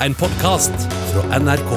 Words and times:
en 0.00 0.14
podkast 0.14 0.74
fra 1.10 1.38
NRK. 1.40 1.70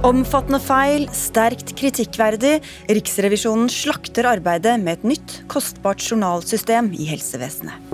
Omfattende 0.00 0.60
feil, 0.64 1.04
sterkt 1.12 1.74
kritikkverdig. 1.76 2.56
Riksrevisjonen 2.88 3.68
slakter 3.70 4.30
arbeidet 4.30 4.78
med 4.80 4.98
et 4.98 5.04
nytt, 5.12 5.34
kostbart 5.52 6.00
journalsystem 6.00 6.88
i 6.96 7.10
helsevesenet. 7.10 7.92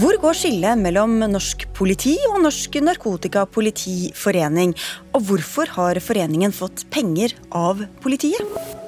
Hvor 0.00 0.16
går 0.18 0.34
skillet 0.34 0.80
mellom 0.80 1.20
norsk 1.30 1.68
politi 1.76 2.16
og 2.32 2.40
Norsk 2.42 2.80
Narkotikapolitiforening? 2.82 4.72
Og 5.14 5.28
hvorfor 5.28 5.70
har 5.76 6.00
foreningen 6.02 6.56
fått 6.56 6.88
penger 6.90 7.36
av 7.54 7.84
politiet? 8.02 8.82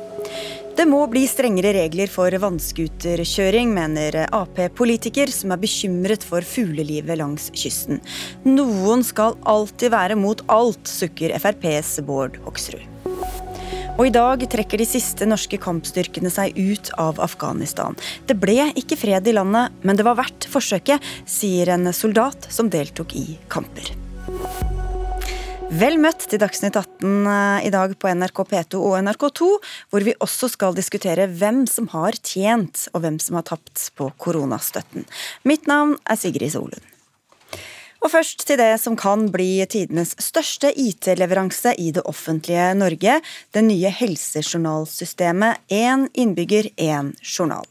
Det 0.77 0.85
må 0.85 0.99
bli 1.09 1.23
strengere 1.25 1.71
regler 1.73 2.11
for 2.13 2.35
vannskuterkjøring, 2.37 3.71
mener 3.73 4.19
Ap-politiker 4.27 5.31
som 5.33 5.55
er 5.55 5.61
bekymret 5.63 6.27
for 6.27 6.45
fuglelivet 6.45 7.17
langs 7.17 7.47
kysten. 7.57 8.03
Noen 8.45 9.05
skal 9.07 9.39
alltid 9.49 9.95
være 9.95 10.19
mot 10.21 10.43
alt, 10.53 10.85
sukker 10.85 11.33
FrPs 11.41 11.95
Bård 12.05 12.37
Hoksrud. 12.45 12.85
Og 13.97 14.03
i 14.05 14.13
dag 14.13 14.45
trekker 14.53 14.83
de 14.83 14.89
siste 14.89 15.25
norske 15.25 15.57
kampstyrkene 15.65 16.29
seg 16.29 16.53
ut 16.61 16.93
av 17.01 17.23
Afghanistan. 17.25 17.97
Det 18.29 18.37
ble 18.37 18.69
ikke 18.77 19.01
fred 19.01 19.33
i 19.33 19.37
landet, 19.39 19.73
men 19.81 19.97
det 19.97 20.05
var 20.05 20.21
verdt 20.21 20.45
forsøket, 20.53 21.01
sier 21.25 21.73
en 21.73 21.89
soldat 21.97 22.51
som 22.53 22.69
deltok 22.69 23.17
i 23.17 23.31
kamper. 23.49 23.95
Vel 25.67 25.97
møtt 25.99 26.29
til 26.31 26.39
Dagsnytt 26.39 26.77
18 26.79 27.27
eh, 27.27 27.65
i 27.67 27.71
dag 27.75 27.91
på 27.99 28.11
NRK 28.15 28.39
P2 28.53 28.79
og 28.79 28.93
NRK2, 29.03 29.49
hvor 29.91 30.05
vi 30.07 30.15
også 30.23 30.47
skal 30.53 30.77
diskutere 30.77 31.27
hvem 31.27 31.65
som 31.67 31.89
har 31.91 32.15
tjent 32.23 32.85
og 32.93 33.03
hvem 33.03 33.17
som 33.19 33.41
har 33.41 33.49
tapt 33.49 33.89
på 33.99 34.07
koronastøtten. 34.23 35.09
Mitt 35.43 35.67
navn 35.67 35.97
er 36.07 36.21
Sigrid 36.21 36.55
Solund. 36.55 36.93
Og 37.99 38.13
først 38.13 38.47
til 38.47 38.61
det 38.61 38.77
som 38.79 38.95
kan 38.95 39.27
bli 39.35 39.59
tidenes 39.67 40.15
største 40.23 40.71
IT-leveranse 40.71 41.75
i 41.83 41.91
det 41.97 42.07
offentlige 42.07 42.71
Norge, 42.79 43.19
det 43.51 43.67
nye 43.67 43.91
helsejournalsystemet 43.91 45.67
Én 45.67 46.07
innbygger, 46.15 46.71
én 46.79 47.11
journal. 47.27 47.67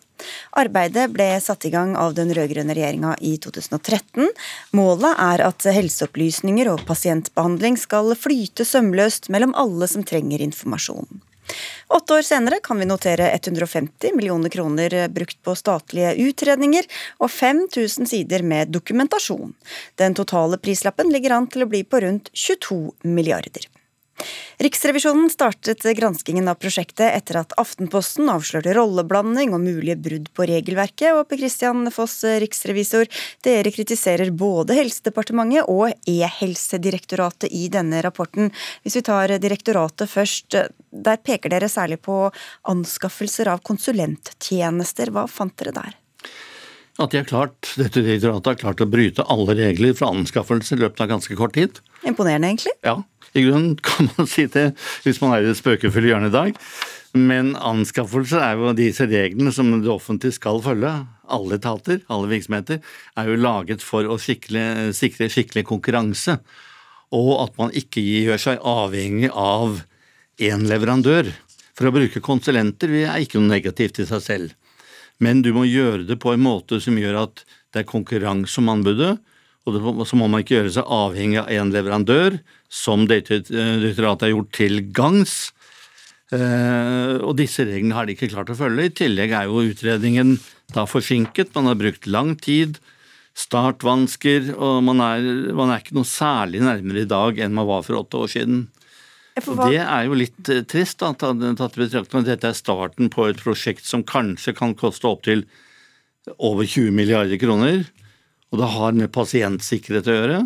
Arbeidet 0.62 1.10
ble 1.14 1.28
satt 1.44 1.68
i 1.68 1.74
gang 1.74 1.96
av 2.00 2.16
den 2.18 2.34
rød-grønne 2.36 2.76
regjeringa 2.78 3.16
i 3.22 3.36
2013. 3.42 4.32
Målet 4.78 5.22
er 5.28 5.46
at 5.46 5.68
helseopplysninger 5.78 6.72
og 6.72 6.86
pasientbehandling 6.90 7.80
skal 7.82 8.16
flyte 8.20 8.68
sømløst 8.68 9.32
mellom 9.34 9.56
alle 9.60 9.90
som 9.92 10.06
trenger 10.08 10.44
informasjon. 10.46 11.22
Åtte 11.88 12.14
år 12.14 12.22
senere 12.26 12.60
kan 12.64 12.80
vi 12.80 12.88
notere 12.90 13.28
150 13.32 14.16
millioner 14.16 14.50
kroner 14.50 14.96
brukt 15.14 15.38
på 15.46 15.54
statlige 15.56 16.16
utredninger 16.26 16.88
og 17.22 17.30
5000 17.32 18.10
sider 18.10 18.42
med 18.42 18.74
dokumentasjon. 18.74 19.54
Den 20.02 20.18
totale 20.18 20.58
prislappen 20.58 21.14
ligger 21.14 21.38
an 21.38 21.50
til 21.52 21.66
å 21.66 21.70
bli 21.70 21.84
på 21.86 22.02
rundt 22.02 22.34
22 22.34 22.80
milliarder. 23.04 23.70
Riksrevisjonen 24.58 25.30
startet 25.30 25.84
granskingen 25.98 26.48
av 26.48 26.56
prosjektet 26.62 27.10
etter 27.12 27.42
at 27.42 27.56
Aftenposten 27.60 28.30
avslørte 28.32 28.72
rolleblanding 28.78 29.52
og 29.54 29.64
mulige 29.66 29.98
brudd 30.00 30.30
på 30.34 30.48
regelverket. 30.48 31.12
Og 31.12 31.28
Per 31.30 31.42
Christian 31.42 31.90
Foss, 31.92 32.22
riksrevisor, 32.24 33.10
dere 33.44 33.74
kritiserer 33.76 34.32
både 34.32 34.78
Helsedepartementet 34.80 35.68
og 35.72 35.92
E-helsedirektoratet 36.08 37.52
i 37.52 37.68
denne 37.74 38.00
rapporten. 38.06 38.54
Hvis 38.84 38.98
vi 39.02 39.06
tar 39.10 39.36
direktoratet 39.44 40.10
først, 40.10 40.58
der 40.96 41.22
peker 41.22 41.52
dere 41.52 41.70
særlig 41.72 42.00
på 42.08 42.24
anskaffelser 42.72 43.52
av 43.52 43.64
konsulenttjenester. 43.68 45.12
Hva 45.12 45.28
fant 45.28 45.58
dere 45.60 45.76
der? 45.76 46.00
At 46.96 47.12
de 47.12 47.20
har 47.20 47.28
klart, 47.28 47.74
dette 47.76 48.00
direktoratet 48.00 48.54
har 48.54 48.60
klart 48.62 48.82
å 48.86 48.88
bryte 48.88 49.26
alle 49.32 49.56
regler 49.58 49.96
for 49.98 50.16
anskaffelse 50.16 50.78
i 50.78 50.80
løpet 50.80 51.02
av 51.04 51.10
ganske 51.12 51.36
kort 51.36 51.56
tid. 51.58 51.82
Imponerende, 52.08 52.54
egentlig. 52.54 52.72
Ja, 52.88 53.02
i 53.36 53.44
grunnen 53.44 53.76
kan 53.88 54.08
man 54.16 54.30
si 54.32 54.48
det 54.52 54.70
hvis 55.04 55.20
man 55.24 55.36
er 55.36 55.44
i 55.44 55.50
det 55.50 55.58
spøkefulle 55.60 56.14
hjørnet 56.14 56.32
i 56.32 56.38
dag. 56.38 56.62
Men 57.16 57.54
anskaffelser 57.56 58.44
er 58.44 58.60
jo 58.60 58.74
disse 58.76 59.08
reglene 59.08 59.52
som 59.56 59.72
det 59.76 59.92
offentlige 59.92 60.36
skal 60.36 60.62
følge. 60.64 60.92
Alle 61.32 61.60
etater, 61.60 62.02
alle 62.12 62.32
virksomheter, 62.32 62.82
er 63.16 63.30
jo 63.30 63.40
laget 63.40 63.84
for 63.84 64.08
å 64.08 64.20
sikre, 64.20 64.94
sikre 64.96 65.30
skikkelig 65.32 65.66
konkurranse. 65.68 66.38
Og 67.16 67.32
at 67.44 67.56
man 67.60 67.72
ikke 67.76 68.04
gjør 68.04 68.42
seg 68.42 68.68
avhengig 68.68 69.32
av 69.32 69.82
én 70.44 70.68
leverandør. 70.68 71.32
For 71.76 71.88
å 71.88 71.96
bruke 71.96 72.24
konsulenter 72.24 72.92
er 73.04 73.24
ikke 73.24 73.40
noe 73.40 73.52
negativt 73.52 74.00
i 74.04 74.08
seg 74.08 74.24
selv. 74.24 74.56
Men 75.24 75.42
du 75.46 75.52
må 75.56 75.64
gjøre 75.68 76.04
det 76.08 76.20
på 76.22 76.34
en 76.34 76.44
måte 76.44 76.82
som 76.84 76.98
gjør 77.00 77.22
at 77.24 77.46
det 77.74 77.84
er 77.84 77.90
konkurranse 77.90 78.60
om 78.62 78.72
anbudet, 78.74 79.16
og 79.66 80.06
så 80.06 80.18
må 80.20 80.28
man 80.30 80.44
ikke 80.44 80.60
gjøre 80.60 80.74
seg 80.76 80.90
avhengig 80.94 81.40
av 81.42 81.50
én 81.50 81.72
leverandør, 81.74 82.38
som 82.70 83.08
direktoratet 83.10 84.28
har 84.28 84.34
gjort 84.36 84.52
til 84.54 84.84
gangs. 84.94 85.38
Eh, 86.34 87.16
og 87.22 87.34
disse 87.40 87.66
reglene 87.66 87.98
har 87.98 88.06
de 88.06 88.14
ikke 88.14 88.30
klart 88.34 88.52
å 88.54 88.58
følge. 88.58 88.86
I 88.86 88.94
tillegg 89.02 89.34
er 89.34 89.50
jo 89.50 89.66
utredningen 89.66 90.36
da 90.76 90.86
forsinket. 90.90 91.56
Man 91.58 91.72
har 91.72 91.80
brukt 91.82 92.06
lang 92.06 92.36
tid, 92.38 92.78
startvansker, 93.36 94.54
og 94.54 94.84
man 94.86 95.02
er, 95.02 95.26
man 95.58 95.74
er 95.74 95.82
ikke 95.82 95.98
noe 95.98 96.08
særlig 96.08 96.62
nærmere 96.66 97.04
i 97.04 97.10
dag 97.10 97.42
enn 97.42 97.58
man 97.58 97.70
var 97.70 97.86
for 97.88 98.04
åtte 98.04 98.22
år 98.22 98.32
siden. 98.38 98.68
Og 99.36 99.60
Det 99.68 99.82
er 99.84 100.06
jo 100.08 100.16
litt 100.16 100.50
eh, 100.50 100.64
trist, 100.64 101.02
da, 101.04 101.12
tatt 101.12 101.76
i 101.76 101.84
betraktning 101.84 102.24
at 102.24 102.32
dette 102.32 102.52
er 102.54 102.58
starten 102.58 103.12
på 103.12 103.28
et 103.28 103.42
prosjekt 103.44 103.84
som 103.86 104.06
kanskje 104.08 104.56
kan 104.56 104.76
koste 104.80 105.10
opptil 105.10 105.44
over 106.40 106.66
20 106.66 106.96
milliarder 106.96 107.38
kroner 107.38 107.84
og 108.56 108.62
det 108.62 108.72
har 108.72 108.96
med 108.96 109.12
pasientsikkerhet 109.12 110.08
å 110.08 110.16
gjøre. 110.16 110.44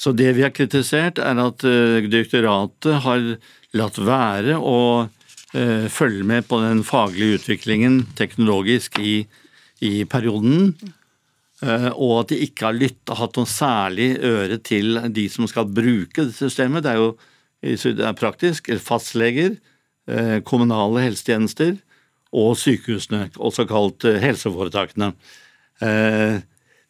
Så 0.00 0.14
det 0.16 0.30
vi 0.38 0.44
har 0.46 0.54
kritisert, 0.56 1.20
er 1.20 1.38
at 1.38 1.64
eh, 1.68 2.00
direktoratet 2.08 3.02
har 3.04 3.26
latt 3.76 4.00
være 4.00 4.56
å 4.56 4.78
eh, 5.04 5.86
følge 5.92 6.24
med 6.26 6.48
på 6.48 6.62
den 6.62 6.80
faglige 6.86 7.38
utviklingen 7.38 8.00
teknologisk 8.18 8.98
i, 8.98 9.20
i 9.84 9.92
perioden. 10.08 10.72
Eh, 11.62 11.90
og 11.92 12.22
at 12.22 12.32
de 12.32 12.40
ikke 12.48 12.70
har 12.70 12.80
lyttet, 12.80 13.14
hatt 13.20 13.38
noe 13.38 13.50
særlig 13.50 14.14
øre 14.24 14.58
til 14.64 14.98
de 15.12 15.28
som 15.30 15.46
skal 15.50 15.68
bruke 15.68 16.26
det 16.30 16.34
systemet. 16.38 16.86
Det 16.86 16.94
er 16.94 17.02
jo 17.02 17.12
praktisk. 18.18 18.70
Fastleger, 18.82 19.56
kommunale 20.44 21.04
helsetjenester 21.06 21.76
og 22.32 22.56
sykehusene, 22.58 23.28
også 23.36 23.66
kalt 23.70 24.02
helseforetakene 24.02 25.12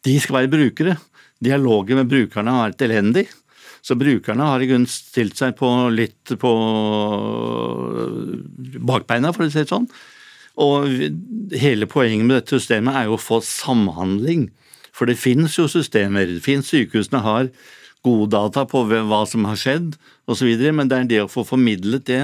de 0.03 0.19
skal 0.19 0.35
være 0.41 0.51
brukere. 0.51 0.97
Dialogen 1.43 1.99
med 2.01 2.11
brukerne 2.11 2.51
har 2.51 2.71
vært 2.71 2.85
elendig. 2.87 3.27
Så 3.83 3.97
brukerne 3.99 4.47
har 4.47 4.63
i 4.63 4.67
grunn 4.69 4.85
stilt 4.87 5.35
seg 5.39 5.57
på 5.59 5.69
litt 5.91 6.33
på 6.39 6.51
bakbeina, 8.79 9.33
for 9.35 9.43
å 9.43 9.51
si 9.51 9.63
det 9.63 9.71
sånn. 9.71 9.87
Og 10.63 10.87
hele 11.59 11.87
poenget 11.89 12.27
med 12.27 12.37
dette 12.37 12.59
systemet 12.59 12.95
er 12.95 13.09
jo 13.09 13.17
å 13.17 13.21
få 13.21 13.41
samhandling. 13.43 14.49
For 14.93 15.09
det 15.09 15.17
finnes 15.19 15.57
jo 15.57 15.65
systemer. 15.71 16.29
Det 16.29 16.43
finnes 16.45 16.69
Sykehusene 16.69 17.23
har 17.25 17.49
gode 18.03 18.31
data 18.33 18.65
på 18.69 18.83
hva 18.89 19.23
som 19.29 19.47
har 19.49 19.59
skjedd 19.59 19.95
osv., 20.29 20.51
men 20.75 20.89
det 20.91 20.99
er 20.99 21.09
det 21.09 21.21
å 21.23 21.31
få 21.31 21.45
formidlet 21.47 22.05
det 22.09 22.23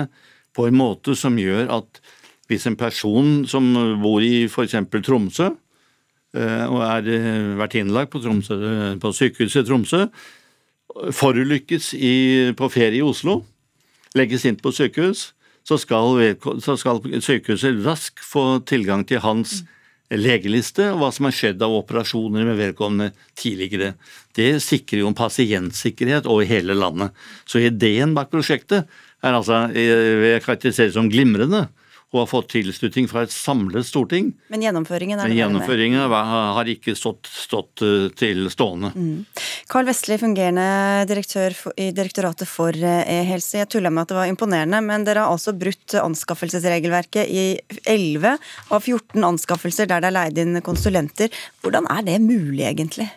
på 0.56 0.68
en 0.68 0.78
måte 0.78 1.16
som 1.18 1.38
gjør 1.40 1.72
at 1.80 2.02
hvis 2.50 2.66
en 2.66 2.78
person 2.80 3.44
som 3.48 3.68
bor 4.02 4.24
i 4.26 4.48
f.eks. 4.50 4.76
Tromsø, 5.06 5.52
Eh, 6.38 6.66
og 6.70 6.84
har 6.86 7.08
eh, 7.10 7.56
vært 7.58 7.80
innlagt 7.80 8.12
på, 8.14 8.22
Tromsø, 8.22 8.56
på 9.02 9.14
sykehuset 9.18 9.66
Tromsø. 9.66 10.06
Forulykkes 11.16 11.94
i, 11.98 12.14
på 12.58 12.70
ferie 12.70 13.00
i 13.00 13.06
Oslo, 13.06 13.40
legges 14.18 14.46
inn 14.46 14.58
på 14.62 14.74
sykehus, 14.74 15.32
så 15.66 15.78
skal, 15.78 16.18
så 16.62 16.76
skal 16.82 17.02
sykehuset 17.22 17.82
raskt 17.86 18.22
få 18.26 18.60
tilgang 18.70 19.06
til 19.10 19.22
hans 19.22 19.62
legeliste 20.18 20.88
og 20.90 21.02
hva 21.02 21.10
som 21.14 21.28
har 21.28 21.36
skjedd 21.36 21.62
av 21.66 21.76
operasjoner 21.84 22.48
med 22.48 22.58
vedkommende 22.58 23.12
tidligere. 23.38 23.94
Det 24.36 24.56
sikrer 24.64 25.04
jo 25.04 25.12
en 25.12 25.18
pasientsikkerhet 25.18 26.30
over 26.30 26.50
hele 26.50 26.78
landet. 26.78 27.14
Så 27.46 27.62
ideen 27.62 28.16
bak 28.18 28.32
prosjektet 28.34 28.90
er 29.22 29.36
altså, 29.36 29.68
eh, 29.76 30.34
jeg 30.34 30.46
karakteriserer 30.46 30.96
som 30.96 31.12
glimrende 31.12 31.68
og 32.10 32.24
har 32.24 32.30
fått 32.32 32.50
tilslutning 32.56 33.06
fra 33.10 33.22
et 33.26 33.34
samlet 33.34 33.86
storting. 33.86 34.32
Men 34.50 34.64
gjennomføringen, 34.66 35.20
Men 35.22 35.36
gjennomføringen 35.38 36.10
har 36.10 36.72
ikke 36.72 36.96
stått, 36.98 37.30
stått 37.30 37.84
eh, 37.86 38.08
til 38.18 38.50
stående. 38.50 38.90
Mm. 38.96 39.26
Carl 39.70 39.86
Vestli, 39.86 40.18
fungerende 40.18 41.06
direktør 41.10 41.54
i 41.78 41.92
Direktoratet 41.94 42.50
for 42.50 42.74
eh, 42.74 43.04
e-helse. 43.20 43.60
Jeg 43.62 43.70
tulla 43.70 43.94
med 43.94 44.08
at 44.08 44.14
det 44.14 44.18
var 44.18 44.32
imponerende, 44.32 44.82
men 44.82 45.06
dere 45.06 45.28
har 45.28 45.36
altså 45.36 45.54
brutt 45.54 45.94
anskaffelsesregelverket 46.02 47.30
i 47.30 47.46
11 47.86 48.38
av 48.74 48.82
14 48.82 49.30
anskaffelser 49.30 49.90
der 49.90 50.02
det 50.02 50.10
er 50.10 50.18
leid 50.18 50.42
inn 50.42 50.64
konsulenter. 50.66 51.30
Hvordan 51.62 51.86
er 51.94 52.08
det 52.10 52.18
mulig, 52.26 52.66
egentlig? 52.66 53.12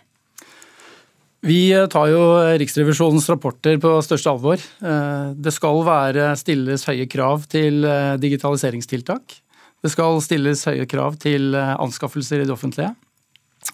Vi 1.43 1.75
tar 1.91 2.07
jo 2.13 2.23
Riksrevisjonens 2.61 3.27
rapporter 3.33 3.81
på 3.83 3.97
største 4.07 4.31
alvor. 4.31 4.63
Eh, 4.63 5.33
det 5.35 5.53
skal 5.55 5.83
være 5.87 6.31
stilles 6.39 6.87
høye 6.87 7.09
krav 7.11 7.49
til 7.51 7.83
eh, 7.83 8.15
digitaliseringstiltak. 8.23 9.39
Det 9.83 9.91
skal 9.91 10.21
stilles 10.23 10.63
høye 10.71 10.87
krav 10.87 11.19
til 11.23 11.57
anskaffelser 11.59 12.45
i 12.45 12.47
det 12.47 12.55
offentlige. 12.55 12.93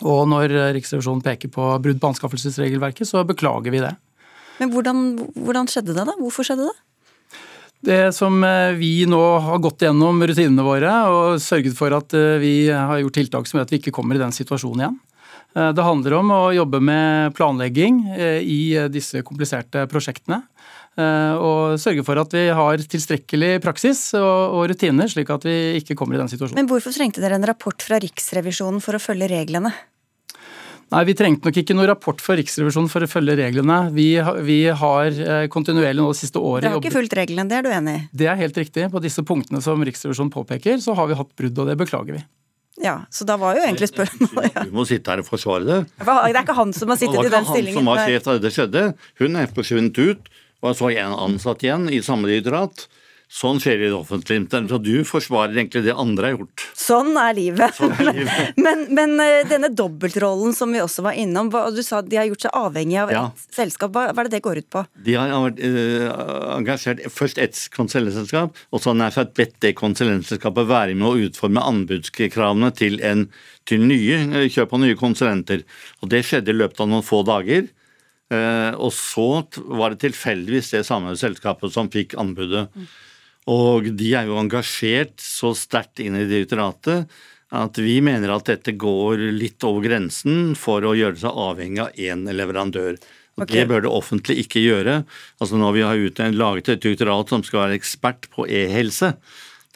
Og 0.01 0.25
når 0.31 0.55
Riksrevisjonen 0.77 1.21
peker 1.25 1.53
på 1.53 1.69
brudd 1.85 2.01
på 2.01 2.13
anskaffelsesregelverket, 2.15 3.09
så 3.09 3.21
beklager 3.29 3.73
vi 3.75 3.85
det. 3.85 3.93
Men 4.59 4.73
hvordan, 4.73 5.03
hvordan 5.37 5.69
skjedde 5.71 5.95
det, 5.95 6.05
da? 6.09 6.15
Hvorfor 6.19 6.47
skjedde 6.47 6.71
det? 6.71 6.77
Det 7.79 7.99
som 8.15 8.41
eh, 8.43 8.75
vi 8.75 9.07
nå 9.07 9.21
har 9.45 9.61
gått 9.63 9.85
gjennom 9.87 10.19
rutinene 10.27 10.65
våre 10.67 10.95
og 11.13 11.43
sørget 11.43 11.77
for 11.79 11.95
at 11.95 12.15
eh, 12.17 12.41
vi 12.43 12.55
har 12.73 12.99
gjort 13.05 13.19
tiltak 13.21 13.47
som 13.47 13.59
gjør 13.59 13.69
at 13.69 13.75
vi 13.75 13.79
ikke 13.79 13.95
kommer 13.95 14.19
i 14.19 14.23
den 14.23 14.35
situasjonen 14.35 14.83
igjen. 14.83 14.97
Eh, 15.57 15.71
det 15.77 15.87
handler 15.87 16.19
om 16.19 16.33
å 16.35 16.43
jobbe 16.57 16.81
med 16.85 17.37
planlegging 17.39 18.03
i 18.43 18.61
disse 18.93 19.23
kompliserte 19.27 19.87
prosjektene. 19.91 20.43
Og 20.99 21.77
sørge 21.79 22.03
for 22.03 22.19
at 22.19 22.33
vi 22.35 22.49
har 22.59 22.81
tilstrekkelig 22.91 23.61
praksis 23.63 24.01
og 24.19 24.65
rutiner, 24.67 25.07
slik 25.07 25.29
at 25.31 25.45
vi 25.47 25.79
ikke 25.79 25.95
kommer 25.95 26.17
i 26.17 26.19
den 26.19 26.31
situasjonen. 26.33 26.59
Men 26.59 26.67
hvorfor 26.67 26.91
trengte 26.91 27.23
dere 27.23 27.39
en 27.39 27.47
rapport 27.47 27.87
fra 27.87 28.01
Riksrevisjonen 28.03 28.83
for 28.83 28.99
å 28.99 29.03
følge 29.05 29.29
reglene? 29.31 29.71
Nei, 30.89 31.05
Vi 31.05 31.15
trengte 31.17 31.49
nok 31.49 31.59
ikke 31.61 31.77
noen 31.77 31.91
rapport 31.91 32.23
fra 32.25 32.37
Riksrevisjonen 32.39 32.89
for 32.89 33.05
å 33.05 33.09
følge 33.11 33.37
reglene. 33.37 33.77
Vi, 33.93 34.09
vi 34.47 34.59
har 34.83 35.09
eh, 35.13 35.45
kontinuerlig 35.53 36.01
nå 36.01 36.09
det 36.15 36.21
siste 36.23 36.41
året 36.41 36.65
Det 36.65 36.73
har 36.73 36.81
ikke 36.81 36.95
fulgt 36.95 37.17
reglene, 37.19 37.49
det 37.51 37.59
er 37.59 37.67
du 37.67 37.71
enig 37.75 37.97
i? 37.99 38.05
Det 38.23 38.31
er 38.33 38.41
helt 38.41 38.57
riktig. 38.57 38.89
På 38.93 39.03
disse 39.05 39.25
punktene 39.29 39.61
som 39.65 39.85
Riksrevisjonen 39.85 40.33
påpeker, 40.33 40.81
så 40.81 40.97
har 40.97 41.11
vi 41.11 41.19
hatt 41.19 41.35
brudd, 41.37 41.61
og 41.61 41.69
det 41.69 41.77
beklager 41.83 42.17
vi. 42.17 42.23
Ja, 42.83 43.01
Så 43.11 43.27
da 43.27 43.37
var 43.41 43.57
jo 43.59 43.65
egentlig 43.67 43.89
spørsmålet 43.91 44.55
ja. 44.55 44.63
Du 44.69 44.75
må 44.77 44.85
sitte 44.87 45.11
her 45.11 45.23
og 45.23 45.27
forsvare 45.27 45.65
det. 45.67 45.79
Det 45.99 46.15
er 46.15 46.41
ikke 46.43 46.55
han 46.59 46.73
som 46.77 46.93
har 46.93 47.01
sittet 47.01 47.25
i 47.27 47.33
den 47.33 47.49
stillingen. 47.49 47.49
Det 47.49 47.51
var 47.51 47.59
ikke 47.59 47.65
han 47.65 47.75
som 47.75 47.91
var 47.91 48.05
sjef 48.07 48.29
da 48.29 48.37
det 48.45 48.53
skjedde. 48.55 48.85
Hun 49.23 49.37
er 49.41 49.51
forsvunnet 49.57 49.99
ut, 49.99 50.31
og 50.63 50.77
så 50.79 50.91
en 50.95 51.17
ansatt 51.27 51.65
igjen 51.67 51.89
i 51.91 52.01
samme 52.05 52.31
direktorat. 52.31 52.87
Sånn 53.29 53.59
skjer 53.61 53.83
i 53.83 53.89
det 53.91 53.97
offentlige. 53.97 54.47
Så 54.71 54.79
du 54.81 55.03
forsvarer 55.05 55.53
egentlig 55.53 55.83
det 55.85 55.93
andre 55.93 56.31
har 56.31 56.39
gjort. 56.39 56.63
Sånn 56.81 57.11
er 57.21 57.35
livet. 57.37 57.75
Sånn 57.77 57.93
er 57.93 58.07
livet. 58.17 58.55
men, 58.65 58.87
men, 58.97 59.13
eh, 59.21 59.43
denne 59.51 59.69
dobbeltrollen 59.69 60.55
som 60.57 60.73
vi 60.73 60.81
også 60.81 61.05
var 61.05 61.19
innom, 61.21 61.51
du 61.53 61.83
sa 61.85 62.01
de 62.01 62.17
har 62.17 62.25
gjort 62.31 62.47
seg 62.47 62.57
avhengig 62.57 62.97
av 63.03 63.13
ja. 63.13 63.25
et 63.29 63.59
selskap. 63.59 63.93
Hva, 63.93 64.07
er 64.15 64.31
det 64.31 64.39
det 64.39 64.41
går 64.47 64.63
ut 64.63 64.69
på? 64.73 64.85
De 65.05 65.17
har 65.21 65.35
vært 65.45 65.61
uh, 65.61 66.07
engasjert 66.55 67.03
først 67.13 67.41
ett 67.45 67.61
konsulentselskap, 67.75 68.57
og 68.73 68.83
så 68.83 68.95
nær 68.97 69.13
sagt 69.13 69.37
bedt 69.37 69.59
det 69.61 69.75
konsulentselskapet 69.77 70.71
være 70.71 70.97
med 70.97 71.09
å 71.11 71.27
utforme 71.29 71.65
anbudskravene 71.69 72.71
til, 72.79 72.97
en, 73.05 73.27
til 73.69 73.85
nye, 73.85 74.23
eh, 74.41 74.47
kjøp 74.55 74.73
av 74.73 74.83
nye 74.87 74.97
konsulenter. 74.97 75.67
Og 76.01 76.09
Det 76.15 76.23
skjedde 76.25 76.55
i 76.55 76.57
løpet 76.63 76.81
av 76.81 76.89
noen 76.89 77.05
få 77.05 77.21
dager. 77.29 77.69
Uh, 78.33 78.73
og 78.77 78.91
så 78.93 79.45
var 79.69 79.93
det 79.93 80.03
tilfeldigvis 80.07 80.73
det 80.73 80.83
samme 80.89 81.13
selskapet 81.17 81.77
som 81.77 81.93
fikk 81.93 82.17
anbudet. 82.21 82.67
Mm. 82.73 82.89
Og 83.49 83.89
de 83.97 84.13
er 84.19 84.29
jo 84.29 84.39
engasjert 84.41 85.17
så 85.23 85.55
sterkt 85.57 86.03
inn 86.05 86.19
i 86.19 86.29
direktoratet 86.29 87.09
at 87.49 87.79
vi 87.81 87.97
mener 88.05 88.35
at 88.35 88.49
dette 88.51 88.75
går 88.77 89.23
litt 89.33 89.65
over 89.65 89.87
grensen 89.87 90.53
for 90.59 90.85
å 90.85 90.93
gjøre 90.97 91.17
seg 91.23 91.41
avhengig 91.49 91.81
av 91.87 91.97
én 91.97 92.27
leverandør. 92.29 92.99
Okay. 93.39 93.61
Det 93.63 93.69
bør 93.71 93.85
det 93.87 93.93
offentlige 93.95 94.45
ikke 94.45 94.61
gjøre. 94.65 95.03
Altså 95.39 95.61
Når 95.61 95.77
vi 95.77 95.85
har 95.87 96.33
laget 96.35 96.73
et 96.75 96.83
direktorat 96.83 97.31
som 97.31 97.45
skal 97.47 97.65
være 97.65 97.79
ekspert 97.79 98.29
på 98.35 98.49
e-helse, 98.51 99.15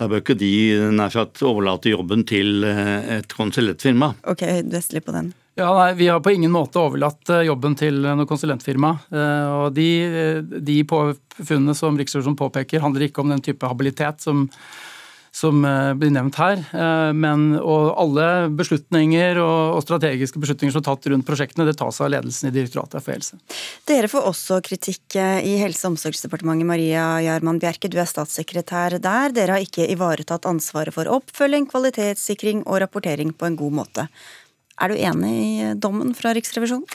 da 0.01 0.09
bør 0.11 0.25
ikke 0.25 0.37
de 0.41 0.53
nær 0.93 1.13
sagt 1.15 1.45
overlate 1.47 1.93
jobben 1.93 2.27
til 2.29 2.65
eh, 2.67 3.21
et 3.21 3.37
konsulentfirma. 3.37 4.15
Ok, 4.29 4.43
Vestli 4.73 5.01
på 5.05 5.15
den. 5.15 5.31
Ja, 5.55 5.69
nei, 5.77 5.93
Vi 5.95 6.09
har 6.09 6.21
på 6.21 6.33
ingen 6.33 6.53
måte 6.53 6.81
overlatt 6.81 7.29
eh, 7.29 7.45
jobben 7.45 7.77
til 7.77 8.01
noe 8.07 8.29
konsulentfirma. 8.29 8.95
Eh, 9.13 9.51
og 9.59 9.75
De, 9.77 9.91
eh, 10.07 10.41
de 10.41 10.79
påfunnene 10.89 11.77
som 11.77 11.99
Riksrevisjonen 11.99 12.39
påpeker, 12.41 12.81
handler 12.81 13.09
ikke 13.09 13.21
om 13.21 13.35
den 13.35 13.45
type 13.45 13.69
habilitet 13.69 14.25
som, 14.25 14.47
som 15.33 15.61
blir 15.97 16.13
nevnt 16.13 16.37
her. 16.41 16.61
Men, 17.17 17.55
og 17.57 17.93
alle 18.01 18.49
beslutninger 18.53 19.41
og, 19.41 19.77
og, 19.77 19.81
strategiske 19.85 20.41
beslutninger 20.41 20.75
som 20.75 20.83
er 20.83 20.89
tatt 20.89 21.09
rundt 21.09 21.29
prosjektene, 21.29 21.65
det 21.69 21.79
tas 21.81 22.01
av 22.05 22.11
ledelsen 22.13 22.51
i 22.51 22.53
Direktoratet 22.53 23.05
for 23.05 23.17
helse. 23.17 23.41
Dere 23.89 24.11
får 24.13 24.29
også 24.29 24.61
kritikk 24.65 25.17
i 25.21 25.57
Helse- 25.61 25.89
og 25.89 25.95
omsorgsdepartementet. 25.95 26.69
Maria 26.69 27.07
Gjerman 27.25 27.61
Bjerke, 27.61 27.93
du 27.93 27.97
er 28.01 28.09
statssekretær 28.09 28.99
der. 29.01 29.33
Dere 29.37 29.57
har 29.57 29.65
ikke 29.65 29.89
ivaretatt 29.93 30.49
ansvaret 30.49 30.97
for 30.97 31.09
oppfølging, 31.13 31.69
kvalitetssikring 31.73 32.67
og 32.67 32.85
rapportering 32.85 33.33
på 33.33 33.49
en 33.49 33.61
god 33.61 33.81
måte. 33.81 34.09
Er 34.81 34.93
du 34.93 34.97
enig 34.97 35.35
i 35.35 35.75
dommen 35.77 36.15
fra 36.17 36.33
Riksrevisjonen? 36.37 36.89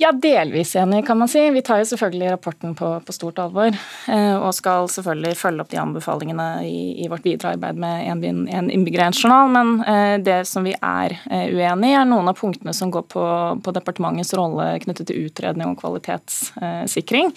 Ja, 0.00 0.12
delvis 0.12 0.76
enig, 0.76 1.06
kan 1.06 1.18
man 1.18 1.28
si. 1.28 1.42
Vi 1.50 1.60
tar 1.62 1.82
jo 1.82 1.84
selvfølgelig 1.90 2.30
rapporten 2.32 2.72
på, 2.74 2.86
på 3.04 3.12
stort 3.12 3.38
alvor. 3.42 3.74
Eh, 4.08 4.36
og 4.38 4.54
skal 4.56 4.88
selvfølgelig 4.88 5.36
følge 5.36 5.60
opp 5.60 5.68
de 5.68 5.80
anbefalingene 5.82 6.46
i, 6.64 7.04
i 7.04 7.08
vårt 7.12 7.26
videre 7.28 7.52
arbeid 7.52 7.76
med 7.82 8.06
en, 8.08 8.46
en 8.48 8.70
innbygger 8.72 9.12
journal. 9.12 9.52
Men 9.52 9.74
eh, 9.84 10.14
det 10.24 10.38
som 10.48 10.64
vi 10.64 10.72
er 10.72 11.18
eh, 11.28 11.52
uenig 11.52 11.90
i, 11.90 11.98
er 12.00 12.08
noen 12.08 12.32
av 12.32 12.38
punktene 12.38 12.72
som 12.72 12.88
går 12.94 13.04
på, 13.12 13.26
på 13.60 13.74
departementets 13.76 14.32
rolle 14.40 14.70
knyttet 14.86 15.10
til 15.10 15.26
utredning 15.26 15.68
og 15.68 15.82
kvalitetssikring. 15.82 17.34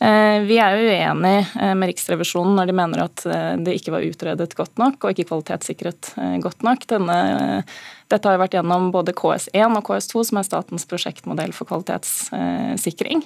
Eh, 0.00 0.42
vi 0.44 0.58
er 0.60 0.74
jo 0.76 0.88
uenig 0.90 1.36
eh, 1.56 1.72
med 1.72 1.88
Riksrevisjonen 1.88 2.58
når 2.58 2.68
de 2.68 2.74
mener 2.76 3.00
at 3.06 3.22
eh, 3.24 3.52
det 3.64 3.78
ikke 3.78 3.94
var 3.94 4.04
utredet 4.04 4.52
godt 4.58 4.76
nok 4.76 5.00
og 5.00 5.12
ikke 5.14 5.30
kvalitetssikret 5.30 6.10
godt 6.44 6.66
nok. 6.66 6.84
Denne, 6.90 7.20
dette 8.12 8.28
har 8.28 8.40
vært 8.42 8.58
gjennom 8.58 8.90
både 8.92 9.16
KS1 9.16 9.78
og 9.78 9.86
KS2, 9.88 10.26
som 10.28 10.40
er 10.40 10.48
statens 10.48 10.84
prosjektmodell 10.90 11.56
for 11.56 11.70
kvalitetssikring. 11.70 13.24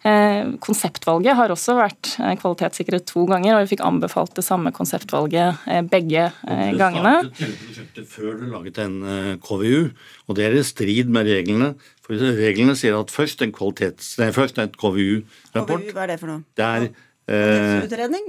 Konseptvalget 0.00 1.36
har 1.36 1.52
også 1.52 1.74
vært 1.76 2.14
kvalitetssikret 2.40 3.04
to 3.08 3.26
ganger, 3.28 3.58
og 3.58 3.66
vi 3.66 3.74
fikk 3.74 3.82
anbefalt 3.84 4.32
det 4.38 4.44
samme 4.46 4.72
konseptvalget 4.72 5.60
begge 5.92 6.30
gangene. 6.78 7.12
Du 7.26 7.34
startet 7.34 7.58
prosjektet 7.66 8.08
før 8.08 8.38
du 8.40 8.46
laget 8.48 8.80
en 8.80 8.96
KVU, 9.44 9.90
og 10.24 10.38
det 10.38 10.46
er 10.46 10.56
i 10.56 10.62
strid 10.64 11.12
med 11.12 11.28
reglene 11.28 11.74
For 12.06 12.16
Reglene 12.16 12.72
sier 12.78 12.96
at 12.98 13.10
først 13.12 13.42
en 13.44 13.52
kvalitets... 13.54 14.16
Nei, 14.18 14.30
først 14.34 14.58
en 14.58 14.72
KVU-rapport. 14.72 15.84
KVU, 15.84 15.92
hva 15.94 16.02
er 16.06 16.14
det 16.14 16.18
for 16.22 16.32
noe? 16.32 16.42
Det 16.58 16.66
er 16.66 16.86
eh, 16.88 16.94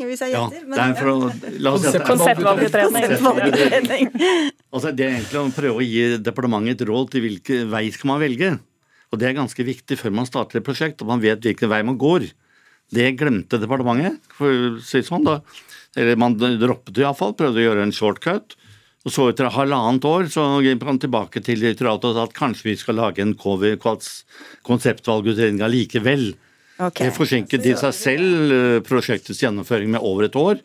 hvis 0.06 0.22
jeg 0.26 0.36
gjetter. 0.36 0.62
Ja, 0.62 0.76
det 0.76 0.84
er 0.84 0.94
for 1.00 1.14
å, 1.14 1.16
la 1.66 1.74
oss 1.78 1.88
si 1.88 2.02
Konseptvalgutredning. 2.06 4.12
altså, 4.74 4.92
det 4.92 5.08
er 5.08 5.16
egentlig 5.16 5.42
å 5.42 5.48
prøve 5.56 5.82
å 5.82 5.88
gi 5.88 6.04
departementet 6.22 6.84
et 6.84 6.92
råd 6.92 7.16
til 7.16 7.26
hvilken 7.26 7.72
vei 7.72 7.86
skal 7.96 8.14
man 8.14 8.22
velge. 8.22 8.52
Og 9.12 9.20
Det 9.20 9.28
er 9.28 9.36
ganske 9.36 9.64
viktig 9.68 9.98
før 10.00 10.12
man 10.16 10.30
starter 10.30 10.62
et 10.62 10.66
prosjekt, 10.66 11.02
og 11.04 11.08
man 11.12 11.24
vet 11.24 11.44
hvilken 11.44 11.70
vei 11.72 11.82
man 11.84 12.00
går. 12.00 12.22
Det 12.92 13.18
glemte 13.20 13.60
departementet, 13.60 14.20
for 14.36 14.48
å 14.48 14.80
si 14.84 15.00
sånn. 15.04 15.28
da. 15.28 15.42
Eller 16.00 16.16
man 16.20 16.38
droppet 16.40 16.96
det 16.96 17.04
iallfall, 17.04 17.36
prøvde 17.36 17.60
å 17.60 17.66
gjøre 17.66 17.84
en 17.88 17.96
shortcut. 17.96 18.56
Og 19.02 19.10
så 19.12 19.26
etter 19.32 19.50
halvannet 19.50 20.06
år 20.06 20.28
så 20.30 20.62
gikk 20.62 20.84
han 20.86 21.00
tilbake 21.02 21.42
til 21.44 21.60
direktoratet 21.64 22.06
og 22.12 22.16
sa 22.16 22.24
at 22.28 22.38
kanskje 22.38 22.70
vi 22.70 22.76
skal 22.78 22.96
lage 23.02 23.22
en 23.24 23.36
konseptvalgutredning 23.36 25.72
likevel. 25.74 26.36
Okay. 26.78 27.08
Det 27.08 27.16
forsinket 27.16 27.66
i 27.66 27.76
seg 27.78 27.94
selv 27.94 28.52
eh, 28.54 28.80
prosjektets 28.86 29.42
gjennomføring 29.42 29.92
med 29.94 30.02
over 30.06 30.24
et 30.30 30.36
år 30.38 30.56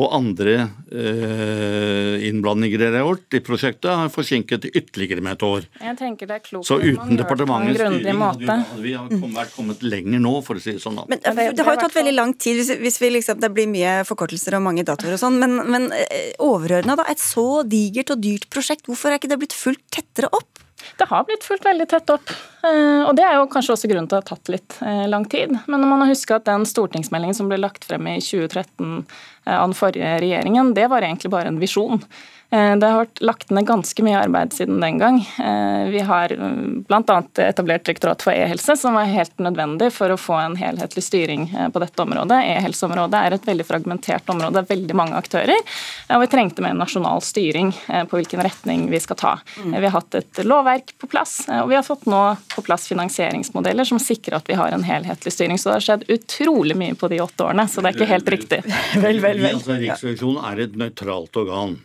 og 0.00 0.14
andre 0.16 0.54
eh, 0.88 2.28
innblandinger 2.28 2.80
dere 2.80 3.00
har 3.00 3.06
gjort 3.08 3.36
i 3.36 3.40
prosjektet, 3.44 3.90
har 3.90 4.12
forsinket 4.12 4.68
ytterligere 4.70 5.24
med 5.24 5.36
et 5.36 5.44
år. 5.46 5.66
Jeg 5.82 5.98
tenker 5.98 6.30
det 6.30 6.38
er 6.38 6.44
klokt 6.44 6.68
Så 6.68 6.78
uten 6.80 7.20
departementets 7.20 7.80
styring 7.80 8.80
vi 8.80 8.94
vært 9.34 9.54
kommet 9.54 9.84
lenger 9.84 10.22
nå, 10.22 10.32
for 10.46 10.58
å 10.58 10.62
si 10.62 10.76
det 10.76 10.82
sånn. 10.82 11.02
Men 11.10 11.20
Det, 11.20 11.64
har 11.66 11.76
jo 11.76 11.82
tatt 11.84 11.98
veldig 11.98 12.14
lang 12.16 12.34
tid, 12.34 12.60
hvis, 12.60 12.72
hvis 12.80 13.00
vi 13.02 13.12
liksom, 13.18 13.40
det 13.42 13.52
blir 13.54 13.68
mye 13.70 14.00
forkortelser 14.08 14.56
og 14.58 14.64
mange 14.66 14.86
datoer 14.88 15.16
og 15.16 15.22
sånn, 15.22 15.38
men, 15.42 15.58
men 15.68 15.90
eh, 15.96 16.32
overordna, 16.42 16.96
da. 17.00 17.06
Et 17.12 17.20
så 17.20 17.62
digert 17.68 18.14
og 18.14 18.24
dyrt 18.24 18.48
prosjekt, 18.52 18.88
hvorfor 18.88 19.12
er 19.12 19.20
ikke 19.20 19.32
det 19.32 19.40
blitt 19.42 19.56
fulgt 19.56 19.86
tettere 19.94 20.32
opp? 20.32 20.64
Det 21.00 21.06
har 21.08 21.24
blitt 21.24 21.44
fulgt 21.48 21.64
veldig 21.64 21.86
tett 21.88 22.10
opp. 22.12 22.30
Eh, 22.60 23.02
og 23.08 23.14
Det 23.16 23.24
er 23.24 23.38
jo 23.38 23.46
kanskje 23.48 23.72
også 23.72 23.88
grunnen 23.88 24.08
til 24.10 24.18
at 24.18 24.26
det 24.26 24.34
har 24.34 24.36
tatt 24.36 24.50
litt 24.52 24.74
eh, 24.84 25.06
lang 25.08 25.24
tid. 25.32 25.54
Men 25.64 25.80
når 25.80 25.88
man 25.88 26.04
har 26.04 26.10
huska 26.12 26.36
at 26.36 26.48
den 26.48 26.66
stortingsmeldingen 26.68 27.38
som 27.38 27.48
ble 27.48 27.56
lagt 27.56 27.86
frem 27.88 28.04
i 28.12 28.18
2013 28.20 29.06
eh, 29.46 29.54
av 29.54 29.70
den 29.70 29.78
forrige 29.78 30.10
regjeringen, 30.20 30.74
det 30.76 30.90
var 30.92 31.06
egentlig 31.06 31.32
bare 31.32 31.48
en 31.48 31.60
visjon. 31.62 32.04
Eh, 32.50 32.76
det 32.76 32.86
har 32.86 33.04
vært 33.04 33.20
lagt 33.22 33.52
ned 33.54 33.66
ganske 33.68 34.02
mye 34.02 34.18
arbeid 34.24 34.54
siden 34.56 34.80
den 34.82 34.98
gang. 34.98 35.20
Eh, 35.38 35.84
vi 35.92 36.02
har 36.06 36.32
eh, 36.34 36.56
bl.a. 36.88 37.18
etablert 37.44 37.84
Direktorat 37.86 38.24
for 38.26 38.34
e-helse, 38.34 38.74
som 38.76 38.96
var 38.98 39.06
helt 39.06 39.36
nødvendig 39.38 39.92
for 39.94 40.10
å 40.10 40.18
få 40.18 40.34
en 40.40 40.56
helhetlig 40.58 41.04
styring 41.06 41.46
på 41.70 41.82
dette 41.82 42.02
området. 42.02 42.40
E-helseområdet 42.50 43.20
er 43.20 43.36
et 43.36 43.46
veldig 43.46 43.66
fragmentert 43.68 44.32
område, 44.34 44.58
det 44.58 44.64
er 44.64 44.72
veldig 44.74 44.96
mange 44.98 45.18
aktører. 45.20 45.62
Og 46.10 46.24
vi 46.24 46.30
trengte 46.32 46.64
med 46.64 46.74
en 46.74 46.82
nasjonal 46.82 47.22
styring 47.24 47.70
på 47.86 48.18
hvilken 48.18 48.42
retning 48.42 48.88
vi 48.90 49.00
skal 49.02 49.18
ta. 49.20 49.32
Mm. 49.60 49.76
Vi 49.76 49.86
har 49.86 49.94
hatt 49.94 50.18
et 50.18 50.40
lovverk 50.44 50.94
på 50.98 51.08
plass, 51.10 51.36
og 51.60 51.70
vi 51.70 51.78
har 51.78 51.86
fått 51.86 52.08
nå 52.10 52.22
på 52.54 52.64
plass 52.66 52.88
finansieringsmodeller 52.90 53.86
som 53.86 54.00
sikrer 54.02 54.40
at 54.40 54.50
vi 54.50 54.58
har 54.58 54.74
en 54.74 54.86
helhetlig 54.86 55.34
styring. 55.34 55.58
Så 55.60 55.70
det 55.70 55.78
har 55.78 55.86
skjedd 55.86 56.08
utrolig 56.10 56.78
mye 56.78 56.98
på 56.98 57.10
de 57.12 57.22
åtte 57.22 57.46
årene, 57.46 57.68
så 57.70 57.82
det 57.82 57.92
er 57.92 58.00
ikke 58.00 58.10
helt 58.10 58.34
riktig. 58.36 58.62
Vel, 59.00 59.22
vel, 59.22 59.38
vel. 59.38 59.54
Altså, 59.54 59.78
Riksrevisjonen 59.78 60.42
er 60.50 60.66
et 60.66 60.76
nøytralt 60.80 61.40
organ. 61.40 61.78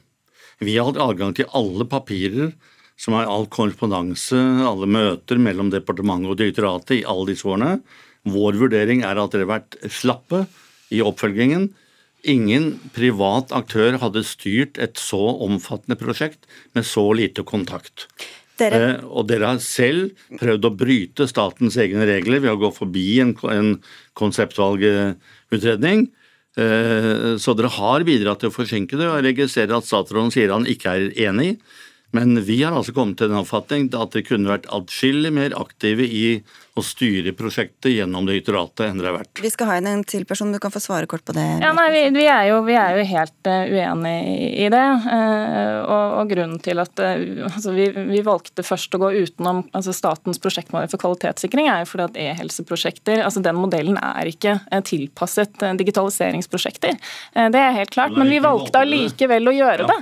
Vi 0.64 0.78
har 0.78 0.90
hatt 0.90 1.02
adgang 1.02 1.36
til 1.36 1.50
alle 1.58 1.88
papirer 1.90 2.54
som 3.00 3.16
er 3.18 3.28
all 3.28 3.48
korrespondanse, 3.52 4.38
alle 4.64 4.88
møter 4.88 5.40
mellom 5.42 5.72
departementet 5.74 6.32
og 6.32 6.38
direktoratet 6.40 7.02
i 7.02 7.08
alle 7.08 7.34
disse 7.34 7.48
årene. 7.48 7.80
Vår 8.26 8.58
vurdering 8.58 9.04
er 9.06 9.20
at 9.20 9.36
dere 9.36 9.46
har 9.46 9.60
vært 9.60 9.76
slappe 9.92 10.46
i 10.94 11.02
oppfølgingen. 11.04 11.74
ingen 12.26 12.80
privat 12.90 13.52
aktør 13.54 14.00
hadde 14.02 14.24
styrt 14.26 14.80
et 14.82 14.98
så 14.98 15.38
omfattende 15.46 15.94
prosjekt 15.96 16.48
med 16.74 16.84
så 16.84 17.14
lite 17.14 17.44
kontakt. 17.46 18.08
Dere, 18.58 18.96
Eh, 18.98 19.04
og 19.06 19.28
dere 19.28 19.46
har 19.46 19.60
selv 19.60 20.10
prøvd 20.40 20.66
å 20.66 20.76
bryte 20.76 21.28
statens 21.28 21.78
egne 21.78 22.06
regler 22.08 22.40
ved 22.40 22.50
å 22.50 22.58
gå 22.58 22.72
forbi 22.74 23.20
en, 23.22 23.36
en 23.52 23.84
konseptvalgutredning. 24.16 26.08
Eh, 26.56 27.36
så 27.42 27.56
dere 27.58 27.74
har 27.76 28.06
bidratt 28.08 28.44
til 28.44 28.52
å 28.52 28.56
forsinke 28.56 28.96
det, 28.96 29.10
og 29.10 29.18
jeg 29.20 29.28
registrerer 29.32 29.76
at 29.78 29.88
statsråden 29.88 30.32
sier 30.32 30.54
han 30.56 30.68
ikke 30.70 30.94
er 30.94 31.10
enig. 31.28 31.56
Men 32.16 32.38
vi 32.48 32.62
har 32.64 32.76
altså 32.76 32.94
kommet 32.96 33.20
til 33.20 33.32
den 33.32 33.42
oppfatning 33.42 33.90
at 33.92 34.14
dere 34.14 34.28
kunne 34.28 34.54
vært 34.54 34.70
atskillig 34.74 35.34
mer 35.36 35.56
aktive 35.60 36.06
i 36.08 36.28
å 36.76 36.84
styre 36.84 37.32
prosjektet 37.36 37.94
gjennom 37.94 38.26
det 38.28 38.36
direktoratet 38.36 38.90
enn 38.90 39.00
det 39.00 39.08
har 39.08 39.16
vært. 39.16 39.40
vi 39.40 39.52
skal 39.52 39.70
ha 39.70 39.78
inn 39.80 39.88
en 39.88 40.02
til 40.04 40.26
person, 40.28 40.52
du 40.52 40.60
kan 40.60 40.74
få 40.74 40.82
svare 40.84 41.08
kort 41.08 41.24
på 41.24 41.32
det. 41.36 41.46
Ja, 41.64 41.72
nei, 41.76 41.88
vi, 41.94 42.02
vi, 42.18 42.26
er 42.28 42.50
jo, 42.50 42.58
vi 42.68 42.76
er 42.76 43.00
jo 43.00 43.06
helt 43.08 43.48
uh, 43.48 43.72
uenig 43.72 44.16
i 44.66 44.68
det. 44.74 44.84
Uh, 45.06 45.80
og, 45.86 46.04
og, 46.20 46.34
grunnen 46.34 46.60
til 46.64 46.84
at 46.84 47.00
uh, 47.00 47.48
altså 47.48 47.72
vi, 47.78 47.88
vi, 47.96 48.20
valgte 48.26 48.66
først 48.68 48.98
å 48.98 49.02
gå 49.06 49.14
utenom 49.24 49.64
altså 49.78 49.96
statens 49.96 50.42
prosjektmål 50.44 50.90
for 50.92 51.00
kvalitetssikring, 51.06 51.72
er 51.72 51.86
jo 51.86 51.92
fordi 51.94 52.10
at 52.10 52.22
e-helseprosjekter 52.26 53.24
altså 53.24 53.44
Den 53.46 53.56
modellen 53.60 54.00
er 54.02 54.28
ikke 54.28 54.58
tilpasset 54.88 55.62
digitaliseringsprosjekter. 55.80 56.98
det 57.54 57.62
er 57.62 57.76
helt 57.78 57.94
klart. 57.94 58.16
Men 58.18 58.32
vi 58.32 58.42
valgte 58.44 58.82
allikevel 58.82 59.52
å 59.52 59.54
gjøre 59.56 59.88
det. 59.88 60.00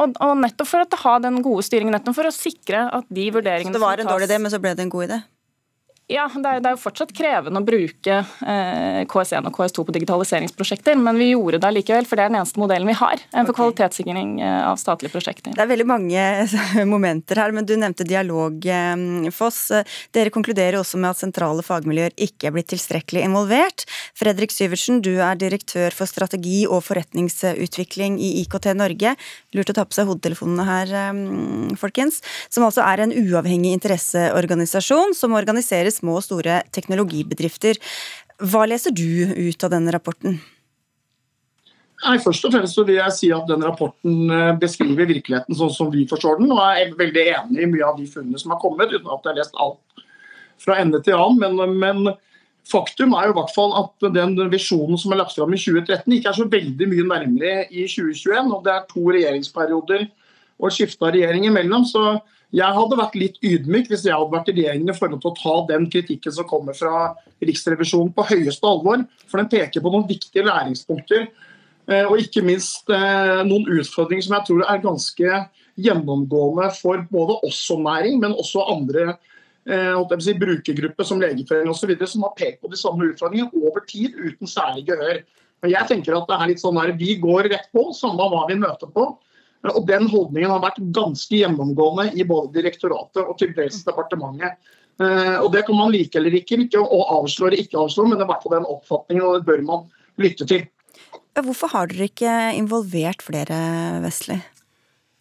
Og, 0.00 0.16
og, 0.16 0.32
nettopp 0.40 0.70
for 0.70 0.82
å 0.82 1.02
ha 1.04 1.18
den 1.22 1.42
gode 1.44 1.66
styringen, 1.66 1.94
nettopp 1.94 2.16
for 2.16 2.30
å 2.30 2.34
sikre 2.34 2.86
at 2.96 3.06
de 3.12 3.28
vurderingene 3.34 3.74
Så 3.74 3.78
det 3.78 3.84
var 3.84 4.00
en 4.00 4.10
dårlig 4.10 4.30
idé, 4.30 4.40
men 4.40 4.52
så 4.52 4.62
ble 4.62 4.74
det 4.74 4.88
en 4.88 4.92
god 4.92 5.10
idé? 5.10 5.20
Ja, 6.10 6.24
det 6.34 6.42
er, 6.42 6.58
det 6.58 6.66
er, 6.66 6.74
jo 6.74 6.82
fortsatt 6.82 7.12
krevende 7.14 7.60
å 7.62 7.66
bruke 7.66 8.16
eh, 8.18 9.02
KS1 9.06 9.46
og 9.46 9.54
KS2 9.54 9.84
på 9.86 9.94
digitaliseringsprosjekter, 9.94 10.98
men 10.98 11.18
vi 11.20 11.28
gjorde 11.30 11.60
det 11.62 11.70
likevel, 11.76 12.08
for 12.08 12.18
det 12.18 12.24
er 12.24 12.32
den 12.32 12.40
eneste 12.40 12.58
modellen 12.58 12.90
vi 12.90 12.96
har 12.98 13.20
eh, 13.20 13.44
for 13.44 13.52
okay. 13.52 13.58
kvalitetssikring 13.60 14.32
eh, 14.42 14.56
av 14.66 14.80
statlige 14.80 15.14
prosjekter. 15.14 15.54
Det 15.54 15.62
er 15.62 15.70
veldig 15.70 15.86
mange 15.86 16.24
momenter 16.92 17.38
her, 17.38 17.54
men 17.54 17.68
du 17.68 17.76
nevnte 17.78 18.06
dialog, 18.08 18.58
eh, 18.66 19.28
Foss. 19.34 19.60
Dere 20.10 20.32
konkluderer 20.34 20.80
også 20.80 20.98
med 20.98 21.12
at 21.12 21.20
sentrale 21.20 21.62
fagmiljøer 21.62 22.16
ikke 22.26 22.50
er 22.50 22.56
blitt 22.56 22.72
tilstrekkelig 22.74 23.22
involvert. 23.28 23.86
Fredrik 24.18 24.50
Syvertsen, 24.54 24.98
du 25.06 25.12
er 25.22 25.38
direktør 25.38 25.94
for 25.94 26.10
strategi 26.10 26.64
og 26.66 26.82
forretningsutvikling 26.88 28.18
i 28.18 28.32
IKT 28.42 28.72
Norge. 28.80 29.14
Lurt 29.54 29.70
å 29.70 29.78
ta 29.78 29.86
på 29.86 30.00
seg 30.00 30.10
hodetelefonene 30.10 30.66
her, 30.66 30.96
eh, 31.04 31.22
folkens. 31.78 32.18
Som 32.50 32.66
altså 32.66 32.82
er 32.82 33.06
en 33.06 33.14
uavhengig 33.14 33.76
interesseorganisasjon 33.78 35.14
som 35.14 35.38
organiseres 35.38 35.99
små 36.00 36.18
og 36.18 36.26
store 36.26 36.62
teknologibedrifter. 36.74 37.78
Hva 38.40 38.64
leser 38.68 38.94
du 38.96 39.30
ut 39.36 39.68
av 39.68 39.76
denne 39.76 39.92
rapporten? 39.94 40.40
Nei, 42.00 42.16
først 42.22 42.46
og 42.48 42.54
fremst 42.54 42.78
vil 42.80 42.96
jeg 42.96 43.12
si 43.12 43.28
at 43.34 43.48
den 43.48 43.64
Rapporten 43.66 44.32
eh, 44.32 44.54
beskriver 44.60 45.08
virkeligheten 45.08 45.56
sånn 45.56 45.72
som 45.74 45.90
vi 45.92 46.06
forstår 46.08 46.38
den, 46.40 46.48
og 46.54 46.62
er 46.64 46.94
veldig 46.96 47.24
enig 47.34 47.60
i 47.60 47.68
mye 47.68 47.90
av 47.90 47.98
de 48.00 48.06
funnene 48.08 48.40
som 48.40 48.54
har 48.54 48.60
kommet, 48.62 48.92
uten 48.94 49.10
at 49.10 49.20
jeg 49.20 49.34
har 49.34 49.40
lest 49.42 49.60
alt 49.60 50.04
fra 50.60 50.78
ende 50.80 51.02
til 51.04 51.18
annen. 51.18 51.58
Men, 51.58 51.76
men, 51.82 52.14
faktum 52.70 53.14
er 53.16 53.26
jo 53.26 53.34
i 53.34 53.36
hvert 53.38 53.52
fall 53.52 53.72
at 53.80 54.08
den 54.14 54.34
visjonen 54.52 55.00
som 55.00 55.12
er 55.12 55.20
lagt 55.20 55.36
fram 55.36 55.52
i 55.56 55.60
2013, 55.60 56.12
ikke 56.16 56.32
er 56.32 56.38
så 56.38 56.48
veldig 56.52 56.88
mye 56.88 57.06
nærmere 57.08 57.54
i 57.68 57.84
2021. 57.88 58.48
og 58.48 58.64
Det 58.64 58.72
er 58.72 58.88
to 58.88 59.04
regjeringsperioder 59.08 60.04
og 60.60 60.74
skifta 60.76 61.12
regjering 61.12 61.48
imellom. 61.48 61.84
så 61.88 62.20
jeg 62.50 62.74
hadde 62.74 62.98
vært 62.98 63.18
litt 63.18 63.36
ydmyk 63.46 63.92
hvis 63.92 64.08
jeg 64.08 64.16
hadde 64.16 64.34
vært 64.34 64.48
i 64.50 64.56
regjeringen 64.56 64.90
i 64.90 64.96
forhold 64.96 65.20
til 65.22 65.30
å 65.30 65.38
ta 65.38 65.52
den 65.68 65.86
kritikken 65.92 66.34
som 66.34 66.48
kommer 66.50 66.74
fra 66.74 67.12
Riksrevisjonen 67.46 68.10
på 68.16 68.26
høyeste 68.32 68.66
alvor. 68.66 69.04
For 69.30 69.38
den 69.38 69.50
peker 69.52 69.84
på 69.84 69.92
noen 69.94 70.08
viktige 70.08 70.46
læringspunkter. 70.48 71.28
Eh, 71.86 72.04
og 72.04 72.18
ikke 72.18 72.42
minst 72.46 72.90
eh, 72.90 73.42
noen 73.46 73.68
utfordringer 73.78 74.26
som 74.26 74.36
jeg 74.36 74.48
tror 74.48 74.64
er 74.66 74.82
ganske 74.82 75.40
gjennomgående 75.80 76.68
for 76.76 77.06
både 77.10 77.38
oss 77.46 77.62
som 77.68 77.86
næring, 77.86 78.18
men 78.22 78.34
også 78.34 78.66
andre 78.74 79.06
eh, 79.70 80.18
si, 80.18 80.34
brukergrupper 80.42 81.06
som 81.06 81.22
legeforening 81.22 81.70
osv. 81.70 81.94
som 82.02 82.26
har 82.26 82.36
pekt 82.38 82.60
på 82.64 82.70
de 82.72 82.78
samme 82.82 83.12
utfordringene 83.12 83.62
over 83.62 83.86
tid 83.86 84.18
uten 84.18 84.50
særlig 84.50 84.88
gehør. 84.90 85.22
Men 85.62 85.74
jeg 85.76 85.90
tenker 85.90 86.18
at 86.18 86.26
det 86.26 86.36
er 86.36 86.50
litt 86.50 86.62
sånn 86.62 86.78
der, 86.82 86.96
Vi 86.98 87.14
går 87.22 87.50
rett 87.52 87.70
på, 87.70 87.92
samme 87.94 88.26
hva 88.32 88.46
vi 88.50 88.58
møter 88.58 88.90
på. 88.90 89.12
Og 89.68 89.86
Den 89.88 90.06
holdningen 90.08 90.52
har 90.52 90.62
vært 90.62 90.80
ganske 90.96 91.36
gjennomgående 91.36 92.10
i 92.16 92.24
både 92.24 92.54
direktoratet 92.56 93.22
og 93.22 93.36
til 93.40 93.52
dels 93.56 93.82
departementet. 93.84 94.56
Eh, 95.00 95.36
og 95.40 95.50
Det 95.52 95.66
kan 95.66 95.76
man 95.76 95.92
like 95.92 96.16
eller 96.16 96.36
ikke, 96.40 96.62
ikke 96.64 96.80
avslå 96.80 97.48
eller 97.50 97.60
ikke 97.60 97.80
avslå, 97.80 98.06
men 98.08 98.18
det 98.18 98.24
er 98.24 98.28
i 98.28 98.32
hvert 98.32 98.46
fall 98.46 98.56
den 98.58 98.70
oppfatningen, 98.76 99.26
og 99.26 99.34
det 99.38 99.48
bør 99.48 99.66
man 99.68 99.84
lytte 100.20 100.48
til. 100.48 100.64
Hvorfor 101.40 101.70
har 101.72 101.88
dere 101.88 102.08
ikke 102.10 102.32
involvert 102.58 103.22
flere, 103.24 103.56
Vestli? 104.04 104.40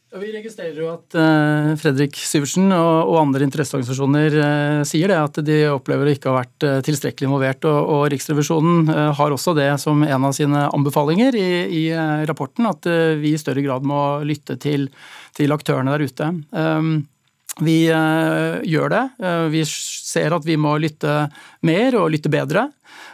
Vi 0.09 0.31
registrerer 0.33 0.79
jo 0.81 0.87
at 0.89 1.13
uh, 1.13 1.75
Fredrik 1.77 2.15
Syversen 2.17 2.71
og, 2.73 3.11
andre 3.19 3.45
interesseorganisasjoner 3.45 4.37
uh, 4.41 4.79
sier 4.87 5.11
det, 5.11 5.19
at 5.21 5.37
de 5.45 5.59
opplever 5.69 6.09
å 6.09 6.13
ikke 6.15 6.31
ha 6.31 6.39
vært 6.39 6.65
uh, 6.65 6.79
tilstrekkelig 6.85 7.27
involvert. 7.29 7.67
Og, 7.69 8.07
Riksrevisjonen 8.09 8.89
har 8.89 9.35
også 9.35 9.53
det 9.53 9.69
som 9.83 10.01
en 10.01 10.25
av 10.25 10.33
sine 10.33 10.65
anbefalinger 10.73 11.37
i, 11.37 11.83
rapporten, 12.25 12.65
at 12.65 12.87
vi 13.19 13.35
i 13.35 13.39
større 13.39 13.61
grad 13.61 13.85
må 13.85 14.23
lytte 14.25 14.57
til, 14.61 14.89
aktørene 15.39 15.93
der 15.93 16.03
ute. 16.09 16.29
Um, 16.51 16.93
vi 17.63 17.89
gjør 17.89 18.91
det. 18.93 19.01
vi 19.51 19.61
ser 19.67 20.33
at 20.35 20.45
vi 20.47 20.55
må 20.59 20.77
lytte 20.79 21.25
mer 21.67 21.97
og 21.99 22.09
lytte 22.13 22.31
bedre. 22.31 22.69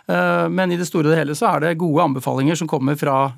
Men 0.05 0.73
i 0.73 0.77
det 0.77 0.85
store 0.85 1.09
og 1.09 1.17
hele 1.17 1.37
så 1.37 1.49
er 1.49 1.63
det 1.63 1.79
gode 1.81 2.03
anbefalinger 2.05 2.59
som 2.59 2.69
kommer 2.69 2.99
fra 2.99 3.31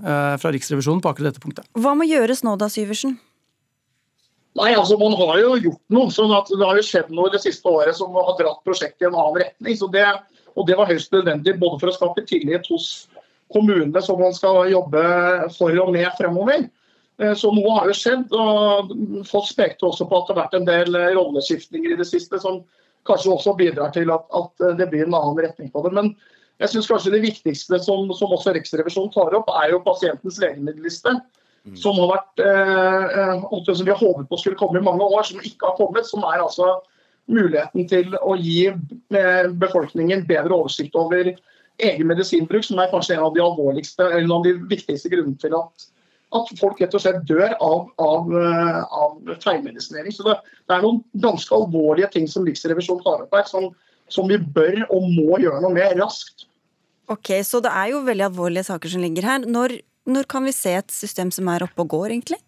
Riksrevisjonen 0.43 0.99
på 1.03 1.13
akkurat 1.13 1.31
dette 1.31 1.43
punktet. 1.43 1.69
Hva 1.79 1.95
må 1.95 2.09
gjøres 2.09 2.43
nå 2.43 2.57
da, 2.59 2.67
Syversen? 2.71 3.15
Nei, 4.57 4.71
altså 4.73 4.97
Man 4.97 5.13
har 5.19 5.37
jo 5.41 5.51
gjort 5.61 5.83
noe. 5.93 6.13
sånn 6.13 6.33
at 6.35 6.49
Det 6.49 6.63
har 6.63 6.79
jo 6.79 6.85
skjedd 6.85 7.11
noe 7.13 7.31
det 7.33 7.43
siste 7.43 7.69
året 7.69 7.97
som 7.97 8.15
har 8.17 8.37
dratt 8.39 8.63
prosjektet 8.65 9.05
i 9.05 9.09
en 9.09 9.17
annen 9.17 9.41
retning. 9.43 9.77
så 9.77 9.89
det, 9.91 10.07
og 10.55 10.67
Det 10.67 10.77
var 10.77 10.89
høyst 10.89 11.13
nødvendig 11.13 11.59
både 11.59 11.79
for 11.79 11.91
å 11.91 11.97
skape 11.97 12.25
tillit 12.25 12.67
hos 12.71 13.07
kommunene 13.53 14.01
som 14.01 14.19
man 14.19 14.33
skal 14.33 14.65
jobbe 14.71 15.03
for 15.55 15.77
og 15.79 15.93
med 15.93 16.09
fremover. 16.17 16.69
Eh, 17.21 17.33
så 17.33 17.51
noe 17.53 17.77
har 17.79 17.87
jo 17.87 17.93
skjedd. 17.97 18.33
og 18.33 18.91
Foss 19.29 19.53
pekte 19.53 19.85
også 19.85 20.09
på 20.09 20.17
at 20.17 20.27
det 20.27 20.35
har 20.35 20.43
vært 20.43 20.57
en 20.59 20.67
del 20.67 20.97
rolleskiftninger 21.17 21.93
i 21.93 21.99
det 22.01 22.09
siste 22.09 22.41
som 22.41 22.63
kanskje 23.07 23.31
også 23.31 23.55
bidrar 23.55 23.93
til 23.95 24.11
at, 24.11 24.25
at 24.35 24.77
det 24.77 24.89
blir 24.91 25.05
en 25.05 25.15
annen 25.15 25.39
retning 25.39 25.71
på 25.71 25.85
det. 25.85 25.93
Men 25.93 26.15
jeg 26.59 26.73
synes 26.73 26.89
kanskje 26.89 27.13
det 27.13 27.21
viktigste 27.23 27.79
som, 27.79 28.09
som 28.17 28.33
også 28.33 28.55
Riksrevisjonen 28.55 29.13
tar 29.13 29.35
opp, 29.37 29.49
er 29.61 29.71
jo 29.71 29.83
pasientens 29.85 30.39
legemiddelliste. 30.41 31.13
Mm. 31.67 31.75
som 31.75 31.97
har 31.99 32.13
vært 32.13 32.39
eh, 32.39 33.17
eh 33.19 33.73
som 33.73 33.85
vi 33.85 33.91
har 33.91 33.99
håpet 33.99 34.29
på 34.29 34.37
skulle 34.39 34.59
komme 34.59 34.79
i 34.79 34.85
mange 34.85 35.03
år, 35.03 35.23
som 35.27 35.41
ikke 35.43 35.67
har 35.67 35.75
kommet. 35.75 36.07
Som 36.07 36.23
er 36.23 36.39
altså 36.39 36.77
muligheten 37.27 37.87
til 37.89 38.15
å 38.21 38.37
gi 38.39 38.69
eh, 38.71 39.49
befolkningen 39.51 40.23
bedre 40.29 40.55
oversikt 40.55 40.95
over 40.95 41.33
egen 41.77 42.07
medisinbruk, 42.09 42.65
som 42.65 42.79
er 42.79 42.91
kanskje 42.91 43.17
en 43.17 43.27
av 43.27 43.35
de 43.35 43.43
alvorligste, 43.43 44.05
eller 44.05 44.25
en 44.25 44.35
av 44.39 44.47
de 44.47 44.55
viktigste 44.69 45.11
grunnene 45.11 45.37
til 45.41 45.53
at, 45.57 45.87
at 46.39 46.53
folk 46.59 46.79
rett 46.81 46.95
og 46.97 47.03
slett 47.03 47.19
dør 47.29 47.51
av, 47.53 47.91
av, 48.01 48.31
eh, 48.31 48.79
av 49.03 49.35
feilmedisinering. 49.43 50.15
Så 50.15 50.25
det, 50.27 50.37
det, 50.65 50.77
er 50.77 50.85
noen 50.85 51.03
ganske 51.23 51.53
alvorlige 51.55 52.09
ting 52.15 52.31
som 52.31 52.47
Riksrevisjonen 52.47 53.03
tar 53.05 53.27
opp 53.27 53.37
her, 53.37 53.45
som, 53.49 53.69
som 54.13 54.31
vi 54.31 54.39
bør 54.39 54.85
og 54.87 55.11
må 55.11 55.41
gjøre 55.43 55.61
noe 55.65 55.75
med 55.75 55.99
raskt. 56.01 56.47
Ok, 57.11 57.37
Så 57.47 57.61
det 57.63 57.71
er 57.71 57.93
jo 57.93 58.03
veldig 58.03 58.25
alvorlige 58.25 58.67
saker 58.67 58.91
som 58.91 59.03
ligger 59.03 59.27
her. 59.27 59.45
Når 59.47 59.77
når 60.07 60.27
kan 60.31 60.47
vi 60.47 60.55
se 60.55 60.77
et 60.79 60.93
system 60.93 61.31
som 61.35 61.49
er 61.51 61.65
oppe 61.67 61.83
og 61.83 61.91
går, 61.93 62.15
egentlig? 62.15 62.39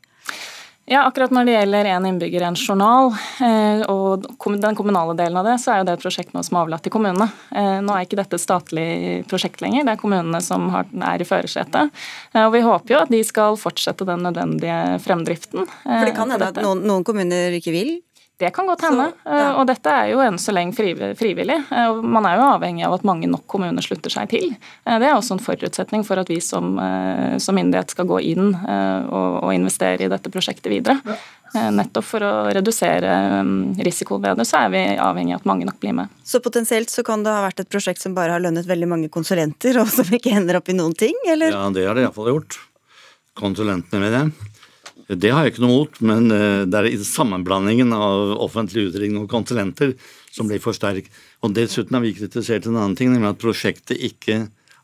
Ja, 0.90 1.04
akkurat 1.06 1.32
Når 1.32 1.46
det 1.46 1.54
gjelder 1.54 1.86
én 1.86 2.06
innbygger, 2.10 2.42
en 2.48 2.56
journal, 2.58 3.12
eh, 3.46 3.84
og 3.86 4.26
den 4.26 4.76
kommunale 4.76 5.14
delen 5.14 5.38
av 5.38 5.46
det, 5.46 5.60
så 5.62 5.72
er 5.72 5.78
jo 5.82 5.86
det 5.86 5.94
et 6.00 6.02
prosjekt 6.02 6.34
nå 6.34 6.42
som 6.42 6.58
er 6.58 6.64
overlatt 6.64 6.82
til 6.82 6.94
kommunene. 6.96 7.28
Eh, 7.54 7.78
nå 7.86 7.94
er 7.94 8.08
ikke 8.08 8.18
dette 8.18 8.40
et 8.40 8.42
statlig 8.42 8.88
prosjekt 9.30 9.62
lenger, 9.62 9.86
det 9.86 9.94
er 9.94 10.02
kommunene 10.02 10.42
som 10.42 10.66
er 10.74 11.22
i 11.22 11.28
førersetet. 11.30 11.94
Eh, 12.34 12.42
og 12.42 12.56
vi 12.58 12.64
håper 12.66 12.96
jo 12.96 13.04
at 13.04 13.14
de 13.14 13.22
skal 13.28 13.60
fortsette 13.62 14.08
den 14.10 14.26
nødvendige 14.26 14.98
fremdriften. 15.06 15.70
For 15.86 16.10
det 16.10 16.16
kan 16.18 16.34
hende 16.34 16.50
at 16.50 16.58
noen, 16.66 16.82
noen 16.90 17.06
kommuner 17.06 17.54
ikke 17.60 17.76
vil? 17.76 18.00
Det 18.40 18.50
kan 18.56 18.68
godt 18.70 18.86
hende. 18.88 19.10
Så, 19.24 19.36
ja. 19.36 19.48
Og 19.60 19.66
dette 19.68 19.92
er 19.92 20.12
jo 20.14 20.22
enn 20.24 20.38
så 20.40 20.54
lenge 20.56 20.76
frivillig. 21.20 21.58
Man 22.04 22.28
er 22.28 22.38
jo 22.40 22.46
avhengig 22.54 22.86
av 22.88 22.96
at 22.96 23.04
mange 23.08 23.28
nok 23.28 23.44
kommuner 23.52 23.84
slutter 23.84 24.14
seg 24.14 24.30
til. 24.32 24.54
Det 24.88 25.10
er 25.10 25.12
også 25.12 25.36
en 25.36 25.44
forutsetning 25.44 26.06
for 26.08 26.22
at 26.22 26.32
vi 26.32 26.40
som, 26.44 26.78
som 27.44 27.60
myndighet 27.60 27.92
skal 27.92 28.08
gå 28.08 28.22
inn 28.32 28.54
og, 28.56 29.44
og, 29.44 29.52
investere 29.52 30.08
i 30.08 30.12
dette 30.12 30.32
prosjektet 30.32 30.72
videre. 30.72 30.96
Ja. 31.04 31.18
Nettopp 31.74 32.06
for 32.06 32.24
å 32.24 32.32
redusere 32.54 33.12
risikoen 33.84 34.24
ved 34.24 34.40
det, 34.40 34.46
så 34.48 34.64
er 34.64 34.72
vi 34.72 34.84
avhengig 35.02 35.36
av 35.36 35.42
at 35.42 35.50
mange 35.50 35.68
nok 35.68 35.80
blir 35.82 35.98
med. 35.98 36.16
Så 36.24 36.40
potensielt 36.46 36.94
så 36.94 37.04
kan 37.04 37.26
det 37.26 37.34
ha 37.34 37.42
vært 37.44 37.64
et 37.66 37.72
prosjekt 37.72 38.04
som 38.04 38.16
bare 38.16 38.38
har 38.38 38.44
lønnet 38.44 38.70
veldig 38.70 38.88
mange 38.88 39.12
konsulenter, 39.12 39.82
og 39.82 39.90
som 39.92 40.08
ikke 40.16 40.36
ender 40.38 40.62
opp 40.62 40.70
i 40.70 40.78
noen 40.78 40.96
ting, 40.96 41.18
eller? 41.28 41.52
Ja, 41.58 41.66
det 41.74 41.88
har 41.90 41.98
det 41.98 42.08
iallfall 42.08 42.32
gjort. 42.32 42.60
Konsulentene, 43.40 44.04
med 44.04 44.16
det. 44.16 44.49
Det 45.10 45.32
har 45.34 45.42
jeg 45.42 45.56
ikke 45.56 45.64
noe 45.64 45.74
mot, 45.74 45.96
men 46.06 46.30
eh, 46.30 46.64
det 46.70 46.84
er 46.86 47.04
sammenblandingen 47.06 47.96
av 47.96 48.36
offentlig 48.46 48.92
utredning 48.92 49.24
og 49.24 49.32
konsulenter 49.32 49.96
som 50.30 50.50
blir 50.50 50.62
for 50.62 50.78
sterk. 50.78 51.08
Og 51.42 51.56
Dessuten 51.58 51.98
har 51.98 52.04
vi 52.04 52.14
kritisert 52.14 52.68
en 52.70 52.78
annen 52.78 52.98
ting, 52.98 53.10
nemlig 53.10 53.32
at 53.32 53.42
prosjektet 53.42 53.98
ikke 53.98 54.44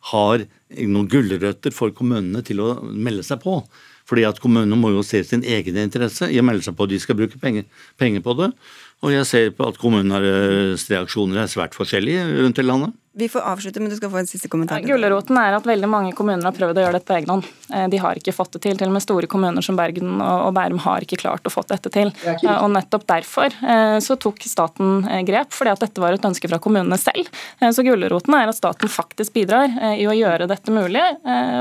har 0.09 0.45
noen 0.81 1.09
gulrøtter 1.09 1.73
for 1.73 1.93
kommunene 1.93 2.41
til 2.45 2.63
å 2.63 2.71
melde 2.89 3.25
seg 3.25 3.43
på. 3.45 3.59
Fordi 4.09 4.25
at 4.25 4.41
kommunene 4.41 4.77
må 4.77 4.91
jo 4.93 5.05
se 5.05 5.21
sin 5.25 5.45
egen 5.45 5.77
interesse 5.81 6.29
i 6.29 6.41
å 6.41 6.45
melde 6.45 6.65
seg 6.65 6.77
på. 6.77 6.89
De 6.89 6.99
skal 7.01 7.17
bruke 7.17 7.41
penger, 7.41 7.65
penger 8.01 8.25
på 8.25 8.35
det. 8.41 8.51
Og 9.05 9.13
jeg 9.13 9.29
ser 9.29 9.53
på 9.57 9.69
at 9.69 9.79
kommunenes 9.81 10.85
reaksjoner 10.89 11.43
er 11.43 11.51
svært 11.51 11.77
forskjellige 11.77 12.25
rundt 12.33 12.61
i 12.61 12.65
landet. 12.65 12.97
Vi 13.17 13.29
får 13.29 13.41
avslutte, 13.47 13.79
men 13.79 13.89
du 13.89 13.95
skal 13.95 14.11
få 14.11 14.17
en 14.17 14.27
siste 14.27 14.49
kommentar. 14.51 14.81
Gulroten 14.83 15.37
er 15.39 15.55
at 15.55 15.67
veldig 15.67 15.87
mange 15.87 16.11
kommuner 16.17 16.43
har 16.43 16.55
prøvd 16.55 16.81
å 16.81 16.83
gjøre 16.83 16.97
dette 16.97 17.07
på 17.07 17.15
egen 17.15 17.31
hånd. 17.31 17.45
Eh, 17.71 17.85
de 17.87 17.99
har 18.03 18.19
ikke 18.19 18.33
fått 18.35 18.57
det 18.57 18.61
til. 18.65 18.75
Til 18.75 18.89
og 18.91 18.95
med 18.97 19.03
store 19.05 19.29
kommuner 19.31 19.63
som 19.63 19.77
Bergen 19.79 20.19
og 20.19 20.49
Bærum 20.57 20.81
har 20.83 21.05
ikke 21.05 21.21
klart 21.21 21.47
å 21.47 21.53
få 21.53 21.63
dette 21.69 21.91
til. 21.95 22.11
Det 22.25 22.55
og 22.55 22.67
nettopp 22.73 23.05
derfor 23.07 23.55
eh, 23.55 23.99
så 24.03 24.17
tok 24.19 24.43
staten 24.43 25.07
grep, 25.27 25.55
fordi 25.55 25.71
at 25.71 25.85
dette 25.85 26.03
var 26.03 26.17
et 26.17 26.27
ønske 26.27 26.49
fra 26.51 26.59
kommunene 26.59 26.97
selv. 26.99 27.31
Så 27.63 27.85
gulroten 27.87 28.35
er 28.35 28.51
at 28.51 28.57
staten 28.57 28.91
faktisk 28.91 29.31
bidrar 29.37 29.71
i 29.95 30.03
å 30.09 30.13
gjøre 30.15 30.47
dette 30.49 30.73
mulig, 30.73 31.01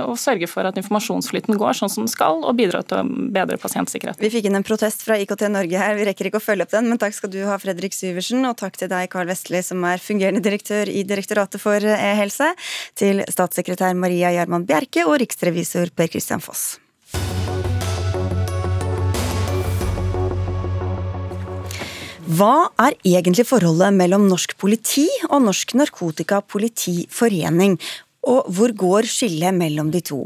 og 0.05 0.17
sørge 0.21 0.49
for 0.51 0.67
at 0.67 0.77
informasjonsflyten 0.81 1.59
går 1.61 1.79
sånn 1.79 1.93
som 1.93 2.05
den 2.05 2.11
skal, 2.11 2.43
og 2.43 2.57
bidra 2.59 2.83
til 2.87 3.01
å 3.01 3.31
bedre 3.35 3.59
pasientsikkerhet. 3.63 4.21
Vi 4.23 4.31
fikk 4.33 4.49
inn 4.49 4.59
en 4.59 4.67
protest 4.67 5.05
fra 5.07 5.17
IKT 5.23 5.47
Norge 5.53 5.81
her, 5.81 5.95
vi 5.99 6.07
rekker 6.09 6.29
ikke 6.29 6.41
å 6.43 6.45
følge 6.45 6.67
opp 6.67 6.75
den, 6.75 6.91
men 6.91 7.01
takk 7.01 7.17
skal 7.17 7.33
du 7.33 7.41
ha, 7.49 7.57
Fredrik 7.63 7.97
Syversen, 7.97 8.45
og 8.49 8.59
takk 8.61 8.79
til 8.81 8.91
deg, 8.93 9.09
Carl 9.13 9.31
Vestli, 9.31 9.63
som 9.65 9.85
er 9.89 10.03
fungerende 10.03 10.43
direktør 10.45 10.91
i 10.91 11.05
Direktoratet 11.09 11.44
Direktoratet 11.45 11.61
for 11.61 11.77
e-helse, 11.77 12.55
til 12.97 13.21
statssekretær 13.29 13.93
Maria 13.95 14.31
Gjerman 14.33 14.65
Bjerke 14.67 15.05
og 15.05 15.21
riksrevisor 15.21 15.91
Per 15.95 16.09
Christian 16.09 16.41
Foss. 16.41 16.79
Hva 22.25 22.71
er 22.81 22.95
egentlig 23.05 23.45
forholdet 23.47 23.93
mellom 23.95 24.29
norsk 24.31 24.57
politi 24.59 25.09
og 25.29 25.43
Norsk 25.45 25.75
Narkotikapolitiforening, 25.77 27.79
og 28.25 28.49
hvor 28.57 28.73
går 28.77 29.09
skillet 29.09 29.55
mellom 29.57 29.91
de 29.93 30.01
to? 30.05 30.21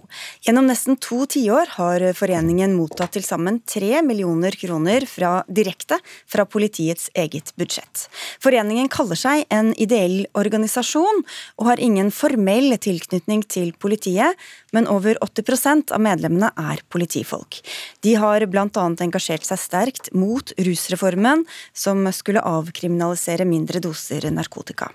Gjennom 0.46 0.68
nesten 0.70 0.98
to 1.02 1.24
tiår 1.30 1.74
har 1.76 2.04
foreningen 2.16 2.76
mottatt 2.78 3.16
til 3.16 3.24
sammen 3.26 3.60
tre 3.68 4.02
millioner 4.06 4.54
kroner 4.58 5.06
fra, 5.10 5.42
direkte 5.48 5.98
fra 6.28 6.46
politiets 6.46 7.08
eget 7.18 7.52
budsjett. 7.58 8.06
Foreningen 8.44 8.90
kaller 8.92 9.18
seg 9.18 9.44
en 9.54 9.72
ideell 9.80 10.26
organisasjon, 10.38 11.24
og 11.58 11.70
har 11.70 11.82
ingen 11.82 12.12
formell 12.14 12.76
tilknytning 12.78 13.44
til 13.50 13.72
politiet, 13.80 14.38
men 14.72 14.88
over 14.90 15.18
80% 15.24 15.94
av 15.94 16.02
medlemmene 16.04 16.52
er 16.58 16.82
politifolk. 16.92 17.60
De 18.04 18.14
har 18.20 18.46
bl.a. 18.46 18.66
engasjert 18.68 19.46
seg 19.48 19.62
sterkt 19.62 20.12
mot 20.14 20.52
rusreformen, 20.58 21.46
som 21.74 22.06
skulle 22.14 22.44
avkriminalisere 22.44 23.48
mindre 23.48 23.82
doser 23.84 24.28
narkotika. 24.32 24.92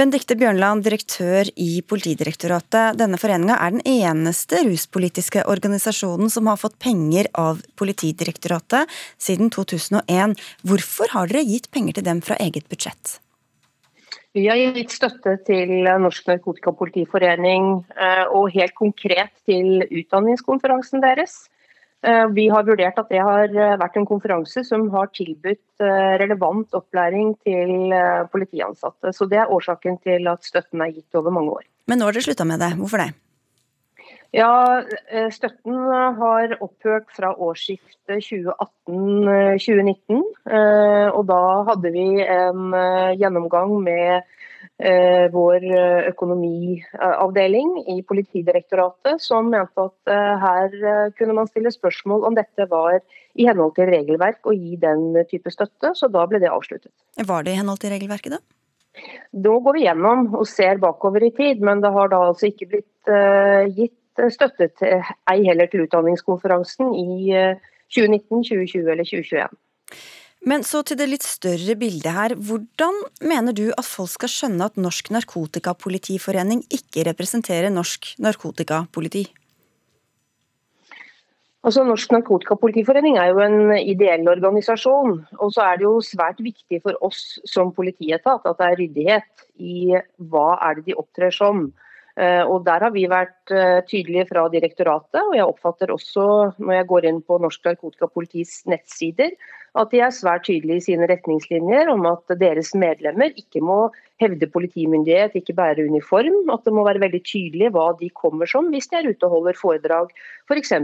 Benedicte 0.00 0.32
Bjørnland, 0.40 0.80
direktør 0.80 1.50
i 1.60 1.82
Politidirektoratet. 1.84 2.96
Denne 2.96 3.18
foreninga 3.20 3.58
er 3.60 3.74
den 3.74 3.82
eneste 3.84 4.62
ruspolitiske 4.64 5.42
organisasjonen 5.44 6.32
som 6.32 6.48
har 6.48 6.56
fått 6.56 6.78
penger 6.80 7.28
av 7.36 7.60
Politidirektoratet 7.76 8.88
siden 9.20 9.52
2001. 9.52 10.38
Hvorfor 10.64 11.12
har 11.12 11.28
dere 11.28 11.44
gitt 11.44 11.68
penger 11.68 11.98
til 11.98 12.06
dem 12.06 12.24
fra 12.24 12.38
eget 12.40 12.64
budsjett? 12.72 13.18
Vi 14.32 14.46
har 14.48 14.56
gitt 14.72 14.96
støtte 14.96 15.36
til 15.44 15.74
Norsk 15.84 16.32
Narkotikapolitiforening 16.32 17.68
eh, 17.92 18.24
og 18.32 18.54
helt 18.56 18.78
konkret 18.80 19.36
til 19.44 19.84
utdanningskonferansen 19.84 21.04
deres. 21.04 21.42
Eh, 22.02 22.26
vi 22.32 22.48
har 22.48 22.64
vurdert 22.64 22.98
at 22.98 23.10
det 23.12 23.20
har 23.20 23.44
eh, 23.52 23.76
vært 23.80 23.96
en 24.00 24.06
konferanse 24.08 24.64
som 24.64 24.86
har 24.94 25.10
tilbudt 25.12 25.80
eh, 25.84 26.16
relevant 26.22 26.72
opplæring 26.76 27.34
til 27.44 27.92
politiansatte. 28.32 29.12
Så 29.12 29.26
Det 29.28 29.38
er 29.42 29.52
årsaken 29.52 29.98
til 30.04 30.28
at 30.30 30.44
støtten 30.44 30.80
er 30.80 30.92
gitt 30.94 31.14
over 31.14 31.30
mange 31.34 31.50
år. 31.58 31.64
Men 31.90 31.98
nå 32.00 32.04
har 32.08 32.14
dere 32.16 32.24
slutta 32.24 32.44
med 32.48 32.58
det. 32.62 32.72
Hvorfor 32.80 32.98
det? 33.04 33.10
Ja, 34.30 34.78
Støtten 35.34 35.74
har 35.74 36.54
opphørt 36.62 37.10
fra 37.10 37.34
årsskiftet 37.34 38.22
2018-2019. 38.22 40.22
Og 41.10 41.26
da 41.26 41.66
hadde 41.66 41.90
vi 41.90 42.22
en 42.22 42.70
gjennomgang 43.18 43.74
med 43.82 44.22
vår 45.32 45.64
eh, 45.64 46.08
økonomiavdeling 46.08 47.72
i 47.92 47.98
Politidirektoratet, 48.06 49.20
som 49.20 49.50
mente 49.52 49.84
at 49.84 50.12
eh, 50.12 50.44
her 50.44 51.10
kunne 51.18 51.36
man 51.36 51.50
stille 51.50 51.72
spørsmål 51.74 52.24
om 52.28 52.38
dette 52.38 52.66
var 52.70 53.00
i 53.36 53.46
henhold 53.48 53.74
til 53.76 53.90
regelverk 53.92 54.48
å 54.48 54.54
gi 54.56 54.78
den 54.80 55.12
type 55.30 55.52
støtte, 55.52 55.92
så 55.94 56.08
da 56.12 56.24
ble 56.30 56.40
det 56.42 56.52
avsluttet. 56.52 56.92
Var 57.28 57.44
det 57.46 57.54
i 57.54 57.60
henhold 57.60 57.82
til 57.82 57.92
regelverket, 57.92 58.38
da? 58.38 58.40
Da 59.30 59.56
går 59.64 59.76
vi 59.76 59.84
gjennom 59.84 60.30
og 60.34 60.46
ser 60.50 60.80
bakover 60.82 61.28
i 61.28 61.32
tid, 61.36 61.60
men 61.64 61.82
det 61.84 61.92
har 61.94 62.10
da 62.10 62.24
altså 62.30 62.48
ikke 62.48 62.72
blitt 62.72 63.12
gitt 63.76 64.24
støtte 64.34 64.66
til, 64.80 65.12
ei 65.30 65.44
heller 65.46 65.70
til 65.70 65.84
utdanningskonferansen 65.86 66.90
i 66.98 67.30
2019, 67.92 68.42
2020 68.48 68.90
eller 68.90 69.06
2021. 69.06 69.60
Men 70.48 70.62
så 70.64 70.80
til 70.86 70.96
det 70.96 71.08
litt 71.10 71.24
større 71.26 71.74
bildet 71.76 72.14
her. 72.16 72.32
Hvordan 72.32 72.96
mener 73.20 73.52
du 73.56 73.66
at 73.74 73.84
folk 73.84 74.14
skal 74.14 74.32
skjønne 74.32 74.70
at 74.70 74.78
Norsk 74.80 75.10
Narkotikapolitiforening 75.12 76.62
ikke 76.72 77.04
representerer 77.10 77.68
norsk 77.72 78.14
narkotikapoliti? 78.24 79.26
Altså, 81.60 81.84
Norsk 81.84 82.14
Narkotikapolitiforening 82.14 83.18
er 83.20 83.34
jo 83.34 83.42
en 83.44 83.74
ideell 83.76 84.24
organisasjon. 84.32 85.18
Og 85.44 85.52
så 85.52 85.66
er 85.66 85.76
det 85.76 85.84
jo 85.84 85.98
svært 86.04 86.40
viktig 86.40 86.80
for 86.86 86.96
oss 87.04 87.36
som 87.44 87.74
politietat 87.76 88.48
at 88.48 88.62
det 88.62 88.70
er 88.70 88.80
ryddighet 88.80 89.46
i 89.60 89.92
hva 90.32 90.54
er 90.56 90.80
det 90.80 90.88
de 90.88 90.96
opptrer 90.96 91.36
som. 91.36 91.66
Eh, 92.20 92.42
og 92.44 92.66
Der 92.66 92.82
har 92.84 92.92
vi 92.92 93.06
vært 93.08 93.52
eh, 93.54 93.80
tydelige 93.88 94.26
fra 94.28 94.44
direktoratet, 94.52 95.22
og 95.22 95.32
jeg 95.36 95.46
oppfatter 95.46 95.92
også 95.94 96.26
når 96.58 96.74
jeg 96.74 96.88
går 96.90 97.06
inn 97.08 97.22
på 97.24 97.38
Norsk 97.40 97.64
Narkotikapolitis 97.64 98.60
nettsider, 98.68 99.32
at 99.80 99.92
de 99.94 100.02
er 100.02 100.12
svært 100.12 100.44
tydelige 100.48 100.82
i 100.82 100.84
sine 100.88 101.06
retningslinjer 101.08 101.88
om 101.92 102.04
at 102.10 102.34
deres 102.40 102.74
medlemmer 102.74 103.32
ikke 103.38 103.62
må 103.64 103.78
hevde 104.20 104.50
politimyndighet, 104.50 105.38
ikke 105.38 105.56
bære 105.56 105.86
uniform. 105.86 106.50
At 106.52 106.66
det 106.66 106.74
må 106.76 106.84
være 106.84 107.04
veldig 107.06 107.22
tydelig 107.24 107.70
hva 107.72 107.92
de 108.00 108.10
kommer 108.10 108.50
som 108.50 108.68
hvis 108.74 108.90
de 108.90 108.98
er 109.00 109.12
ute 109.14 109.30
og 109.30 109.38
holder 109.38 109.60
foredrag 109.62 110.12
f.eks. 110.50 110.74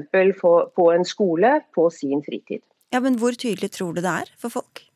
For 0.40 0.70
på 0.79 0.90
en 0.94 1.05
skole 1.05 1.57
på 1.75 1.90
sin 1.90 2.22
fritid. 2.25 2.62
Ja, 2.94 3.03
Men 3.03 3.18
hvor 3.18 3.35
tydelig 3.35 3.75
tror 3.75 3.92
du 3.92 4.01
det 4.01 4.12
er 4.22 4.31
for 4.38 4.55
folk? 4.55 4.87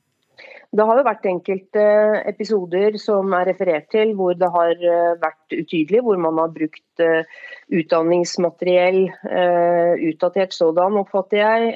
Det 0.71 0.85
har 0.87 1.01
jo 1.01 1.07
vært 1.07 1.27
enkelte 1.27 1.85
episoder 2.31 2.95
som 3.03 3.33
er 3.35 3.49
referert 3.51 3.89
til 3.91 4.13
hvor 4.19 4.37
det 4.39 4.51
har 4.55 4.71
eh, 4.79 5.17
vært 5.19 5.57
utydelig, 5.57 6.03
hvor 6.07 6.21
man 6.23 6.39
har 6.39 6.53
brukt 6.55 7.03
eh, 7.03 7.27
utdanningsmateriell, 7.75 9.01
eh, 9.11 10.05
utdatert 10.13 10.55
sådan, 10.55 11.01
oppfatter 11.03 11.43
jeg, 11.43 11.73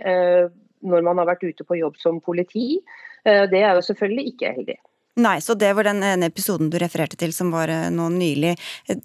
når 0.85 1.07
man 1.07 1.19
har 1.19 1.31
vært 1.33 1.43
ute 1.43 1.67
på 1.67 1.81
jobb 1.81 1.99
som 1.99 2.21
politi. 2.23 2.77
Det 3.25 3.57
er 3.57 3.73
jo 3.73 3.83
selvfølgelig 3.87 4.25
ikke 4.35 4.51
heldig. 4.53 4.77
Nei, 5.25 5.39
så 5.41 5.55
det 5.57 5.71
var 5.79 5.89
den 5.89 6.03
ene 6.05 6.29
episoden 6.29 6.69
du 6.69 6.77
refererte 6.83 7.17
til 7.17 7.33
som 7.33 7.55
var 7.55 7.73
nå 7.95 8.11
nylig. 8.13 8.53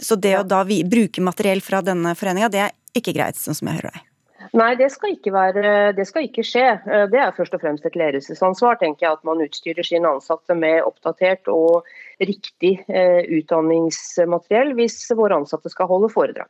Så 0.04 0.20
det 0.20 0.36
å 0.42 0.44
da 0.44 0.66
vi, 0.68 0.82
bruke 0.84 1.24
materiell 1.24 1.64
fra 1.64 1.80
denne 1.86 2.12
foreninga, 2.20 2.52
det 2.52 2.66
er 2.66 2.76
ikke 3.00 3.16
greit, 3.16 3.40
sånn 3.40 3.56
som 3.56 3.72
jeg 3.72 3.80
hører 3.80 3.96
deg? 3.96 4.09
Nei, 4.58 4.72
det 4.80 4.90
skal, 4.90 5.18
være, 5.34 5.92
det 5.94 6.06
skal, 6.10 6.26
ikke 6.26 6.46
skje. 6.46 6.66
Eh, 6.90 7.06
det 7.12 7.20
er 7.22 7.36
først 7.38 7.54
og 7.54 7.62
fremst 7.62 7.86
et 7.86 7.98
ledelsesansvar. 8.00 8.80
tenker 8.82 9.06
jeg, 9.06 9.18
At 9.20 9.28
man 9.28 9.44
utstyrer 9.46 9.86
sine 9.86 10.10
ansatte 10.10 10.56
med 10.58 10.82
oppdatert 10.88 11.50
og 11.52 11.86
riktig 12.20 12.80
eh, 12.90 13.22
utdanningsmateriell 13.40 14.74
hvis 14.80 15.04
våre 15.16 15.38
ansatte 15.40 15.70
skal 15.72 15.90
holde 15.92 16.10
foredrag. 16.12 16.50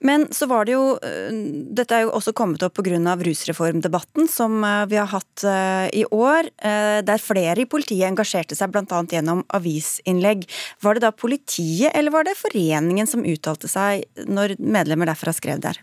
Men 0.00 0.24
så 0.32 0.48
var 0.48 0.64
det 0.64 0.74
jo 0.74 0.96
eh, 1.04 1.30
Dette 1.76 1.96
er 1.96 2.06
jo 2.06 2.14
også 2.18 2.34
kommet 2.34 2.64
opp 2.66 2.80
pga. 2.80 2.98
rusreformdebatten 3.20 4.26
som 4.28 4.64
vi 4.90 4.98
har 4.98 5.10
hatt 5.12 5.44
i 5.94 6.02
år, 6.10 6.48
der 7.06 7.22
flere 7.22 7.62
i 7.62 7.68
politiet 7.68 8.08
engasjerte 8.08 8.56
seg 8.58 8.72
bl.a. 8.72 9.02
gjennom 9.06 9.44
avisinnlegg. 9.54 10.48
Var 10.82 10.98
det 10.98 11.04
da 11.04 11.12
politiet 11.12 11.94
eller 11.94 12.10
var 12.10 12.26
det 12.26 12.38
foreningen 12.40 13.06
som 13.06 13.24
uttalte 13.24 13.70
seg 13.70 14.04
når 14.26 14.56
medlemmer 14.58 15.12
derfra 15.12 15.36
skrev 15.36 15.62
der? 15.62 15.78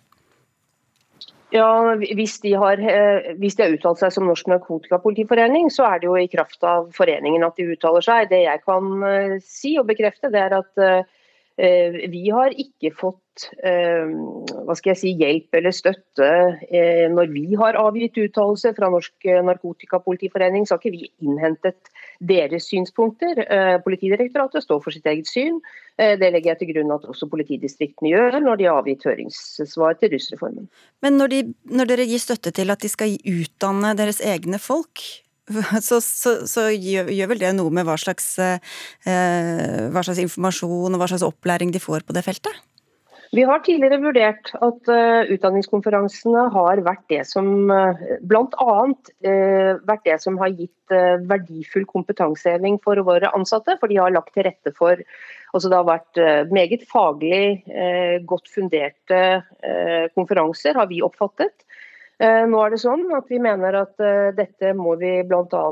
Ja, 1.55 1.95
hvis 1.95 2.41
de, 2.43 2.51
har, 2.59 2.81
eh, 2.81 3.29
hvis 3.39 3.55
de 3.55 3.63
har 3.63 3.75
uttalt 3.77 4.01
seg 4.01 4.11
som 4.11 4.25
Norsk 4.27 4.49
Narkotikapolitiforening, 4.51 5.69
så 5.71 5.85
er 5.87 6.01
det 6.01 6.09
jo 6.09 6.17
i 6.19 6.27
kraft 6.27 6.63
av 6.67 6.89
foreningen 6.95 7.45
at 7.47 7.55
de 7.55 7.69
uttaler 7.71 8.03
seg. 8.03 8.27
Det 8.33 8.41
jeg 8.43 8.63
kan 8.65 9.05
eh, 9.07 9.37
si 9.43 9.77
og 9.79 9.87
bekrefte, 9.87 10.31
det 10.33 10.41
er 10.43 10.57
at 10.59 10.83
eh, 10.83 11.07
vi 11.57 12.27
har 12.29 12.53
ikke 12.53 12.91
fått 12.93 13.23
hva 13.57 14.75
skal 14.77 14.91
jeg 14.91 14.99
si, 14.99 15.11
hjelp 15.17 15.57
eller 15.57 15.73
støtte 15.73 16.29
når 17.13 17.31
vi 17.33 17.57
har 17.57 17.77
avgitt 17.81 18.17
uttalelser 18.21 18.75
fra 18.77 18.91
Norsk 18.93 19.25
Narkotikapolitiforening. 19.45 20.65
Så 20.65 20.75
har 20.75 20.83
ikke 20.83 20.93
vi 20.93 21.09
innhentet 21.25 21.89
deres 22.21 22.69
synspunkter. 22.69 23.41
Politidirektoratet 23.85 24.65
står 24.65 24.81
for 24.85 24.93
sitt 24.93 25.09
eget 25.09 25.29
syn. 25.29 25.57
Eh, 25.97 26.13
det 26.19 26.29
legger 26.33 26.53
jeg 26.53 26.61
til 26.61 26.73
grunn 26.75 26.93
at 26.93 27.05
også 27.09 27.29
politidistriktene 27.31 28.11
gjør 28.11 28.37
når 28.43 28.59
de 28.59 28.67
har 28.69 28.81
avgitt 28.83 29.05
høringssvar 29.07 29.97
til 29.97 30.13
rusreformen. 30.13 30.67
Men 31.01 31.17
når, 31.17 31.33
de, 31.33 31.39
når, 31.73 31.89
dere 31.89 32.05
gir 32.09 32.21
støtte 32.21 32.53
til 32.53 32.73
at 32.73 32.83
de 32.83 32.91
skal 32.91 33.15
utdanne 33.17 33.95
deres 33.97 34.21
egne 34.21 34.61
folk, 34.61 35.01
så, 35.87 35.99
så, 36.03 36.39
så 36.49 36.67
gjør, 36.73 37.11
gjør, 37.13 37.33
vel 37.33 37.43
det 37.43 37.53
noe 37.57 37.73
med 37.73 37.87
hva 37.87 37.97
slags, 37.99 38.33
eh, 38.39 38.57
hva 39.93 40.03
slags 40.03 40.23
informasjon 40.23 40.95
og 40.95 41.01
hva 41.01 41.11
slags 41.11 41.27
opplæring 41.27 41.71
de 41.75 41.83
får 41.83 42.07
på 42.07 42.15
det 42.17 42.25
feltet? 42.27 42.65
Vi 43.35 43.43
har 43.43 43.59
tidligere 43.63 43.99
vurdert 43.99 44.51
at 44.55 44.89
uh, 44.91 45.27
utdanningskonferansene 45.33 46.45
har 46.53 46.81
vært 46.85 47.03
det 47.11 47.23
som 47.27 47.67
uh, 47.71 47.97
bl.a. 48.23 48.75
Uh, 49.25 49.71
vært 49.87 50.05
det 50.07 50.15
som 50.23 50.37
har 50.39 50.53
gitt 50.53 50.95
uh, 50.95 51.17
verdifull 51.27 51.87
kompetanseheving 51.89 52.79
for 52.83 53.01
våre 53.07 53.31
ansatte. 53.35 53.75
For 53.81 53.91
de 53.91 53.99
har 53.99 54.15
lagt 54.15 54.31
til 54.37 54.47
rette 54.47 54.71
for 54.77 55.01
altså 55.55 55.71
Det 55.71 55.77
har 55.79 55.87
vært 55.87 56.19
uh, 56.21 56.53
meget 56.53 56.83
faglig 56.87 57.63
godt 58.27 58.49
funderte 58.51 59.21
konferanser, 60.15 60.75
har 60.79 60.87
vi 60.89 61.03
oppfattet. 61.03 61.66
Nå 62.17 62.59
er 62.63 62.71
det 62.73 62.79
sånn 62.81 63.03
at 63.13 63.27
Vi 63.29 63.37
mener 63.37 63.75
at 63.77 63.99
dette 64.33 64.71
må 64.73 64.95
vi 64.97 65.19
bl.a. 65.21 65.65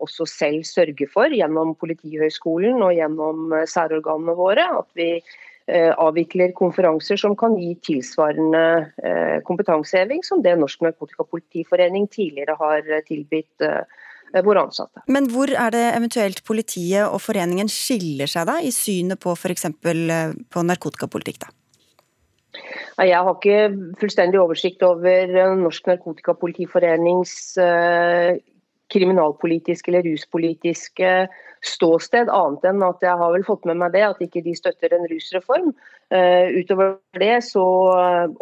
også 0.00 0.24
selv 0.24 0.64
sørge 0.64 1.04
for 1.12 1.28
gjennom 1.28 1.74
Politihøgskolen 1.76 2.80
og 2.80 2.94
gjennom 2.96 3.52
særorganene 3.68 4.32
våre. 4.38 4.64
At 4.80 4.88
vi 4.96 5.10
Eh, 5.70 5.92
avvikler 5.94 6.50
konferanser 6.58 7.16
som 7.20 7.36
kan 7.38 7.54
gi 7.54 7.76
tilsvarende 7.86 8.62
eh, 8.98 9.36
kompetanseheving 9.46 10.24
som 10.26 10.40
det 10.42 10.56
Norsk 10.58 10.82
Narkotikapolitiforening 10.82 12.08
tidligere 12.10 12.56
har 12.58 12.82
eh, 12.82 13.04
tilbudt 13.06 13.68
våre 14.42 14.64
ansatte. 14.64 15.04
Men 15.12 15.28
hvor 15.30 15.52
er 15.52 15.70
det 15.70 15.84
eventuelt 15.92 16.42
politiet 16.48 17.04
og 17.04 17.20
foreningen 17.22 17.68
skiller 17.70 18.30
seg 18.32 18.48
da, 18.48 18.58
i 18.58 18.72
synet 18.74 19.20
på 19.22 19.36
f.eks. 19.36 19.68
på 19.78 20.64
narkotikapolitikk? 20.66 21.44
da? 21.44 21.52
Jeg 23.00 23.16
har 23.16 23.34
ikke 23.36 23.94
fullstendig 24.00 24.40
oversikt 24.40 24.82
over 24.84 25.30
Norsk 25.56 25.86
Narkotikapolitiforenings 25.88 27.54
kriminalpolitiske 28.92 29.90
eller 29.90 30.04
ruspolitiske 30.04 31.12
ståsted, 31.62 32.30
annet 32.34 32.64
enn 32.66 32.82
at 32.84 33.04
jeg 33.04 33.18
har 33.20 33.32
vel 33.34 33.44
fått 33.46 33.66
med 33.68 33.78
meg 33.80 33.94
det, 33.94 34.02
at 34.04 34.22
ikke 34.24 34.42
de 34.44 34.54
støtter 34.58 34.94
en 34.96 35.06
rusreform. 35.10 35.70
Uh, 36.12 36.50
utover 36.58 36.96
det 37.22 37.38
så 37.46 37.62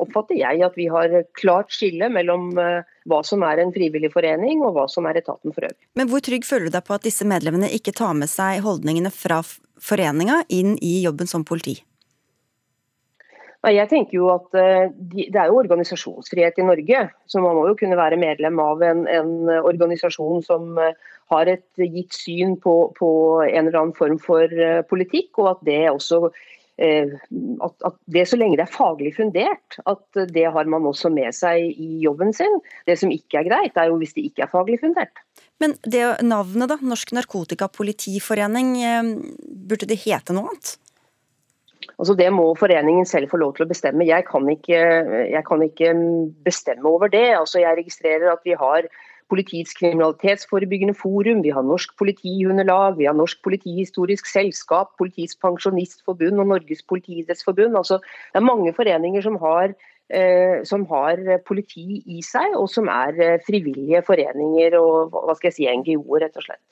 oppfatter 0.00 0.40
jeg 0.40 0.64
at 0.66 0.78
vi 0.78 0.88
har 0.90 1.12
klart 1.38 1.70
skille 1.74 2.08
mellom 2.10 2.48
hva 2.56 3.20
som 3.26 3.44
er 3.46 3.62
en 3.62 3.74
frivillig 3.74 4.10
forening 4.14 4.64
og 4.64 4.74
hva 4.78 4.88
som 4.90 5.06
er 5.06 5.20
etaten 5.20 5.54
for 5.54 5.68
øvrig. 5.68 5.86
Men 5.98 6.10
hvor 6.10 6.24
trygg 6.24 6.48
føler 6.48 6.66
du 6.66 6.78
deg 6.78 6.88
på 6.88 6.96
at 6.96 7.06
disse 7.06 7.28
medlemmene 7.28 7.70
ikke 7.76 7.94
tar 7.96 8.16
med 8.18 8.32
seg 8.32 8.64
holdningene 8.66 9.12
fra 9.14 9.42
foreninga 9.80 10.42
inn 10.52 10.74
i 10.82 10.98
jobben 11.04 11.30
som 11.30 11.46
politi? 11.46 11.78
Jeg 13.68 13.90
tenker 13.90 14.16
jo 14.16 14.30
at 14.32 14.54
eh, 14.56 14.88
Det 15.12 15.36
er 15.36 15.50
jo 15.50 15.58
organisasjonsfrihet 15.60 16.56
i 16.62 16.64
Norge, 16.64 17.00
så 17.28 17.42
man 17.44 17.58
må 17.58 17.66
jo 17.68 17.76
kunne 17.76 17.98
være 17.98 18.16
medlem 18.20 18.60
av 18.62 18.80
en, 18.86 19.04
en 19.04 19.32
organisasjon 19.60 20.40
som 20.46 20.78
har 21.30 21.50
et 21.50 21.82
gitt 21.82 22.14
syn 22.16 22.56
på, 22.60 22.76
på, 22.98 23.10
en 23.46 23.68
eller 23.68 23.78
annen 23.80 23.98
form 23.98 24.18
for 24.22 24.50
eh, 24.50 24.82
politikk, 24.90 25.38
og 25.42 25.52
at 25.52 25.62
det 25.68 25.78
også 25.90 26.22
eh, 26.82 27.14
at, 27.62 27.76
at, 27.86 27.98
det 28.10 28.26
så 28.28 28.38
lenge 28.40 28.58
det 28.58 28.66
er 28.66 28.74
faglig 28.74 29.14
fundert, 29.18 29.78
at 29.90 30.22
det 30.34 30.48
har 30.56 30.70
man 30.70 30.88
også 30.90 31.12
med 31.14 31.36
seg 31.36 31.70
i 31.70 32.02
jobben 32.04 32.34
sin. 32.36 32.58
Det 32.88 32.98
som 33.00 33.14
ikke 33.14 33.42
er 33.42 33.50
greit, 33.50 33.78
er 33.78 33.92
jo 33.92 34.00
hvis 34.02 34.16
det 34.16 34.26
ikke 34.30 34.46
er 34.46 34.52
faglig 34.52 34.80
fundert. 34.82 35.22
Men 35.62 35.76
det 35.84 36.04
navnet, 36.26 36.70
da, 36.72 36.80
Norsk 36.82 37.14
Narkotikapolitiforening, 37.16 38.76
eh, 38.82 39.16
burde 39.70 39.90
det 39.90 40.02
hete 40.06 40.34
noe 40.36 40.50
annet? 40.50 40.78
Altså 41.98 42.14
Det 42.14 42.32
må 42.32 42.54
foreningen 42.54 43.06
selv 43.06 43.30
få 43.30 43.40
lov 43.40 43.54
til 43.56 43.66
å 43.66 43.70
bestemme. 43.70 44.06
Jeg 44.08 44.26
kan 44.28 44.48
ikke, 44.48 44.80
jeg 45.30 45.44
kan 45.46 45.62
ikke 45.62 45.94
bestemme 46.44 46.88
over 46.88 47.08
det. 47.12 47.28
Altså 47.36 47.62
Jeg 47.62 47.78
registrerer 47.78 48.32
at 48.32 48.44
vi 48.44 48.56
har 48.58 48.90
Politiets 49.30 49.76
kriminalitetsforebyggende 49.78 50.94
forum, 50.98 51.44
vi 51.44 51.52
har 51.54 51.62
Norsk 51.62 51.92
politihundelag, 51.98 52.96
vi 52.98 53.06
har 53.06 53.14
Norsk 53.14 53.38
politihistorisk 53.46 54.26
selskap, 54.26 54.90
Politiets 54.98 55.36
pensjonistforbund 55.38 56.42
og 56.42 56.48
Norges 56.50 56.82
politiidrettsforbund. 56.82 57.78
Altså, 57.78 58.00
det 58.32 58.40
er 58.40 58.48
mange 58.48 58.74
foreninger 58.74 59.22
som 59.22 59.38
har 59.38 59.76
som 60.66 60.84
har 60.90 61.20
politi 61.46 62.00
i 62.10 62.20
seg, 62.24 62.54
og 62.58 62.68
som 62.70 62.88
er 62.90 63.16
eh, 63.20 63.38
frivillige 63.46 64.02
foreninger 64.06 64.76
og 64.78 65.14
hva 65.14 65.36
skal 65.36 65.50
jeg 65.50 65.56
si, 65.56 65.68
NGO-er, 65.68 66.24
rett 66.26 66.38
og 66.38 66.46
slett. 66.46 66.62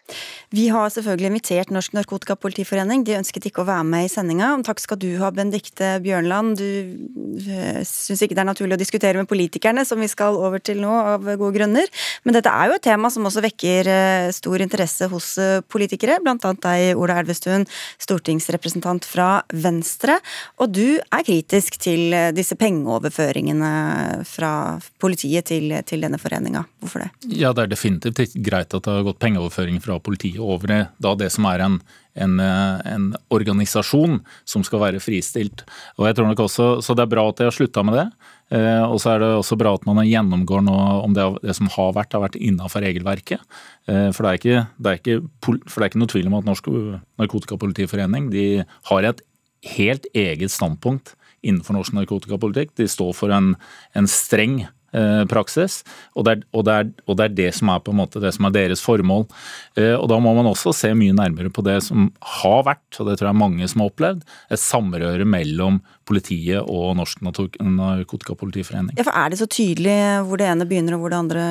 Vi 0.55 0.65
har 0.73 0.89
selvfølgelig 0.91 1.29
invitert 1.29 1.73
Norsk 1.75 1.95
Narkotikapolitiforening. 1.97 3.05
De 3.05 3.19
ønsket 3.19 3.51
ikke 3.51 3.63
å 3.63 3.69
være 3.69 3.85
med 3.85 4.07
i 4.07 4.11
sendinga. 4.13 4.55
Takk 4.65 4.81
skal 4.81 5.01
du 5.01 5.11
ha, 5.21 5.31
Benedicte 5.35 5.91
Bjørnland. 6.05 6.57
Du 6.59 7.45
eh, 7.53 7.81
syns 7.87 8.25
ikke 8.25 8.37
det 8.39 8.43
er 8.45 8.49
naturlig 8.49 8.79
å 8.79 8.81
diskutere 8.81 9.21
med 9.21 9.31
politikerne, 9.31 9.85
som 9.87 10.01
vi 10.01 10.09
skal 10.11 10.39
over 10.39 10.63
til 10.65 10.83
nå, 10.83 10.95
av 11.15 11.29
gode 11.29 11.53
grunner. 11.59 11.93
Men 12.25 12.39
dette 12.39 12.53
er 12.53 12.71
jo 12.73 12.79
et 12.79 12.87
tema 12.89 13.13
som 13.13 13.29
også 13.29 13.45
vekker 13.45 13.93
stor 14.35 14.65
interesse 14.65 15.09
hos 15.13 15.31
politikere, 15.71 16.19
bl.a. 16.25 16.37
deg, 16.39 16.99
Ola 16.99 17.21
Elvestuen, 17.21 17.67
stortingsrepresentant 18.01 19.07
fra 19.09 19.31
Venstre. 19.53 20.19
Og 20.63 20.73
du 20.75 20.99
er 20.99 21.27
kritisk 21.29 21.79
til 21.83 22.17
disse 22.35 22.57
pengeoverføringene 22.59 23.28
overføringene 23.29 24.25
fra 24.25 24.79
politiet 25.01 25.47
til, 25.49 25.73
til 25.85 26.01
denne 26.01 26.19
foreninga. 26.19 26.65
Hvorfor 26.81 27.05
det? 27.05 27.11
Ja, 27.29 27.53
Det 27.53 27.65
er 27.65 27.73
definitivt 27.73 28.35
greit 28.43 28.75
at 28.75 28.85
det 28.85 28.93
har 28.93 29.05
gått 29.05 29.21
pengeoverføring 29.21 29.81
fra 29.81 29.99
politiet 30.01 30.41
over 30.41 30.89
da 30.99 31.15
det 31.15 31.31
som 31.31 31.45
er 31.47 31.61
en, 31.61 31.81
en, 32.15 32.41
en, 32.41 33.15
organisasjon 33.31 34.21
som 34.45 34.65
skal 34.65 34.81
være 34.81 35.01
fristilt. 35.01 35.65
Og 35.99 36.07
jeg 36.07 36.17
tror 36.17 36.29
nok 36.29 36.41
også, 36.41 36.81
Så 36.83 36.95
det 36.95 37.03
er 37.03 37.15
bra 37.15 37.29
at 37.29 37.37
de 37.37 37.45
har 37.45 37.53
slutta 37.53 37.83
med 37.83 37.95
det. 37.95 38.09
Eh, 38.51 38.83
og 38.83 38.99
så 39.01 39.15
er 39.15 39.21
det 39.21 39.29
også 39.37 39.59
bra 39.59 39.75
at 39.75 39.85
man 39.85 40.07
gjennomgår 40.07 40.63
nå 40.65 40.77
om 41.05 41.13
det, 41.13 41.25
det 41.43 41.55
som 41.55 41.69
har 41.69 41.93
vært, 41.93 42.13
har 42.13 42.25
vært 42.25 42.41
innafor 42.41 42.81
regelverket. 42.81 43.41
Eh, 43.87 44.11
for 44.13 44.25
det, 44.25 44.31
er 44.31 44.41
ikke, 44.41 44.67
det 44.79 44.91
er 44.91 45.01
ikke, 45.03 45.21
for 45.69 45.79
det 45.79 45.85
er 45.85 45.91
ikke 45.93 46.03
noe 46.05 46.15
tvil 46.15 46.31
om 46.31 46.39
at 46.41 46.49
Norsk 46.49 46.71
Narkotikapolitiforening 47.21 48.31
de 48.33 48.65
har 48.89 49.05
et 49.05 49.23
helt 49.75 50.07
eget 50.15 50.55
standpunkt 50.55 51.17
innenfor 51.43 51.77
norsk 51.77 51.95
narkotikapolitikk. 51.97 52.75
De 52.79 52.89
står 52.91 53.15
for 53.17 53.33
en, 53.35 53.55
en 53.99 54.11
streng 54.11 54.61
eh, 54.65 55.25
praksis, 55.31 55.81
og 56.19 56.27
det, 56.27 56.35
er, 56.35 56.45
og, 56.53 56.65
det 56.67 56.75
er, 56.75 56.93
og 57.07 57.19
det, 57.19 57.27
er, 57.27 57.35
det 57.41 57.49
som 57.59 57.73
er 57.73 57.83
på 57.85 57.95
en 57.95 58.01
måte 58.01 58.23
det 58.23 58.33
som 58.37 58.49
er 58.49 58.55
deres 58.57 58.83
formål. 58.85 59.27
Eh, 59.79 59.95
og 59.95 60.09
Da 60.11 60.21
må 60.23 60.35
man 60.37 60.51
også 60.51 60.75
se 60.77 60.93
mye 60.99 61.17
nærmere 61.17 61.53
på 61.55 61.65
det 61.67 61.79
som 61.89 62.11
har 62.41 62.63
vært, 62.69 62.87
og 62.99 63.11
det 63.11 63.19
tror 63.19 63.31
jeg 63.31 63.43
mange 63.43 63.71
som 63.71 63.85
har 63.85 63.93
opplevd, 63.93 64.25
et 64.51 64.63
samrøre 64.63 65.29
mellom 65.29 65.83
politiet 66.09 66.63
og 66.65 66.97
Norsk 66.99 67.21
Narkotikapolitiforening. 67.25 68.97
Ja, 68.97 69.07
for 69.09 69.17
Er 69.17 69.31
det 69.31 69.43
så 69.43 69.51
tydelig 69.51 69.99
hvor 70.29 70.41
det 70.41 70.49
ene 70.49 70.69
begynner 70.69 70.97
og 70.97 71.05
hvor 71.05 71.15
det 71.15 71.23
andre 71.23 71.45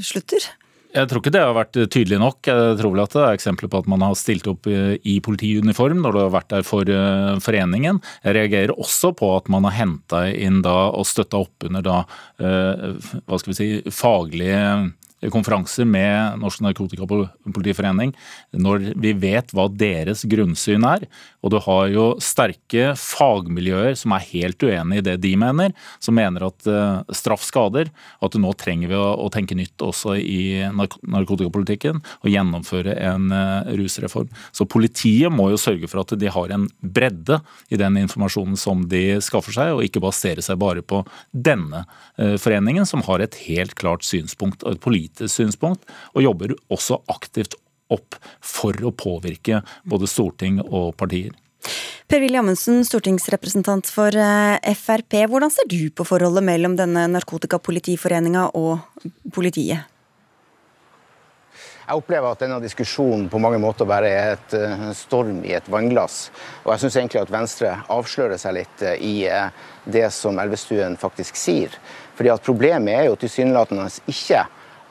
slutter? 0.00 0.50
Jeg 0.92 1.08
tror 1.08 1.22
ikke 1.22 1.32
det 1.32 1.40
har 1.40 1.54
vært 1.56 1.76
tydelig 1.92 2.18
nok. 2.20 2.38
Jeg 2.44 2.76
tror 2.78 2.92
vel 2.92 3.02
at 3.02 3.14
det 3.16 3.22
er 3.24 3.36
eksempler 3.38 3.70
på 3.72 3.80
at 3.80 3.88
man 3.88 4.04
har 4.04 4.16
stilt 4.18 4.48
opp 4.50 4.68
i 4.68 5.14
politiuniform 5.24 6.02
når 6.04 6.16
det 6.16 6.24
har 6.26 6.34
vært 6.34 6.50
der 6.52 6.66
for 6.68 6.88
eh, 6.92 7.36
foreningen. 7.40 8.00
Jeg 8.26 8.36
reagerer 8.36 8.74
også 8.76 9.14
på 9.16 9.30
at 9.38 9.48
man 9.52 9.64
har 9.68 9.78
henta 9.78 10.26
inn 10.28 10.60
da 10.64 10.90
og 10.92 11.08
støtta 11.08 11.40
opp 11.46 11.68
under 11.68 11.86
da, 11.86 11.98
eh, 12.44 13.14
hva 13.24 13.40
skal 13.40 13.54
vi 13.54 13.58
si, 13.58 13.70
faglige 13.88 14.60
konferanser 15.30 15.86
med 15.86 16.40
Norsk 16.42 16.62
Narkotikapolitiforening 16.64 18.14
når 18.58 18.88
vi 18.98 19.12
vet 19.14 19.52
hva 19.54 19.68
deres 19.70 20.24
grunnsyn 20.28 20.82
er. 20.88 21.06
Og 21.42 21.52
du 21.54 21.58
har 21.62 21.90
jo 21.92 22.06
sterke 22.22 22.92
fagmiljøer 22.98 23.94
som 23.98 24.14
er 24.16 24.26
helt 24.32 24.62
uenig 24.62 25.00
i 25.00 25.04
det 25.06 25.16
de 25.22 25.34
mener, 25.38 25.74
som 26.02 26.16
mener 26.18 26.46
at 26.48 26.66
uh, 26.66 27.02
straff 27.14 27.44
skader, 27.46 27.92
at 28.22 28.38
nå 28.38 28.52
trenger 28.58 28.90
vi 28.90 28.98
å, 28.98 29.30
tenke 29.32 29.56
nytt 29.56 29.80
også 29.82 30.16
i 30.18 30.66
narkotikapolitikken 30.74 32.02
og 32.02 32.28
gjennomføre 32.28 32.96
en 33.06 33.30
uh, 33.32 33.70
rusreform. 33.78 34.30
Så 34.52 34.66
politiet 34.68 35.32
må 35.32 35.50
jo 35.52 35.60
sørge 35.60 35.88
for 35.90 36.02
at 36.02 36.16
de 36.18 36.32
har 36.32 36.52
en 36.54 36.66
bredde 36.82 37.38
i 37.72 37.78
den 37.80 38.00
informasjonen 38.02 38.58
som 38.60 38.84
de 38.90 39.20
skaffer 39.24 39.54
seg, 39.54 39.76
og 39.76 39.86
ikke 39.86 40.02
basere 40.02 40.44
seg 40.44 40.60
bare 40.62 40.82
på 40.84 41.04
denne 41.32 41.84
uh, 41.86 42.36
foreningen, 42.42 42.88
som 42.88 43.04
har 43.06 43.22
et 43.22 43.38
helt 43.46 43.76
klart 43.78 44.06
synspunkt 44.06 44.66
og 44.66 44.76
et 44.76 44.82
politisk 44.82 45.11
politisk 45.12 45.34
synspunkt, 45.34 45.84
og 46.14 46.22
jobber 46.22 46.54
også 46.70 47.02
aktivt 47.08 47.54
opp 47.90 48.16
for 48.40 48.72
å 48.84 48.92
påvirke 48.92 49.62
både 49.84 50.06
storting 50.06 50.60
og 50.62 50.96
partier. 50.96 51.32
Per-Willy 52.08 52.36
Amundsen, 52.36 52.82
stortingsrepresentant 52.84 53.86
for 53.88 54.12
eh, 54.12 54.74
Frp. 54.74 55.28
Hvordan 55.28 55.50
ser 55.50 55.68
du 55.68 55.90
på 55.90 56.04
forholdet 56.04 56.44
mellom 56.44 56.76
denne 56.76 57.06
narkotikapolitiforeninga 57.08 58.50
og 58.54 58.80
politiet? 59.32 59.88
Jeg 61.82 61.98
opplever 61.98 62.30
at 62.30 62.42
denne 62.42 62.60
diskusjonen 62.62 63.26
på 63.30 63.40
mange 63.42 63.58
måter 63.60 63.88
bare 63.88 64.10
er 64.10 64.34
et 64.34 64.56
eh, 64.58 64.84
storm 64.96 65.40
i 65.46 65.54
et 65.56 65.68
vannglass. 65.70 66.30
Og 66.64 66.74
jeg 66.74 66.84
syns 66.84 66.98
egentlig 67.00 67.22
at 67.22 67.32
Venstre 67.32 67.76
avslører 67.92 68.40
seg 68.40 68.58
litt 68.58 68.84
eh, 68.86 68.98
i 68.98 69.16
det 69.84 70.08
som 70.14 70.40
Elvestuen 70.42 70.98
faktisk 71.00 71.38
sier. 71.38 71.74
Fordi 72.18 72.34
at 72.34 72.44
Problemet 72.44 72.98
er 72.98 73.08
jo 73.08 73.16
tilsynelatende 73.22 73.88
ikke 74.10 74.44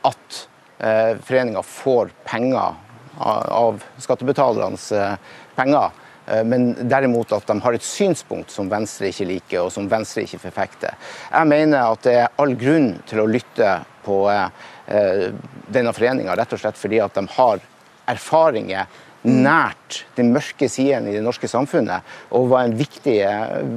at 0.08 0.48
eh, 0.80 1.18
foreninga 1.24 1.64
får 1.64 2.12
penger 2.26 2.74
av 3.22 3.84
skattebetalernes 4.02 4.92
eh, 4.92 5.14
penger, 5.56 5.92
eh, 6.28 6.44
men 6.48 6.72
derimot 6.90 7.34
at 7.36 7.48
de 7.48 7.58
har 7.62 7.78
et 7.78 7.86
synspunkt 7.86 8.54
som 8.54 8.70
Venstre 8.72 9.12
ikke 9.12 9.30
liker, 9.30 9.66
og 9.66 9.72
som 9.74 9.90
Venstre 9.92 10.26
ikke 10.26 10.42
forfekter. 10.48 10.98
Jeg 11.30 11.52
mener 11.52 11.92
at 11.92 12.08
det 12.08 12.18
er 12.24 12.34
all 12.42 12.56
grunn 12.60 12.96
til 13.10 13.24
å 13.24 13.30
lytte 13.30 13.80
på 14.02 14.24
denne 15.72 15.92
foreninga, 15.94 16.34
rett 16.36 16.52
og 16.56 16.60
slett 16.60 16.76
fordi 16.76 16.98
at 17.00 17.14
de 17.16 17.22
har 17.38 17.62
erfaringer 18.10 18.90
nært 19.22 20.02
den 20.18 20.32
mørke 20.34 20.66
siden 20.72 21.06
i 21.08 21.14
det 21.14 21.22
norske 21.24 21.48
samfunnet, 21.48 22.02
og 22.34 22.50
var 22.52 22.66
en 22.66 22.74
viktig, 22.78 23.18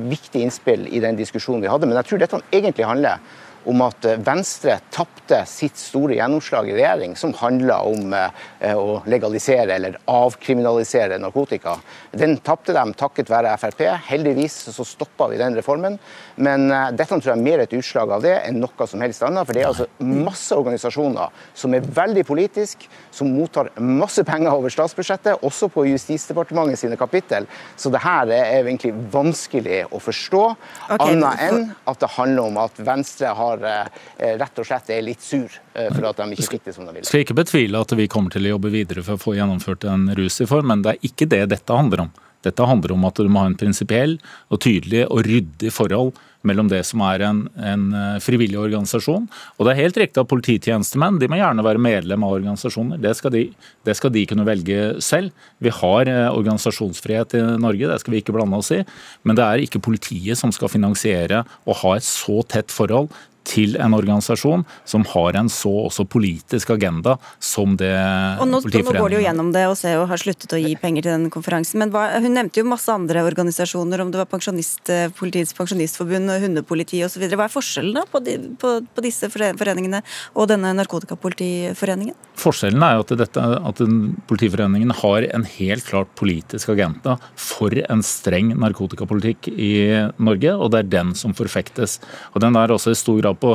viktig 0.08 0.44
innspill 0.46 0.86
i 0.88 1.02
den 1.04 1.18
diskusjonen 1.18 1.62
vi 1.62 1.70
hadde. 1.70 1.88
Men 1.88 2.00
jeg 2.00 2.08
tror 2.08 2.22
dette 2.22 2.40
egentlig 2.48 2.88
handler 2.88 3.20
om 3.64 3.82
at 3.84 4.04
eh, 4.04 4.20
Venstre 4.24 4.78
tapte 4.92 5.40
sitt 5.48 5.78
store 5.80 6.18
gjennomslag 6.18 6.68
i 6.68 6.76
regjering, 6.76 7.16
som 7.16 7.34
handla 7.38 7.80
om 7.88 8.12
eh, 8.16 8.74
å 8.76 9.00
legalisere 9.10 9.76
eller 9.76 9.98
avkriminalisere 10.10 11.18
narkotika. 11.22 11.76
Den 12.12 12.36
tapte 12.44 12.74
de 12.76 12.84
takket 12.98 13.32
være 13.32 13.54
Frp. 13.60 13.84
Heldigvis 14.08 14.56
så 14.74 14.86
stoppa 14.86 15.28
vi 15.32 15.40
den 15.40 15.56
reformen. 15.58 15.98
Men 16.36 16.68
eh, 16.70 16.90
dette 16.96 17.14
tror 17.14 17.32
jeg 17.32 17.38
er 17.38 17.46
mer 17.46 17.64
et 17.64 17.76
utslag 17.76 18.14
av 18.16 18.24
det 18.24 18.36
enn 18.42 18.60
noe 18.62 18.88
som 18.90 19.04
helst 19.04 19.24
annet. 19.26 19.46
For 19.46 19.56
det 19.56 19.64
er 19.64 19.70
altså 19.72 19.88
masse 20.04 20.58
organisasjoner 20.58 21.44
som 21.54 21.74
er 21.76 21.88
veldig 22.00 22.26
politiske, 22.28 22.90
som 23.14 23.32
mottar 23.34 23.70
masse 23.80 24.24
penger 24.26 24.54
over 24.54 24.72
statsbudsjettet, 24.72 25.44
også 25.46 25.70
på 25.72 25.86
Justisdepartementet 25.88 26.80
sine 26.80 26.98
kapittel. 27.00 27.48
Så 27.76 27.92
det 27.92 28.02
her 28.04 28.30
er 28.34 28.64
egentlig 28.64 28.92
vanskelig 29.12 29.84
å 29.94 30.00
forstå, 30.02 30.44
okay. 30.88 31.14
annet 31.14 31.44
enn 31.44 31.68
at 31.90 32.00
det 32.00 32.12
handler 32.16 32.50
om 32.50 32.58
at 32.64 32.78
Venstre 32.84 33.32
har 33.36 33.53
har 33.54 33.86
eh, 34.18 34.34
rett 34.40 34.60
og 34.60 34.68
slett 34.68 34.92
er 34.94 35.04
litt 35.06 35.24
sur 35.24 35.48
eh, 35.48 35.88
for 35.90 36.10
at 36.10 36.20
de 36.20 36.36
ikke 36.36 36.56
fikk 36.56 36.68
det 36.68 36.76
som 36.76 36.86
de 36.88 36.96
ville. 36.96 37.08
Skal 37.08 37.24
ikke 37.24 37.38
betvile 37.38 37.80
at 37.80 37.96
vi 37.96 38.10
kommer 38.10 38.34
til 38.34 38.46
å 38.46 38.56
jobbe 38.56 38.74
videre 38.74 39.06
for 39.06 39.16
å 39.16 39.24
få 39.24 39.38
gjennomført 39.38 39.88
en 39.90 40.10
rusreform, 40.18 40.70
men 40.72 40.84
det 40.84 40.94
er 40.94 41.10
ikke 41.10 41.30
det 41.30 41.44
dette 41.54 41.80
handler 41.80 42.06
om. 42.06 42.14
Dette 42.44 42.68
handler 42.68 42.92
om 42.92 43.08
at 43.08 43.16
du 43.16 43.30
må 43.32 43.40
ha 43.40 43.48
en 43.48 43.58
prinsipiell 43.58 44.18
og 44.52 44.60
tydelig 44.64 45.06
og 45.08 45.24
ryddig 45.24 45.72
forhold 45.72 46.14
mellom 46.44 46.68
det 46.68 46.82
som 46.84 47.00
er 47.06 47.22
en, 47.24 47.38
en, 47.56 47.84
eh, 47.96 48.18
frivillig 48.20 48.58
organisasjon. 48.60 49.24
Og 49.56 49.64
det 49.64 49.72
er 49.72 49.80
helt 49.80 50.00
riktig 50.02 50.20
at 50.20 50.28
polititjenestemenn 50.28 51.16
de 51.22 51.30
må 51.32 51.38
gjerne 51.40 51.64
være 51.64 51.80
medlem 51.80 52.26
av 52.26 52.36
organisasjoner. 52.36 53.00
Det 53.00 53.14
skal, 53.16 53.32
de, 53.32 53.46
det 53.88 53.96
skal 53.96 54.12
de 54.12 54.26
kunne 54.28 54.44
velge 54.44 54.80
selv. 55.04 55.32
Vi 55.64 55.72
har 55.72 56.10
organisasjonsfrihet 56.34 57.38
i 57.38 57.44
Norge, 57.64 57.88
det 57.88 58.00
skal 58.02 58.12
vi 58.16 58.20
ikke 58.20 58.36
blande 58.36 58.60
oss 58.60 58.74
i. 58.76 58.82
Men 59.24 59.40
det 59.40 59.46
er 59.46 59.64
ikke 59.64 59.82
politiet 59.88 60.40
som 60.40 60.52
skal 60.52 60.72
finansiere 60.72 61.46
og 61.64 61.80
ha 61.80 61.96
et 61.96 62.04
så 62.04 62.42
tett 62.44 62.74
forhold 62.74 63.08
til 63.44 63.78
en 63.80 63.94
organisasjon 63.96 64.64
som 64.88 65.04
har 65.12 65.38
en 65.38 65.50
så 65.52 65.72
også 65.86 66.06
politisk 66.08 66.72
agenda 66.74 67.16
som 67.42 67.76
det 67.80 67.92
og 67.94 68.48
nå, 68.48 68.60
Politiforeningen 68.64 68.94
Nå 68.94 69.02
går 69.02 69.12
de 69.12 69.18
jo 69.18 69.24
gjennom 69.24 69.50
det 69.54 69.64
og 69.68 69.74
og 69.84 70.06
har 70.10 70.20
sluttet 70.20 70.54
å 70.56 70.60
gi 70.60 70.74
penger 70.80 71.04
til 71.04 71.12
den 71.12 71.30
konferansen. 71.32 71.80
Men 71.82 71.92
hva, 71.94 72.06
hun 72.22 72.34
nevnte 72.36 72.60
jo 72.62 72.68
masse 72.68 72.92
andre 72.92 73.24
organisasjoner, 73.26 74.00
om 74.00 74.12
det 74.12 74.20
var 74.20 74.28
pensjonist, 74.30 74.82
eh, 74.92 75.10
Politiets 75.14 75.54
pensjonistforbund, 75.56 76.32
hundepoliti 76.42 77.02
osv. 77.04 77.26
Hva 77.34 77.46
er 77.46 77.52
forskjellen 77.52 77.98
da 77.98 78.04
på, 78.10 78.22
de, 78.24 78.36
på, 78.60 78.76
på, 78.94 79.04
disse 79.04 79.28
foreningene 79.32 80.00
og 80.34 80.48
denne 80.50 80.72
narkotikapolitiforeningen? 80.78 82.16
Forskjellen 82.40 82.82
er 82.86 82.96
jo 82.96 83.04
at, 83.04 83.14
dette, 83.24 83.44
at 83.70 83.82
Politiforeningen 84.30 84.94
har 85.02 85.28
en 85.28 85.46
helt 85.56 85.86
klart 85.86 86.10
politisk 86.18 86.72
agenda 86.74 87.18
for 87.38 87.74
en 87.84 88.04
streng 88.04 88.54
narkotikapolitikk 88.58 89.50
i 89.52 89.72
Norge, 90.16 90.56
og 90.56 90.72
det 90.74 90.84
er 90.84 90.92
den 90.98 91.14
som 91.18 91.36
forfektes. 91.36 92.00
Og 92.34 92.42
Den 92.44 92.56
er 92.58 92.72
også 92.74 92.94
i 92.94 92.98
stor 92.98 93.20
grad 93.20 93.33
på, 93.40 93.54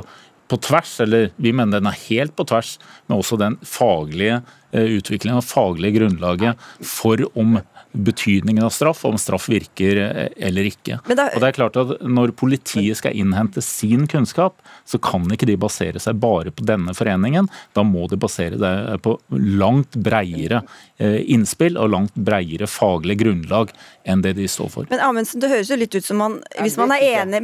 på 0.50 0.60
tvers, 0.66 0.96
eller 1.06 1.30
vi 1.38 1.54
mener 1.56 1.80
den 1.80 1.90
er 1.92 2.04
helt 2.08 2.36
på 2.38 2.46
tvers 2.50 2.78
med 3.08 3.20
også 3.20 3.40
den 3.42 3.58
faglige 3.66 4.42
eh, 4.72 4.98
utviklingen 5.00 5.42
og 5.42 5.48
faglige 5.48 6.00
grunnlaget 6.00 6.70
for 6.86 7.22
om 7.40 7.60
betydningen 7.92 8.64
av 8.64 8.70
straff, 8.70 9.06
om 9.06 9.18
straff 9.18 9.50
virker 9.50 9.98
eh, 9.98 10.48
eller 10.48 10.68
ikke. 10.70 11.00
Da, 11.10 11.30
og 11.34 11.42
det 11.42 11.48
er 11.48 11.56
klart 11.56 11.78
at 11.80 11.96
Når 12.06 12.34
politiet 12.38 13.00
skal 13.00 13.16
innhente 13.18 13.62
sin 13.66 14.06
kunnskap, 14.10 14.60
så 14.86 15.00
kan 15.02 15.26
ikke 15.34 15.48
de 15.50 15.58
basere 15.60 16.02
seg 16.02 16.20
bare 16.22 16.54
på 16.54 16.66
denne 16.68 16.94
foreningen. 16.98 17.50
Da 17.74 17.84
må 17.86 18.08
de 18.12 18.20
basere 18.20 18.60
det 18.62 19.00
på 19.06 19.16
langt 19.34 19.98
breiere 19.98 20.62
eh, 20.98 21.20
innspill 21.34 21.80
og 21.82 21.92
langt 21.96 22.16
breiere 22.16 22.70
faglig 22.70 23.20
grunnlag 23.24 23.74
enn 24.06 24.22
det 24.26 24.36
de 24.38 24.48
står 24.50 24.70
for. 24.74 24.90
Men 24.92 25.02
Amundsen, 25.06 25.42
det 25.42 25.52
høres 25.52 25.72
jo 25.72 25.80
litt 25.80 25.96
ut 25.96 26.06
som 26.06 26.22
man, 26.22 26.40
hvis 26.62 26.78
man 26.80 26.94
er 26.96 27.06
enig, 27.24 27.42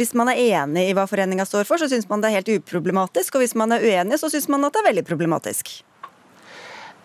hvis 0.00 0.14
man 0.16 0.32
er 0.32 0.40
enig 0.40 0.88
i 0.90 0.96
hva 0.96 1.06
foreninga 1.10 1.46
står 1.48 1.68
for, 1.68 1.80
så 1.80 1.90
syns 1.90 2.08
man 2.08 2.24
det 2.24 2.32
er 2.32 2.40
helt 2.40 2.54
uproblematisk. 2.60 3.36
Og 3.36 3.44
hvis 3.44 3.56
man 3.58 3.76
er 3.76 3.84
uenig, 3.84 4.20
så 4.22 4.32
syns 4.32 4.48
man 4.52 4.64
at 4.66 4.76
det 4.76 4.84
er 4.84 4.90
veldig 4.90 5.06
problematisk 5.08 5.76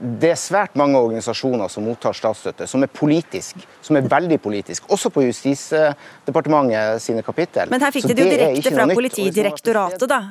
det 0.01 0.31
er 0.33 0.39
svært 0.39 0.75
mange 0.79 0.97
organisasjoner 0.97 1.69
som 1.69 1.85
mottar 1.85 2.15
statsstøtte, 2.17 2.65
som 2.67 2.81
er 2.81 2.89
politisk, 2.89 3.61
som 3.85 3.99
er 3.99 4.07
veldig 4.09 4.39
politisk, 4.41 4.89
også 4.89 5.11
på 5.13 5.27
Justisdepartementet 5.27 7.03
sine 7.03 7.21
kapittel. 7.25 7.69
Men 7.69 7.83
her 7.85 7.93
fikk 7.93 8.09
de 8.09 8.17
det 8.17 8.25
jo 8.25 8.31
direkte 8.35 8.73
fra 8.73 8.87
Politidirektoratet, 8.89 10.07
da. 10.09 10.21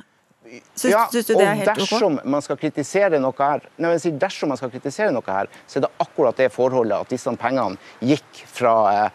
Syns, 0.51 0.91
ja, 0.91 1.05
syns 1.13 1.29
og 1.31 1.41
dersom 1.69 2.17
man 2.27 2.43
skal 2.43 2.59
kritisere 2.59 3.21
noe 3.23 3.37
her, 3.39 3.63
nei, 3.79 3.93
si, 4.03 4.11
dersom 4.19 4.51
man 4.51 4.59
skal 4.59 4.73
kritisere 4.73 5.13
noe 5.15 5.23
her, 5.29 5.47
så 5.71 5.79
er 5.79 5.85
det 5.85 5.91
akkurat 6.03 6.41
det 6.41 6.49
forholdet 6.51 6.97
at 6.97 7.13
disse 7.13 7.31
pengene 7.39 7.79
gikk 8.03 8.43
fra 8.51 8.75
Eh, 8.91 9.11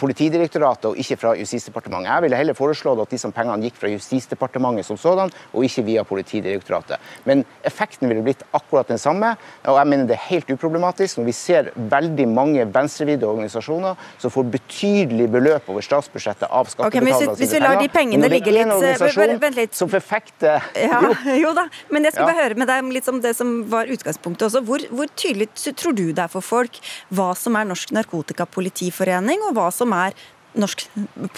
Politidirektoratet 0.00 0.90
og 0.90 0.98
ikke 1.00 1.16
fra 1.20 1.34
Justisdepartementet. 1.38 2.10
Jeg 2.10 2.24
ville 2.26 2.40
heller 2.40 2.56
foreslått 2.58 3.00
at 3.04 3.14
disse 3.14 3.30
pengene 3.32 3.64
gikk 3.64 3.78
fra 3.80 3.90
Justisdepartementet 3.92 4.86
som 4.86 4.98
sådan, 5.00 5.32
og 5.52 5.64
ikke 5.64 5.86
via 5.86 6.04
Politidirektoratet. 6.04 7.00
Men 7.24 7.44
effekten 7.66 8.10
ville 8.10 8.24
blitt 8.26 8.44
akkurat 8.52 8.88
den 8.90 9.00
samme, 9.00 9.34
og 9.64 9.78
jeg 9.80 9.88
mener 9.88 10.08
det 10.08 10.18
er 10.18 10.24
helt 10.28 10.50
uproblematisk 10.52 11.18
når 11.18 11.28
vi 11.28 11.34
ser 11.36 11.70
veldig 11.76 12.26
mange 12.30 12.66
venstrevidde 12.74 13.26
organisasjoner 13.28 13.96
som 14.20 14.32
får 14.32 14.48
betydelig 14.52 15.28
beløp 15.32 15.68
over 15.72 15.84
statsbudsjettet 15.84 16.48
av 16.48 16.68
skattebetalerne 16.70 17.32
okay, 17.32 17.40
hvis, 17.40 17.54
vi 17.54 17.62
lar 17.62 17.80
de 17.80 17.88
pengene 17.92 18.30
ligge 18.32 18.54
litt, 18.54 18.72
eh, 18.72 19.38
vent 19.42 19.58
litt 19.58 19.76
Som 19.78 19.90
forfekter 19.92 20.64
ja, 20.76 21.00
jo. 21.38 21.52
da, 21.58 21.66
men 21.94 22.06
jeg 22.06 22.16
skal 22.16 22.28
bare 22.30 22.42
høre 22.42 22.58
med 22.60 22.70
deg 22.70 22.92
litt 22.98 23.10
om 23.10 23.20
det 23.24 23.34
som 23.38 23.54
var 23.70 23.90
utgangspunktet 23.90 24.48
også. 24.48 24.62
Hvor, 24.66 24.84
hvor 24.94 25.10
tydelig 25.18 25.50
tror 25.78 25.96
du 25.96 26.06
det 26.10 26.24
er 26.24 26.32
for 26.32 26.44
folk 26.44 26.80
hva 27.14 27.30
som 27.38 27.56
er 27.58 27.68
Norsk 27.68 27.92
Narkotikapolitiforening? 27.96 29.37
Og 29.46 29.56
hva 29.56 29.70
som 29.74 29.94
er 29.96 30.16
norsk 30.58 30.84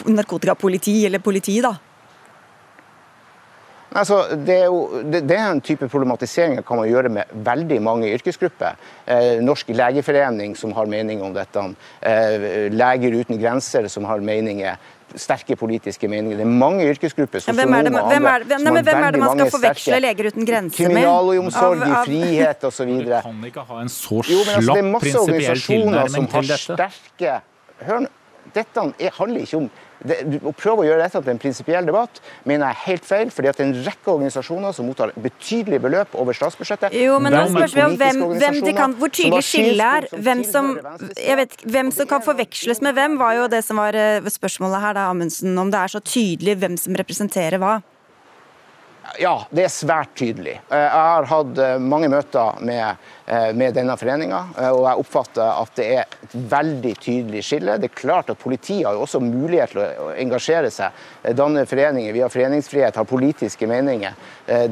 narkotikapoliti, 0.09 1.01
eller 1.07 1.23
politi, 1.23 1.59
da? 1.65 1.75
Altså, 3.91 4.21
det, 4.47 4.55
er 4.55 4.69
jo, 4.71 5.03
det, 5.03 5.25
det, 5.27 5.35
er 5.35 5.49
en 5.51 5.61
type 5.65 5.89
problematisering 5.91 6.61
kan 6.63 6.79
man 6.79 6.87
gjøre 6.87 7.11
med 7.11 7.33
veldig 7.47 7.81
mange 7.83 8.13
yrkesgrupper. 8.15 8.79
Eh, 9.11 9.41
Norsk 9.43 9.73
legeforening 9.75 10.55
som 10.59 10.71
har 10.77 10.87
mening 10.87 11.25
om 11.27 11.35
dette. 11.35 11.65
Eh, 11.99 12.71
Leger 12.71 13.19
uten 13.19 13.41
grenser 13.41 13.91
som 13.91 14.07
har 14.07 14.23
meninger. 14.23 14.79
Sterke 15.19 15.57
politiske 15.59 16.07
meninger. 16.07 16.39
Det 16.39 16.47
er 16.47 16.55
mange 16.55 16.87
yrkesgrupper 16.87 17.43
som 17.43 17.59
hvem 17.59 17.75
er 17.75 17.89
det, 17.89 17.95
hvem 17.97 18.29
er, 18.31 18.45
hvem, 18.47 18.63
nei, 18.63 18.83
hvem 18.87 19.07
er 19.09 19.17
det 19.17 19.23
man 19.25 19.33
skal 19.35 19.51
forveksle 19.57 19.99
Leger 20.07 20.31
uten 20.31 20.47
grenser 20.47 20.87
med? 20.87 20.95
Kriminalomsorg, 20.95 21.83
av, 21.83 21.95
av... 21.99 22.07
frihet 22.07 22.67
osv. 22.71 22.93
Du 22.95 23.15
kan 23.17 23.47
ikke 23.51 23.67
ha 23.73 23.81
en 23.83 23.91
så 23.91 24.23
slapp 24.23 24.93
prinsipiell 25.03 25.65
tilnærming 25.67 26.31
til 26.31 26.53
dette. 26.55 26.79
Sterke, 26.79 27.41
hør 27.87 28.05
nå, 28.05 28.11
dette 28.55 28.83
handler 29.19 29.45
ikke 29.45 29.59
om 29.61 29.71
det, 30.01 30.17
Å 30.49 30.53
prøve 30.57 30.83
å 30.83 30.87
gjøre 30.87 31.03
dette 31.05 31.21
til 31.21 31.33
en 31.35 31.41
prinsipiell 31.41 31.85
debatt 31.87 32.23
mener 32.49 32.65
jeg 32.65 32.73
er 32.73 32.81
helt 32.87 33.05
feil. 33.05 33.33
fordi 33.35 33.51
at 33.51 33.59
det 33.59 33.67
er 33.67 33.69
en 33.69 33.85
rekke 33.85 34.13
organisasjoner 34.15 34.73
som 34.73 34.89
mottar 34.89 35.13
betydelige 35.13 35.83
beløp 35.85 36.17
over 36.17 36.37
statsbudsjettet. 36.37 36.97
Jo, 36.97 37.19
men 37.21 37.37
nå 37.37 37.43
spørs 37.53 37.77
vi 37.77 37.85
om 37.85 37.99
hvem, 38.01 38.23
hvem 38.41 38.61
de 38.65 38.75
kan, 38.79 38.97
Hvor 38.97 39.13
tydelig 39.13 39.45
skillet 39.45 39.85
er. 39.85 40.09
Hvem 40.17 40.43
som, 40.49 40.73
jeg 41.21 41.37
vet, 41.43 41.57
hvem 41.69 41.93
som 41.93 42.09
kan 42.11 42.25
forveksles 42.25 42.81
med 42.87 42.97
hvem, 42.97 43.19
var 43.21 43.37
jo 43.43 43.47
det 43.53 43.61
som 43.67 43.81
var 43.83 43.99
eh, 43.99 44.25
spørsmålet 44.25 44.87
her, 44.87 44.97
da, 44.97 45.11
Amundsen. 45.13 45.53
Om 45.61 45.73
det 45.73 45.85
er 45.85 45.93
så 45.93 46.01
tydelig 46.01 46.57
hvem 46.65 46.81
som 46.81 46.97
representerer 46.97 47.61
hva. 47.61 47.79
Ja, 49.19 49.35
det 49.51 49.65
er 49.67 49.73
svært 49.73 50.13
tydelig. 50.19 50.61
Eh, 50.71 50.85
jeg 50.85 50.91
har 51.11 51.27
hatt 51.31 51.59
eh, 51.59 51.79
mange 51.83 52.11
møter 52.13 52.61
med 52.63 53.01
Eh, 53.31 53.53
med 53.55 53.77
denne 53.79 53.95
foreninga. 53.95 54.39
Og 54.75 54.81
jeg 54.89 55.03
oppfatter 55.05 55.45
at 55.47 55.77
det 55.79 55.85
er 56.01 56.15
et 56.25 56.33
veldig 56.51 56.95
tydelig 56.99 57.45
skille. 57.47 57.77
Det 57.79 57.87
er 57.87 58.01
klart 58.01 58.33
at 58.33 58.41
Politiet 58.41 58.89
har 58.89 58.97
jo 58.97 59.05
også 59.05 59.21
mulighet 59.23 59.71
til 59.71 59.85
å 59.85 60.09
engasjere 60.19 60.73
seg, 60.75 60.97
danne 61.39 61.63
foreninger. 61.71 62.11
Vi 62.17 62.25
har 62.25 62.33
foreningsfrihet, 62.33 62.99
har 62.99 63.07
politiske 63.07 63.69
meninger. 63.71 64.17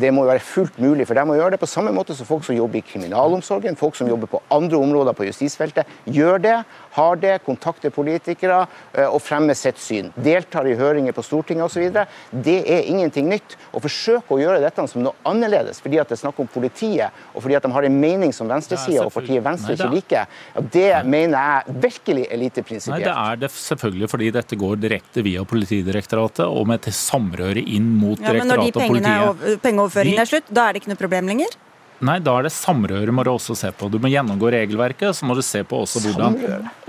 Det 0.00 0.10
må 0.10 0.24
jo 0.24 0.32
være 0.32 0.42
fullt 0.42 0.80
mulig 0.82 1.06
for 1.06 1.20
dem 1.20 1.30
å 1.30 1.36
gjøre 1.38 1.54
det. 1.54 1.60
På 1.62 1.70
samme 1.70 1.92
måte 1.94 2.16
som 2.18 2.26
folk 2.26 2.42
som 2.48 2.58
jobber 2.58 2.80
i 2.80 2.86
kriminalomsorgen, 2.88 3.78
folk 3.78 3.94
som 3.94 4.10
jobber 4.10 4.32
på 4.32 4.42
andre 4.56 4.80
områder 4.80 5.14
på 5.14 5.28
justisfeltet, 5.28 5.86
gjør 6.10 6.42
det, 6.42 6.56
har 6.98 7.20
det, 7.22 7.34
kontakter 7.46 7.94
politikere 7.94 8.64
og 9.08 9.18
fremmer 9.22 9.56
sitt 9.58 9.80
syn. 9.82 10.10
Deltar 10.18 10.68
i 10.68 10.76
høringer 10.78 11.14
på 11.16 11.24
Stortinget 11.26 11.68
osv. 11.68 11.88
Det 12.32 12.58
er 12.66 12.90
ingenting 12.90 13.30
nytt. 13.30 13.56
Å 13.72 13.82
forsøke 13.82 14.34
å 14.34 14.40
gjøre 14.40 14.60
dette 14.62 14.86
som 14.90 15.04
noe 15.04 15.16
annerledes 15.28 15.80
fordi 15.82 16.00
at 16.02 16.10
det 16.10 16.18
er 16.18 16.22
snakk 16.24 16.40
om 16.42 16.48
politiet, 16.50 17.14
og 17.34 17.44
fordi 17.44 17.58
at 17.58 17.66
de 17.66 17.72
har 17.74 17.86
en 17.86 17.98
mening 18.02 18.34
som 18.34 18.48
venstresida 18.50 19.06
og 19.06 19.12
partiet 19.14 19.44
Venstre 19.44 19.76
ikke 19.76 19.90
liker, 19.92 20.40
ja, 20.54 20.64
det 20.78 20.88
mener 21.08 21.38
jeg 21.38 21.76
virkelig 21.84 22.26
er 22.26 22.40
lite 22.40 22.64
prinsipielt. 22.66 23.04
Nei, 23.04 23.06
det 23.06 23.14
er 23.14 23.42
det 23.44 23.52
selvfølgelig 23.54 24.10
fordi 24.10 24.32
dette 24.34 24.58
går 24.58 24.82
direkte 24.82 25.24
via 25.26 25.44
Politidirektoratet 25.48 26.44
og 26.46 26.68
med 26.68 26.84
til 26.88 26.96
samrøre 26.96 27.62
inn 27.62 27.88
mot 28.00 28.18
ja, 28.18 28.34
direktoratet 28.34 28.76
og 28.76 28.82
politiet. 28.82 29.06
Men 29.06 29.16
når 29.22 29.54
de 29.54 29.62
pengeoverføringene 29.64 30.26
er 30.26 30.30
slutt, 30.34 30.52
da 30.52 30.68
er 30.68 30.76
det 30.76 30.82
ikke 30.82 30.94
noe 30.94 31.02
problem 31.06 31.32
lenger? 31.34 31.58
Nei, 31.98 32.20
da 32.22 32.36
er 32.38 32.46
det 32.46 32.52
samrøre 32.54 33.10
må 33.10 33.24
du 33.26 33.32
også 33.32 33.56
se 33.58 33.72
på. 33.74 33.88
Du 33.90 33.96
må 33.98 34.10
gjennomgå 34.12 34.52
regelverket, 34.54 35.16
så 35.18 35.26
må 35.26 35.34
du 35.34 35.42
se 35.42 35.64
på 35.66 35.80
også 35.82 36.02
hvordan 36.04 36.36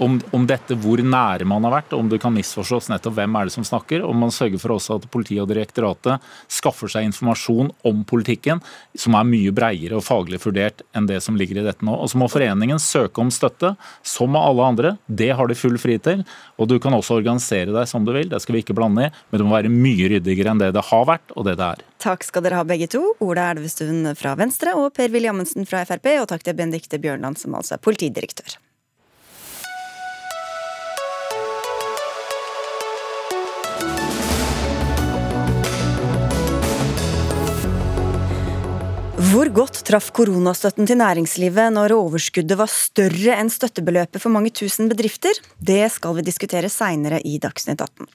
om, 0.06 0.20
om, 0.36 0.46
dette, 0.50 0.78
hvor 0.78 1.02
nære 1.02 1.48
man 1.50 1.66
har 1.66 1.74
vært, 1.80 1.96
om 1.98 2.12
det 2.12 2.20
kan 2.22 2.36
misforstås 2.36 2.92
nettopp 2.92 3.16
hvem 3.18 3.40
er 3.40 3.50
det 3.50 3.56
som 3.56 3.66
snakker. 3.66 4.06
Og 4.06 4.14
man 4.14 4.34
sørger 4.34 4.62
for 4.62 4.76
også 4.76 5.00
at 5.00 5.08
politiet 5.10 5.42
og 5.42 5.50
direktoratet 5.50 6.22
skaffer 6.60 6.94
seg 6.94 7.10
informasjon 7.10 7.74
om 7.90 8.06
politikken 8.10 8.62
som 8.94 9.18
er 9.18 9.28
mye 9.32 9.54
breiere 9.56 9.98
og 9.98 10.06
faglig 10.06 10.42
vurdert 10.46 10.86
enn 10.94 11.10
det 11.10 11.24
som 11.26 11.40
ligger 11.40 11.64
i 11.64 11.66
dette 11.66 11.86
nå. 11.86 11.98
Og 11.98 12.14
så 12.14 12.22
må 12.22 12.30
foreningen 12.30 12.82
søke 12.82 13.26
om 13.26 13.34
støtte, 13.34 13.74
som 14.06 14.38
alle 14.38 14.72
andre. 14.76 14.96
Det 15.10 15.34
har 15.34 15.50
de 15.50 15.58
full 15.58 15.82
fri 15.82 15.98
til. 16.06 16.22
Og 16.62 16.70
du 16.70 16.78
kan 16.78 16.94
også 16.94 17.18
organisere 17.18 17.74
deg 17.74 17.90
som 17.90 18.06
du 18.06 18.14
vil, 18.14 18.30
det 18.30 18.44
skal 18.46 18.60
vi 18.60 18.62
ikke 18.62 18.78
blande 18.78 19.10
i, 19.10 19.14
men 19.32 19.42
det 19.42 19.48
må 19.48 19.58
være 19.58 19.74
mye 19.74 20.14
ryddigere 20.14 20.54
enn 20.54 20.62
det 20.62 20.76
det 20.78 20.90
har 20.94 21.10
vært, 21.10 21.34
og 21.34 21.50
det 21.50 21.58
det 21.58 21.74
er. 21.74 21.89
Takk 22.00 22.24
skal 22.24 22.46
dere 22.46 22.56
ha 22.62 22.64
begge 22.64 22.88
to. 22.88 23.02
Ola 23.20 23.50
Elvestuen 23.52 24.08
fra 24.16 24.32
Venstre 24.40 24.72
og 24.80 24.94
Per-Willy 24.96 25.28
Amundsen 25.28 25.68
fra 25.68 25.84
Frp. 25.84 26.08
Og 26.22 26.30
takk 26.32 26.46
til 26.48 26.56
Benedicte 26.56 27.00
Bjørnland, 27.02 27.36
som 27.42 27.58
altså 27.60 27.76
er 27.76 27.84
politidirektør. 27.84 28.56
Hvor 39.30 39.52
godt 39.54 39.82
traff 39.86 40.08
koronastøtten 40.16 40.88
til 40.88 40.98
næringslivet 40.98 41.76
når 41.76 41.94
overskuddet 41.98 42.56
var 42.58 42.72
større 42.72 43.36
enn 43.36 43.52
støttebeløpet 43.52 44.24
for 44.24 44.32
mange 44.32 44.56
tusen 44.56 44.88
bedrifter? 44.90 45.36
Det 45.60 45.84
skal 45.92 46.16
vi 46.16 46.26
diskutere 46.32 46.72
seinere 46.72 47.20
i 47.28 47.36
Dagsnytt 47.44 47.84
18. 47.84 48.08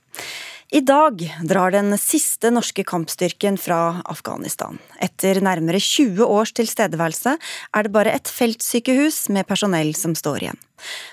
I 0.74 0.80
dag 0.82 1.20
drar 1.46 1.70
den 1.70 1.94
siste 2.02 2.50
norske 2.50 2.82
kampstyrken 2.82 3.54
fra 3.62 4.00
Afghanistan. 4.10 4.80
Etter 4.98 5.38
nærmere 5.38 5.78
20 5.78 6.26
års 6.26 6.50
tilstedeværelse 6.58 7.36
er 7.38 7.86
det 7.86 7.92
bare 7.94 8.14
et 8.16 8.26
feltsykehus 8.26 9.28
med 9.30 9.46
personell 9.46 9.92
som 9.94 10.16
står 10.18 10.48
igjen. 10.48 10.58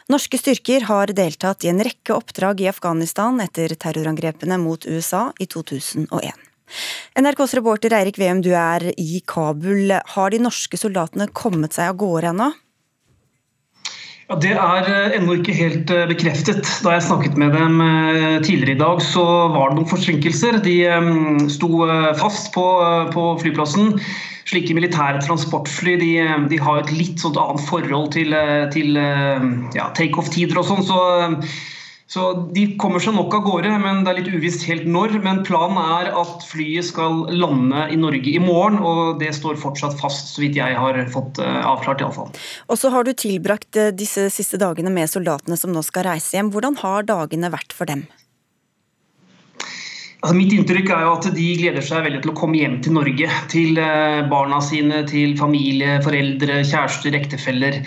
Norske 0.09 0.39
styrker 0.41 0.87
har 0.89 1.13
deltatt 1.13 1.61
i 1.61 1.69
en 1.69 1.83
rekke 1.85 2.15
oppdrag 2.15 2.65
i 2.65 2.71
Afghanistan 2.73 3.37
etter 3.45 3.77
terrorangrepene 3.77 4.57
mot 4.57 4.89
USA 4.89 5.27
i 5.37 5.45
2001. 5.45 6.09
NRKs 7.21 7.53
reporter 7.59 7.93
Eirik 7.99 8.17
Veum, 8.17 8.41
du 8.41 8.55
er 8.57 8.87
i 8.97 9.21
Kabul. 9.29 9.93
Har 10.15 10.33
de 10.33 10.41
norske 10.41 10.81
soldatene 10.81 11.29
kommet 11.37 11.77
seg 11.77 11.93
av 11.93 12.01
gårde 12.01 12.33
ennå? 12.33 12.49
Ja, 14.31 14.37
Det 14.39 14.51
er 14.55 14.85
eh, 14.87 15.15
ennå 15.17 15.33
ikke 15.35 15.51
helt 15.51 15.89
eh, 15.91 16.05
bekreftet. 16.07 16.63
Da 16.85 16.93
jeg 16.93 17.03
snakket 17.03 17.33
med 17.35 17.51
dem 17.51 17.81
eh, 17.83 18.37
tidligere 18.39 18.77
i 18.77 18.79
dag, 18.79 19.01
så 19.03 19.23
var 19.51 19.73
det 19.73 19.81
noen 19.81 19.89
forsinkelser. 19.91 20.61
De 20.63 20.77
sto 21.51 21.67
fast 22.15 22.53
på, 22.55 22.63
på 23.11 23.25
flyplassen. 23.41 23.97
Slike 24.47 24.77
militære 24.77 25.19
transportfly 25.25 25.97
de, 25.99 26.13
de 26.47 26.61
har 26.63 26.79
et 26.79 26.93
litt 26.95 27.19
sånt 27.19 27.35
annet 27.35 27.65
forhold 27.67 28.13
til, 28.15 28.31
til 28.71 28.95
ja, 28.95 29.91
takeoff-tider 29.99 30.63
og 30.63 30.69
sånn. 30.69 30.87
så 30.87 31.01
så 32.11 32.23
De 32.51 32.65
kommer 32.81 32.99
seg 32.99 33.15
nok 33.15 33.37
av 33.37 33.45
gårde, 33.45 33.69
men 33.79 34.01
det 34.03 34.11
er 34.11 34.17
litt 34.17 34.33
uvisst 34.35 34.65
helt 34.67 34.83
når. 34.83 35.13
Men 35.23 35.45
planen 35.47 35.79
er 35.79 36.09
at 36.19 36.43
flyet 36.43 36.89
skal 36.89 37.21
lande 37.31 37.85
i 37.93 37.99
Norge 37.99 38.33
i 38.33 38.41
morgen, 38.43 38.81
og 38.83 39.21
det 39.21 39.29
står 39.37 39.59
fortsatt 39.61 39.95
fast, 40.01 40.33
så 40.33 40.43
vidt 40.43 40.59
jeg 40.59 40.75
har 40.75 40.99
fått 41.13 41.39
uh, 41.39 41.61
avklart. 41.71 42.03
I 42.03 42.09
alle 42.09 42.17
fall. 42.17 42.35
Og 42.67 42.81
så 42.81 42.91
har 42.91 43.07
du 43.07 43.13
tilbrakt 43.15 43.79
eh, 43.79 43.93
disse 43.95 44.27
siste 44.33 44.59
dagene 44.59 44.91
med 44.91 45.07
soldatene 45.07 45.55
som 45.59 45.71
nå 45.71 45.85
skal 45.87 46.09
reise 46.09 46.35
hjem. 46.35 46.51
Hvordan 46.51 46.81
har 46.83 47.07
dagene 47.07 47.53
vært 47.53 47.75
for 47.77 47.87
dem? 47.87 48.03
Altså, 50.19 50.35
mitt 50.35 50.51
inntrykk 50.51 50.91
er 50.91 51.07
jo 51.07 51.15
at 51.15 51.31
de 51.33 51.49
gleder 51.63 51.85
seg 51.85 52.03
veldig 52.09 52.25
til 52.25 52.33
å 52.33 52.39
komme 52.43 52.59
hjem 52.59 52.81
til 52.83 52.99
Norge. 52.99 53.35
Til 53.55 53.79
eh, 53.79 54.19
barna 54.27 54.59
sine, 54.59 55.05
til 55.07 55.39
familie, 55.39 56.01
foreldre, 56.03 56.59
kjærester, 56.67 57.15
ektefeller 57.23 57.85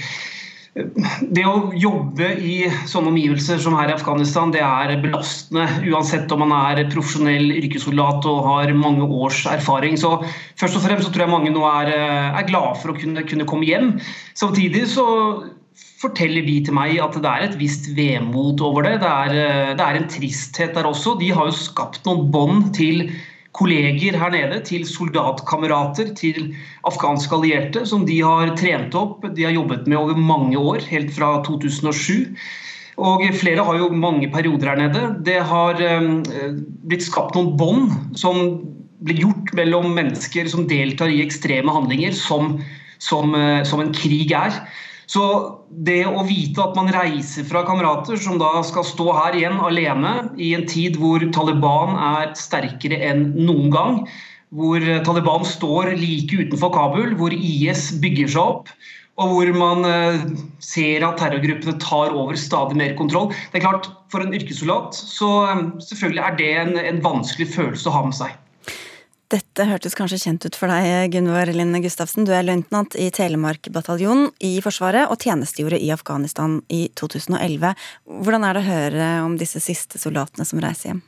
det 0.75 1.45
å 1.47 1.71
jobbe 1.79 2.33
i 2.43 2.55
sånne 2.91 3.13
omgivelser 3.13 3.61
som 3.63 3.77
her 3.79 3.93
i 3.93 3.95
Afghanistan, 3.95 4.51
det 4.51 4.63
er 4.67 4.97
belastende. 5.05 5.69
Uansett 5.87 6.33
om 6.35 6.43
man 6.43 6.55
er 6.57 6.89
profesjonell 6.91 7.53
yrkessoldat 7.61 8.27
og 8.27 8.41
har 8.49 8.73
mange 8.75 9.07
års 9.07 9.45
erfaring. 9.47 9.95
Så 10.01 10.17
først 10.59 10.81
og 10.81 10.83
fremst 10.83 11.07
så 11.07 11.13
tror 11.15 11.29
jeg 11.29 11.35
mange 11.35 11.53
nå 11.55 11.63
er, 11.69 11.93
eh, 11.95 12.41
er 12.41 12.49
glade 12.49 12.81
for 12.83 12.91
å 12.91 12.97
kunne, 12.99 13.23
kunne, 13.23 13.47
komme 13.47 13.69
hjem. 13.69 14.01
Samtidig 14.35 14.89
så 14.91 15.07
forteller 16.03 16.43
de 16.43 16.57
til 16.67 16.75
meg 16.75 16.99
at 16.99 17.15
det 17.23 17.31
er 17.31 17.47
et 17.47 17.59
visst 17.61 17.87
vemod 17.95 18.59
over 18.67 18.83
det. 18.83 18.99
Det 19.05 19.13
er, 19.13 19.31
eh, 19.45 19.75
det 19.79 19.87
er 19.87 20.01
en 20.01 20.11
tristhet 20.11 20.75
der 20.75 20.91
også. 20.91 21.15
De 21.23 21.31
har 21.31 21.47
jo 21.47 21.55
skapt 21.55 22.03
noen 22.05 22.27
bånd 22.35 22.75
til 22.75 23.15
kolleger 23.55 24.19
her 24.19 24.33
nede, 24.35 24.61
til 24.67 24.85
soldatkamerater, 24.89 26.11
til 26.19 26.53
afghanske 26.87 27.37
allierte, 27.39 27.85
som 27.87 28.05
de 28.09 28.19
har 28.25 28.55
trent 28.59 28.95
opp. 28.99 29.25
De 29.37 29.47
har 29.47 29.55
jobbet 29.55 29.87
med 29.87 30.01
over 30.01 30.19
mange 30.19 30.59
år, 30.59 30.83
helt 30.91 31.15
fra 31.15 31.37
2007. 31.47 32.35
Og 32.95 33.25
flere 33.35 33.65
har 33.67 33.79
jo 33.79 33.91
mange 33.91 34.29
perioder 34.31 34.71
her 34.71 34.81
nede. 34.83 35.07
Det 35.27 35.41
har 35.51 35.81
eh, 35.83 36.57
blitt 36.87 37.07
skapt 37.07 37.35
noen 37.35 37.55
bånd 37.59 37.95
som 38.19 38.61
blir 39.05 39.25
gjort 39.27 39.53
mellom 39.59 39.91
mennesker 39.97 40.49
som 40.51 40.69
deltar 40.71 41.11
i 41.13 41.23
ekstreme 41.25 41.73
handlinger, 41.75 42.15
som, 42.15 42.59
som, 43.03 43.35
eh, 43.39 43.63
som 43.67 43.83
en 43.83 43.95
krig 43.95 44.35
er. 44.35 44.63
Så 45.11 45.25
det 45.85 46.03
å 46.09 46.25
vite 46.27 46.63
at 46.65 46.77
man 46.79 46.91
reiser 46.95 47.47
fra 47.49 47.65
kamerater 47.69 48.17
som 48.21 48.39
da 48.41 48.63
skal 48.67 48.87
stå 48.89 49.09
her 49.19 49.39
igjen 49.39 49.61
alene 49.61 50.15
i 50.41 50.55
en 50.57 50.67
tid 50.71 50.97
hvor 51.01 51.25
Taliban 51.35 51.97
er 51.99 52.33
sterkere 52.39 53.01
enn 53.11 53.27
noen 53.45 53.73
gang, 53.75 54.03
hvor 54.55 54.85
Taliban 55.07 55.45
står 55.49 55.95
like 55.99 56.39
utenfor 56.45 56.73
Kabul, 56.75 57.17
hvor 57.19 57.35
IS 57.35 57.91
bygger 58.01 58.31
seg 58.31 58.43
opp, 58.45 58.71
og 59.21 59.31
hvor 59.31 59.51
man 59.55 59.87
eh, 59.87 60.23
ser 60.63 61.05
at 61.07 61.21
terrorgruppene 61.21 61.77
tar 61.83 62.15
over 62.15 62.39
stadig 62.39 62.79
mer 62.79 62.97
kontroll. 62.99 63.31
Det 63.53 63.61
er 63.61 63.67
klart, 63.67 63.91
For 64.11 64.23
en 64.23 64.35
yrkessoldat 64.35 64.95
så 64.95 65.31
eh, 65.51 65.63
selvfølgelig 65.87 66.25
er 66.25 66.41
det 66.41 66.51
en, 66.63 66.75
en 66.81 67.05
vanskelig 67.05 67.51
følelse 67.55 67.91
å 67.91 67.95
ha 67.95 68.03
med 68.09 68.19
seg. 68.19 68.35
Dette 69.55 69.71
hørtes 69.71 69.95
kanskje 69.95 70.17
kjent 70.19 70.45
ut 70.49 70.57
for 70.59 70.67
deg, 70.67 71.13
Gunvor 71.15 71.47
Linne 71.55 71.79
Gustavsen. 71.79 72.25
Du 72.27 72.33
er 72.35 72.43
løytnant 72.43 72.97
i 72.99 73.05
Telemark-bataljonen 73.15 74.33
i 74.43 74.57
Forsvaret 74.59 75.07
og 75.07 75.23
tjenestegjorde 75.23 75.79
i 75.79 75.93
Afghanistan 75.95 76.57
i 76.75 76.89
2011. 76.99 77.71
Hvordan 78.27 78.49
er 78.49 78.59
det 78.59 78.65
å 78.65 78.67
høre 78.67 79.07
om 79.23 79.37
disse 79.39 79.63
siste 79.63 80.01
soldatene 80.03 80.43
som 80.43 80.59
reiser 80.59 80.91
hjem? 80.91 81.05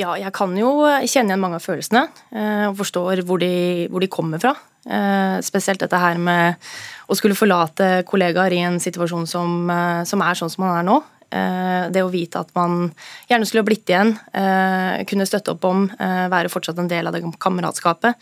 Ja, 0.00 0.14
jeg 0.16 0.32
kan 0.32 0.56
jo 0.56 0.70
kjenne 1.04 1.34
igjen 1.34 1.44
mange 1.44 1.60
av 1.60 1.66
følelsene 1.66 2.06
eh, 2.32 2.64
og 2.70 2.78
forstår 2.80 3.26
hvor 3.28 3.44
de, 3.44 3.52
hvor 3.92 4.00
de 4.00 4.08
kommer 4.16 4.40
fra. 4.40 4.54
Eh, 4.88 5.36
spesielt 5.44 5.84
dette 5.84 6.00
her 6.00 6.16
med 6.16 6.72
å 7.12 7.18
skulle 7.20 7.36
forlate 7.36 8.06
kollegaer 8.08 8.56
i 8.56 8.64
en 8.70 8.80
situasjon 8.80 9.28
som, 9.28 9.68
eh, 9.68 10.00
som 10.08 10.24
er 10.24 10.40
sånn 10.40 10.56
som 10.56 10.64
man 10.64 10.78
er 10.78 10.88
nå. 10.88 11.02
Eh, 11.32 11.84
det 11.92 12.02
å 12.04 12.10
vite 12.12 12.42
at 12.42 12.50
man 12.56 12.90
gjerne 13.30 13.46
skulle 13.48 13.64
blitt 13.64 13.88
igjen, 13.88 14.12
eh, 14.36 15.02
kunne 15.08 15.26
støtte 15.28 15.54
opp 15.54 15.64
om, 15.64 15.90
eh, 15.90 16.28
være 16.28 16.52
fortsatt 16.52 16.78
en 16.78 16.88
del 16.88 17.06
av 17.06 17.14
det 17.14 17.22
kameratskapet. 17.38 18.14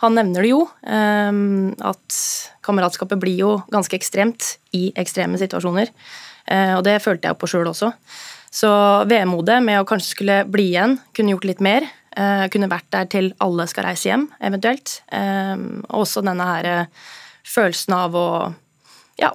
Han 0.00 0.14
nevner 0.14 0.42
det 0.42 0.50
jo, 0.50 0.68
at 0.84 2.08
kameratskapet 2.62 3.18
blir 3.18 3.36
jo 3.38 3.64
ganske 3.70 3.96
ekstremt 3.96 4.56
i 4.72 4.92
ekstreme 4.92 5.38
situasjoner. 5.38 5.88
Og 6.76 6.84
det 6.84 7.00
følte 7.00 7.22
jeg 7.22 7.38
på 7.38 7.48
sjøl 7.48 7.68
også. 7.68 7.94
Så 8.50 9.06
vemodet 9.08 9.64
med 9.64 9.80
å 9.80 9.86
kanskje 9.86 10.14
skulle 10.14 10.44
bli 10.44 10.74
igjen, 10.74 11.00
kunne 11.14 11.30
gjort 11.30 11.44
litt 11.44 11.60
mer. 11.60 11.88
Kunne 12.14 12.68
vært 12.68 12.90
der 12.90 13.06
til 13.06 13.32
alle 13.40 13.66
skal 13.66 13.84
reise 13.84 14.10
hjem, 14.10 14.28
eventuelt. 14.42 15.00
Og 15.10 16.04
også 16.04 16.22
denne 16.22 16.44
her 16.44 16.86
følelsen 17.44 17.94
av 17.94 18.12
å 18.12 18.54
ja, 19.16 19.32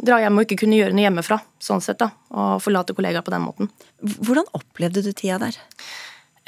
dra 0.00 0.20
hjem 0.22 0.38
og 0.38 0.46
ikke 0.46 0.62
kunne 0.62 0.78
gjøre 0.78 0.96
noe 0.96 1.06
hjemmefra, 1.06 1.40
sånn 1.62 1.82
sett, 1.84 2.00
da, 2.00 2.10
og 2.32 2.60
forlate 2.64 2.96
kollegaer 2.96 3.24
på 3.26 3.34
den 3.34 3.44
måten. 3.44 3.72
Hvordan 4.00 4.48
opplevde 4.56 5.04
du 5.04 5.12
tida 5.12 5.40
der? 5.42 5.58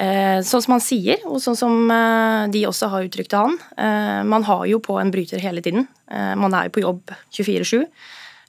Eh, 0.01 0.39
sånn 0.41 0.63
som 0.65 0.75
han 0.75 0.83
sier, 0.83 1.21
og 1.29 1.37
sånn 1.43 1.57
som 1.57 1.91
eh, 1.93 2.49
de 2.53 2.65
også 2.67 2.89
har 2.91 3.05
uttrykt 3.05 3.31
til 3.31 3.45
han. 3.45 3.59
Eh, 3.77 4.21
man 4.27 4.45
har 4.47 4.65
jo 4.67 4.81
på 4.83 4.97
en 4.99 5.13
bryter 5.13 5.41
hele 5.43 5.61
tiden. 5.63 5.87
Eh, 6.09 6.33
man 6.39 6.55
er 6.57 6.67
jo 6.67 6.75
på 6.75 6.83
jobb 6.83 7.13
24-7. 7.35 7.85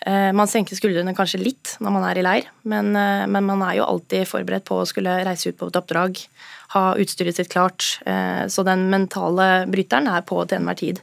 Eh, 0.08 0.30
man 0.36 0.50
senker 0.50 0.76
skuldrene 0.76 1.14
kanskje 1.16 1.42
litt 1.42 1.76
når 1.84 1.94
man 1.94 2.06
er 2.08 2.20
i 2.20 2.24
leir, 2.24 2.48
men, 2.68 2.90
eh, 2.96 3.26
men, 3.28 3.46
man 3.46 3.62
er 3.68 3.78
jo 3.78 3.86
alltid 3.86 4.26
forberedt 4.28 4.66
på 4.68 4.80
å 4.80 4.88
skulle 4.88 5.20
reise 5.28 5.52
ut 5.52 5.60
på 5.60 5.68
et 5.68 5.78
oppdrag, 5.80 6.24
ha 6.74 6.86
utstyret 7.00 7.36
sitt 7.36 7.52
klart. 7.52 8.00
Så 8.50 8.64
den 8.66 8.88
mentale 8.90 9.68
bryteren 9.70 10.08
er 10.10 10.24
på 10.26 10.40
til 10.42 10.58
enhver 10.58 10.80
tid. 10.80 10.98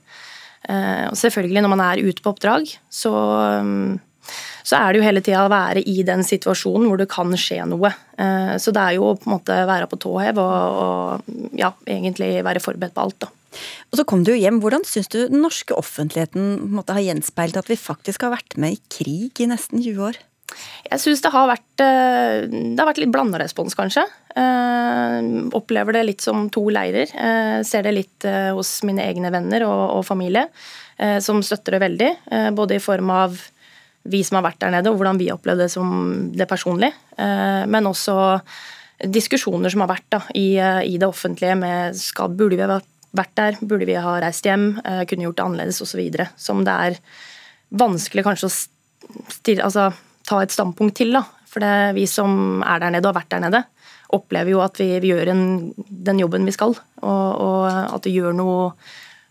Eh, 0.70 1.10
og 1.10 1.18
selvfølgelig, 1.18 1.64
når 1.64 1.74
man 1.74 1.84
er 1.88 2.04
ute 2.06 2.24
på 2.24 2.34
oppdrag, 2.34 2.70
så, 2.92 3.12
mm, 3.66 4.00
så 4.68 4.78
er 4.78 4.92
det 4.92 5.02
jo 5.02 5.08
hele 5.08 5.24
tida 5.26 5.44
å 5.46 5.52
være 5.52 5.84
i 5.90 6.02
den 6.08 6.24
situasjonen 6.28 6.88
hvor 6.90 7.02
det 7.02 7.10
kan 7.12 7.34
skje 7.40 7.64
noe. 7.70 7.94
Eh, 8.22 8.56
så 8.62 8.74
det 8.76 8.86
er 8.86 8.98
jo 9.00 9.14
på 9.18 9.30
en 9.30 9.36
måte 9.38 9.60
være 9.70 9.90
på 9.92 10.00
tå 10.02 10.16
hev 10.22 10.42
og, 10.42 10.82
og 10.86 11.54
ja, 11.58 11.74
egentlig 11.90 12.34
være 12.46 12.64
forberedt 12.64 12.98
på 12.98 13.06
alt. 13.08 13.22
da. 13.26 13.32
Og 13.92 14.00
så 14.00 14.06
kom 14.08 14.24
du 14.24 14.32
jo 14.34 14.40
hjem. 14.40 14.62
Hvordan 14.64 14.86
syns 14.88 15.12
du 15.12 15.20
den 15.26 15.42
norske 15.44 15.76
offentligheten 15.76 16.72
måte, 16.72 16.96
har 16.96 17.04
gjenspeilt 17.04 17.60
at 17.60 17.72
vi 17.72 17.80
faktisk 17.80 18.28
har 18.28 18.36
vært 18.38 18.56
med 18.62 18.78
i 18.78 18.84
krig 18.92 19.42
i 19.44 19.50
nesten 19.52 19.82
20 19.84 20.12
år? 20.12 20.22
Jeg 20.92 21.00
syns 21.00 21.22
det, 21.24 21.32
eh, 21.32 22.48
det 22.52 22.80
har 22.80 22.90
vært 22.90 23.00
litt 23.00 23.14
blanda 23.14 23.40
respons, 23.40 23.76
kanskje. 23.78 24.04
Uh, 24.32 25.48
opplever 25.56 25.96
det 25.96 26.06
litt 26.08 26.24
som 26.24 26.46
to 26.52 26.66
leirer. 26.72 27.10
Uh, 27.16 27.60
ser 27.68 27.84
det 27.84 27.96
litt 27.96 28.28
hos 28.56 28.80
mine 28.88 29.04
egne 29.04 29.32
venner 29.34 29.66
og, 29.68 29.84
og 30.00 30.06
familie. 30.08 30.48
som 31.24 31.40
støtter 31.42 31.74
det 31.74 31.80
veldig. 31.82 32.10
Både 32.54 32.76
i 32.76 32.82
form 32.84 33.10
av 33.10 33.38
vi 34.04 34.20
som 34.24 34.38
har 34.38 34.44
vært 34.46 34.60
der 34.62 34.74
nede, 34.76 34.92
og 34.92 35.00
hvordan 35.00 35.18
vi 35.18 35.32
opplevde 35.34 35.66
det 35.66 35.74
som 35.74 36.30
det 36.30 36.46
personlig. 36.46 36.92
Men 37.18 37.90
også 37.90 38.14
diskusjoner 39.02 39.74
som 39.74 39.82
har 39.82 39.90
vært 39.90 40.08
da, 40.14 40.20
i, 40.38 40.60
i, 40.62 41.00
det 41.02 41.08
offentlige 41.08 41.56
med 41.58 41.98
skal, 41.98 42.30
burde 42.38 42.60
vi 42.60 42.68
ha 42.70 42.78
vært 43.18 43.34
der, 43.40 43.58
burde 43.62 43.90
vi 43.90 43.98
ha 43.98 44.14
reist 44.22 44.46
hjem, 44.46 44.76
kunne 45.10 45.26
gjort 45.26 45.40
det 45.40 45.48
annerledes 45.48 45.82
osv. 45.82 46.04
Som 46.38 46.62
det 46.68 46.78
er 46.86 47.02
vanskelig 47.82 48.28
kanskje 48.28 48.52
å 48.52 48.56
stille, 49.32 49.66
altså, 49.66 49.90
ta 50.32 50.42
et 50.42 50.56
standpunkt 50.56 50.98
til. 51.02 51.14
da. 51.18 51.26
For 51.52 51.64
det 51.64 51.94
vi 52.00 52.08
som 52.08 52.64
er 52.64 52.80
der 52.80 52.96
nede 52.96 53.08
og 53.08 53.14
har 53.14 53.22
vært 53.22 53.32
der 53.34 53.44
nede, 53.44 53.64
opplever 54.16 54.54
jo 54.54 54.62
at 54.64 54.80
vi, 54.80 54.88
vi 55.04 55.12
gjør 55.12 55.32
en, 55.34 55.46
den 55.78 56.20
jobben 56.24 56.48
vi 56.48 56.56
skal. 56.56 56.76
Og, 57.04 57.30
og, 57.36 57.66
at 57.98 58.08
vi 58.08 58.16
gjør 58.18 58.36
noe 58.38 58.72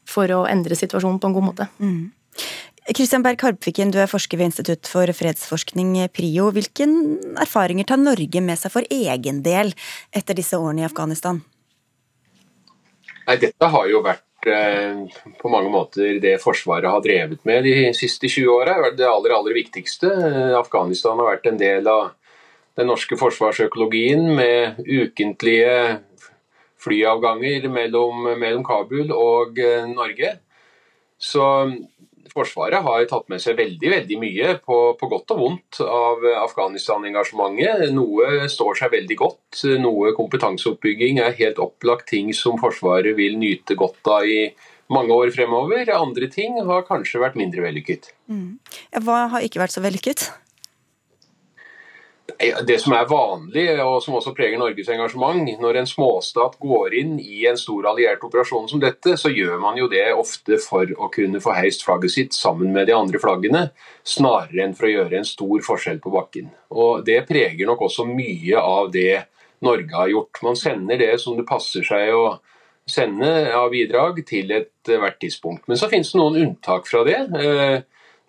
for 0.09 0.31
å 0.35 0.45
endre 0.51 0.77
situasjonen 0.77 1.21
på 1.23 1.31
en 1.31 1.37
god 1.37 1.47
måte. 1.47 1.69
Mm. 1.81 2.11
Kristian 2.97 3.23
Berg 3.23 3.43
Harpviken, 3.45 3.93
du 3.93 4.01
er 4.03 4.09
forsker 4.11 4.41
ved 4.41 4.51
Institutt 4.51 4.89
for 4.91 5.11
fredsforskning, 5.15 5.93
PRIO. 6.17 6.49
Hvilke 6.57 6.89
erfaringer 7.39 7.87
tar 7.87 8.01
Norge 8.01 8.43
med 8.43 8.59
seg 8.59 8.73
for 8.75 8.89
egen 8.91 9.43
del 9.47 9.73
etter 10.17 10.39
disse 10.39 10.59
årene 10.59 10.83
i 10.83 10.89
Afghanistan? 10.89 11.43
Nei, 13.29 13.37
dette 13.39 13.69
har 13.71 13.87
jo 13.87 14.01
vært 14.03 14.25
på 14.45 15.51
mange 15.53 15.70
måter 15.72 16.20
det 16.22 16.38
Forsvaret 16.43 16.91
har 16.91 17.03
drevet 17.05 17.45
med 17.49 17.64
de 17.66 17.91
siste 17.97 18.28
20 18.28 18.49
åra. 18.53 18.91
Det 18.97 19.07
aller, 19.07 19.34
aller 19.36 19.57
viktigste. 19.57 20.09
Eh, 20.09 20.55
Afghanistan 20.59 21.18
har 21.20 21.34
vært 21.34 21.51
en 21.51 21.61
del 21.61 21.88
av 21.91 22.12
den 22.78 22.88
norske 22.88 23.18
forsvarsøkologien 23.20 24.22
med 24.36 24.80
ukentlige 24.86 25.99
flyavganger 26.80 27.68
mellom, 27.68 28.30
mellom 28.41 28.64
Kabul 28.64 29.12
og 29.12 29.59
eh, 29.61 29.84
Norge. 29.91 30.36
Så 31.20 31.45
Forsvaret 32.31 32.85
har 32.87 33.05
tatt 33.11 33.28
med 33.33 33.43
seg 33.43 33.59
veldig 33.59 33.93
veldig 33.95 34.18
mye, 34.22 34.55
på, 34.64 34.78
på 35.01 35.11
godt 35.11 35.35
og 35.35 35.43
vondt, 35.43 35.81
av 35.85 36.24
Afghanistan-engasjementet. 36.47 37.89
Noe 37.97 38.49
står 38.51 38.81
seg 38.83 38.95
veldig 38.97 39.18
godt. 39.20 39.62
Noe 39.83 40.14
kompetanseoppbygging 40.18 41.22
er 41.22 41.39
helt 41.41 41.62
opplagt 41.62 42.09
ting 42.12 42.35
som 42.37 42.61
Forsvaret 42.61 43.16
vil 43.18 43.39
nyte 43.41 43.78
godt 43.78 44.12
av 44.12 44.28
i 44.28 44.43
mange 44.91 45.14
år 45.14 45.33
fremover. 45.35 45.91
Andre 45.95 46.31
ting 46.33 46.59
har 46.66 46.87
kanskje 46.89 47.22
vært 47.22 47.39
mindre 47.39 47.64
vellykket. 47.66 48.12
Mm. 48.31 48.59
Hva 49.07 49.26
har 49.35 49.47
ikke 49.47 49.62
vært 49.62 49.76
så 49.76 49.85
vellykket? 49.85 50.31
Det 52.66 52.76
som 52.83 52.95
er 52.97 53.09
vanlig, 53.09 53.64
og 53.85 53.99
som 54.05 54.16
også 54.18 54.33
preger 54.37 54.61
Norges 54.61 54.91
engasjement, 54.93 55.49
når 55.61 55.81
en 55.81 55.89
småstat 55.89 56.59
går 56.61 56.97
inn 57.01 57.16
i 57.22 57.45
en 57.51 57.59
stor 57.61 57.89
alliert 57.91 58.22
operasjon 58.26 58.68
som 58.70 58.83
dette, 58.83 59.16
så 59.20 59.33
gjør 59.33 59.57
man 59.62 59.78
jo 59.81 59.89
det 59.91 60.07
ofte 60.12 60.59
for 60.62 60.91
å 60.99 61.11
kunne 61.12 61.43
få 61.43 61.55
heist 61.57 61.85
flagget 61.87 62.14
sitt 62.14 62.37
sammen 62.37 62.72
med 62.74 62.91
de 62.91 62.97
andre 62.97 63.20
flaggene, 63.22 63.66
snarere 64.05 64.66
enn 64.66 64.76
for 64.78 64.89
å 64.89 64.95
gjøre 64.95 65.20
en 65.20 65.28
stor 65.28 65.66
forskjell 65.66 66.01
på 66.05 66.14
bakken. 66.14 66.53
Og 66.70 67.05
Det 67.07 67.22
preger 67.28 67.66
nok 67.66 67.87
også 67.89 68.07
mye 68.09 68.61
av 68.61 68.93
det 68.95 69.24
Norge 69.64 69.97
har 69.97 70.09
gjort. 70.09 70.43
Man 70.43 70.57
sender 70.57 71.01
det 71.01 71.14
som 71.20 71.37
det 71.37 71.49
passer 71.49 71.85
seg 71.85 72.14
å 72.16 72.39
sende 72.91 73.53
av 73.55 73.70
bidrag 73.72 74.22
til 74.26 74.51
ethvert 74.55 75.20
tidspunkt. 75.20 75.66
Men 75.68 75.78
så 75.78 75.89
finnes 75.91 76.11
det 76.12 76.20
noen 76.20 76.39
unntak 76.41 76.89
fra 76.91 77.05
det. 77.07 77.20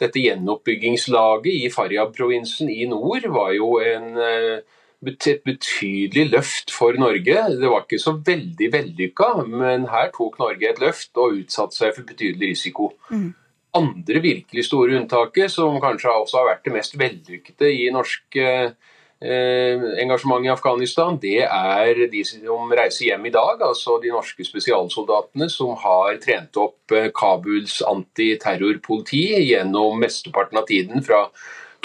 Dette 0.02 0.22
gjenoppbyggingslaget 0.22 1.66
i 1.66 1.72
Faryab-provinsen 1.74 2.72
i 2.74 2.88
nord 2.89 3.28
var 3.34 3.52
jo 3.54 3.76
en, 3.86 4.08
eh, 4.18 4.62
et 5.02 5.43
betydelig 5.45 6.28
løft 6.32 6.72
for 6.74 6.97
Norge. 6.97 7.38
Det 7.60 7.70
var 7.70 7.86
ikke 7.86 8.02
så 8.02 8.16
veldig 8.18 8.72
vellykka, 8.74 9.45
men 9.47 9.88
her 9.89 10.10
tok 10.14 10.39
Norge 10.39 10.70
et 10.70 10.82
løft 10.82 11.18
og 11.18 11.38
utsatte 11.41 11.78
seg 11.78 11.93
for 11.95 12.04
betydelig 12.04 12.54
risiko. 12.56 12.91
Mm. 13.10 13.34
Andre 13.74 14.22
virkelig 14.22 14.66
store 14.66 14.97
unntaket, 14.99 15.52
som 15.52 15.80
kanskje 15.82 16.10
også 16.12 16.41
har 16.41 16.49
vært 16.49 16.66
det 16.66 16.74
mest 16.74 16.97
vellykkede 16.97 17.70
i 17.72 17.89
norsk 17.93 18.36
eh, 18.36 18.74
Eh, 19.22 19.78
engasjement 20.02 20.42
i 20.42 20.50
Afghanistan, 20.50 21.14
det 21.22 21.44
er 21.46 22.00
de 22.10 22.24
som 22.26 22.72
reiser 22.74 23.12
hjem 23.12 23.28
i 23.30 23.34
dag. 23.36 23.62
Altså 23.62 24.00
de 24.02 24.10
norske 24.10 24.46
spesialsoldatene 24.48 25.46
som 25.54 25.76
har 25.78 26.18
trent 26.24 26.58
opp 26.58 26.96
eh, 26.98 27.12
Kabuls 27.14 27.84
antiterrorpoliti 27.86 29.28
gjennom 29.46 30.02
mesteparten 30.02 30.58
av 30.58 30.66
tiden 30.72 31.06
fra 31.06 31.28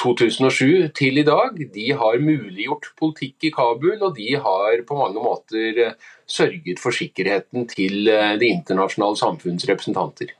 2007 0.00 0.90
til 0.96 1.20
i 1.20 1.24
dag. 1.26 1.56
De 1.74 1.86
har 1.96 2.20
muliggjort 2.22 2.90
politikk 2.98 3.48
i 3.48 3.52
Kabul, 3.54 3.96
og 4.00 4.14
de 4.18 4.34
har 4.36 4.82
på 4.86 4.98
mange 4.98 5.22
måter 5.22 5.80
eh, 5.86 5.96
sørget 6.26 6.82
for 6.82 6.94
sikkerheten 6.94 7.66
til 7.70 8.06
de 8.06 8.36
det 8.40 8.50
internasjonale 8.50 9.18
samfunns 9.18 9.66
representanter. 9.70 10.32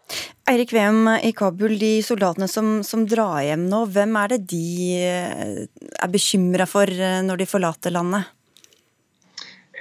Eirik 0.46 0.72
Veum 0.74 1.08
i 1.16 1.32
Kabul, 1.36 1.76
de 1.80 1.98
soldatene 2.06 2.48
som, 2.50 2.80
som, 2.86 3.06
drar 3.08 3.42
hjem 3.46 3.66
nå, 3.70 3.84
hvem 3.90 4.16
er 4.22 4.34
det 4.34 4.40
de 4.52 4.66
eh, 5.02 5.60
er 5.66 6.12
bekymra 6.12 6.68
for 6.70 6.90
når 7.26 7.42
de 7.42 7.50
forlater 7.50 7.94
landet? 7.94 8.35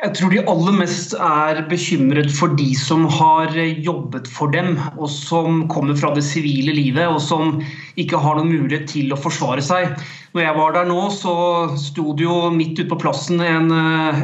Jeg 0.06 0.20
tror 0.20 0.30
de 0.30 0.42
aller 0.46 0.76
mest 0.78 1.16
er 1.18 1.64
bekymret 1.66 2.28
for 2.30 2.52
de 2.54 2.68
som 2.78 3.08
har 3.10 3.56
jobbet 3.58 4.28
for 4.30 4.52
dem, 4.54 4.76
og 5.00 5.08
som 5.10 5.64
kommer 5.72 5.98
fra 5.98 6.12
det 6.14 6.22
sivile 6.28 6.76
livet, 6.78 7.08
og 7.10 7.18
som 7.26 7.56
ikke 7.98 8.20
har 8.22 8.38
noen 8.38 8.52
mulighet 8.52 8.86
til 8.92 9.16
å 9.16 9.18
forsvare 9.18 9.64
seg. 9.66 9.96
Når 10.38 10.44
jeg 10.44 10.58
var 10.60 10.76
der 10.76 10.86
nå, 10.92 11.00
så 11.16 11.34
sto 11.82 12.14
det 12.14 12.28
jo 12.28 12.52
midt 12.54 12.78
ute 12.78 12.86
på 12.92 13.00
plassen 13.02 13.42
en, 13.42 13.74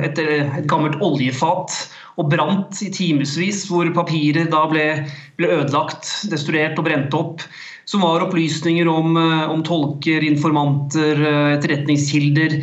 et, 0.05 0.21
et, 0.21 0.69
gammelt 0.69 1.01
oljefat 1.01 1.73
og 2.21 2.29
brant 2.29 2.83
i 2.85 2.91
timevis, 2.93 3.63
hvor 3.71 3.89
papiret 3.97 4.53
da 4.53 4.67
ble, 4.69 4.85
ble, 5.41 5.49
ødelagt, 5.63 6.13
destruert 6.29 6.77
og 6.77 6.85
brent 6.91 7.17
opp. 7.17 7.41
Som 7.89 8.05
var 8.05 8.21
opplysninger 8.27 8.85
om, 8.85 9.17
om 9.49 9.65
tolker, 9.65 10.21
informanter, 10.29 11.25
etterretningskilder. 11.57 12.59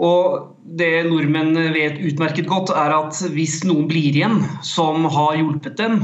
Og 0.00 0.53
det 0.64 1.04
nordmenn 1.10 1.52
vet 1.74 1.98
utmerket 2.00 2.48
godt, 2.48 2.72
er 2.72 2.94
at 2.96 3.18
hvis 3.34 3.60
noen 3.68 3.84
blir 3.90 4.14
igjen 4.16 4.40
som 4.64 5.04
har 5.12 5.36
hjulpet 5.36 5.76
dem, 5.76 5.98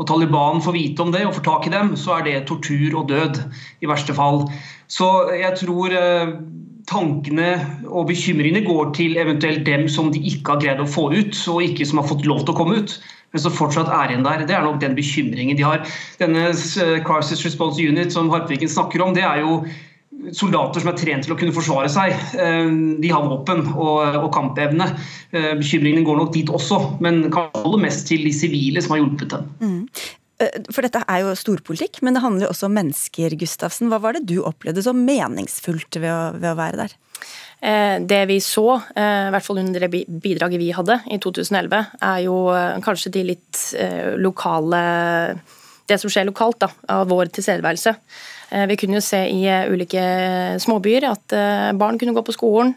og 0.00 0.08
Taliban 0.08 0.62
får 0.64 0.74
vite 0.74 1.04
om 1.04 1.12
det 1.14 1.22
og 1.28 1.36
får 1.36 1.46
tak 1.46 1.68
i 1.68 1.74
dem, 1.74 1.92
så 1.96 2.18
er 2.18 2.26
det 2.26 2.38
tortur 2.48 2.96
og 2.98 3.10
død 3.12 3.38
i 3.84 3.90
verste 3.90 4.16
fall. 4.16 4.46
Så 4.90 5.06
jeg 5.36 5.54
tror 5.60 5.94
eh, 5.94 6.34
tankene 6.90 7.50
og 7.86 8.08
bekymringene 8.10 8.64
går 8.66 8.90
til 8.96 9.18
eventuelt 9.20 9.62
dem 9.68 9.86
som 9.92 10.10
de 10.10 10.22
ikke 10.32 10.56
har 10.56 10.62
greid 10.64 10.82
å 10.82 10.90
få 10.90 11.10
ut, 11.14 11.36
og 11.52 11.62
ikke 11.68 11.86
som 11.86 12.02
har 12.02 12.10
fått 12.10 12.26
lov 12.26 12.42
til 12.42 12.54
å 12.54 12.60
komme 12.62 12.80
ut. 12.80 12.96
Men 13.30 13.44
som 13.44 13.54
fortsatt 13.54 13.92
er 13.94 14.10
igjen 14.10 14.24
der. 14.26 14.42
Det 14.42 14.56
er 14.56 14.64
nok 14.66 14.80
den 14.82 14.96
bekymringen 14.96 15.58
de 15.58 15.62
har. 15.62 15.84
Denne 16.18 16.48
eh, 16.50 16.96
Crisis 17.06 17.44
Response 17.46 17.78
Unit 17.78 18.10
som 18.16 18.32
Harpviken 18.32 18.72
snakker 18.72 19.04
om, 19.04 19.14
det 19.14 19.22
er 19.22 19.44
jo 19.44 19.60
soldater 20.36 20.82
som 20.82 20.92
er 20.92 20.98
trent 20.98 21.26
til 21.26 21.34
å 21.34 21.38
kunne 21.38 21.54
forsvare 21.54 21.90
seg. 21.92 22.14
Eh, 22.36 22.70
de 23.02 23.10
har 23.12 23.26
våpen 23.28 23.64
og, 23.72 24.28
kampevne. 24.34 24.90
Eh, 25.32 25.52
bekymringene 25.58 26.06
går 26.06 26.20
nok 26.20 26.32
dit 26.36 26.50
også, 26.52 26.80
men 27.04 27.26
kanskje 27.32 27.64
aller 27.64 27.84
mest 27.86 28.06
til 28.10 28.24
de 28.26 28.32
sivile 28.34 28.82
som 28.84 28.94
har 28.94 29.02
hjulpet 29.02 29.34
dem. 29.34 29.50
Mm. 29.60 29.82
Eh, 30.40 30.58
for 30.70 30.86
dette 30.86 31.02
er 31.06 31.24
jo 31.24 31.36
storpolitikk, 31.38 32.02
men 32.06 32.16
det 32.16 32.24
handler 32.24 32.46
jo 32.46 32.54
også 32.54 32.70
om 32.70 32.76
mennesker, 32.78 33.36
Gustavsen. 33.40 33.90
Hva 33.92 34.00
var 34.02 34.16
det 34.16 34.26
du 34.30 34.40
opplevde 34.44 34.84
som 34.84 35.04
meningsfullt 35.06 36.00
ved 36.00 36.10
å, 36.12 36.22
ved 36.36 36.52
å 36.52 36.58
være 36.58 36.84
der? 36.84 36.98
Det 37.60 38.22
vi 38.24 38.38
så, 38.40 38.78
i 38.96 39.32
hvert 39.34 39.44
fall 39.44 39.58
under 39.60 39.82
det 39.84 40.06
bidraget 40.08 40.56
vi 40.56 40.70
hadde 40.72 40.94
i 41.12 41.18
2011, 41.20 41.90
er 42.08 42.22
jo 42.24 42.38
kanskje 42.80 43.12
de 43.12 43.24
litt 43.34 43.60
lokale 44.16 44.80
Det 45.84 45.98
som 46.00 46.08
skjer 46.08 46.24
lokalt, 46.24 46.56
da, 46.62 46.70
av 46.94 47.10
vår 47.10 47.28
tilstedeværelse. 47.36 47.92
Eh, 48.50 48.66
vi 48.66 48.76
kunne 48.76 48.98
jo 48.98 49.04
se 49.04 49.20
i 49.30 49.44
eh, 49.46 49.68
ulike 49.70 50.02
småbyer 50.62 51.06
at 51.06 51.34
eh, 51.36 51.70
barn 51.78 51.98
kunne 52.00 52.14
gå 52.16 52.22
på 52.26 52.34
skolen. 52.34 52.74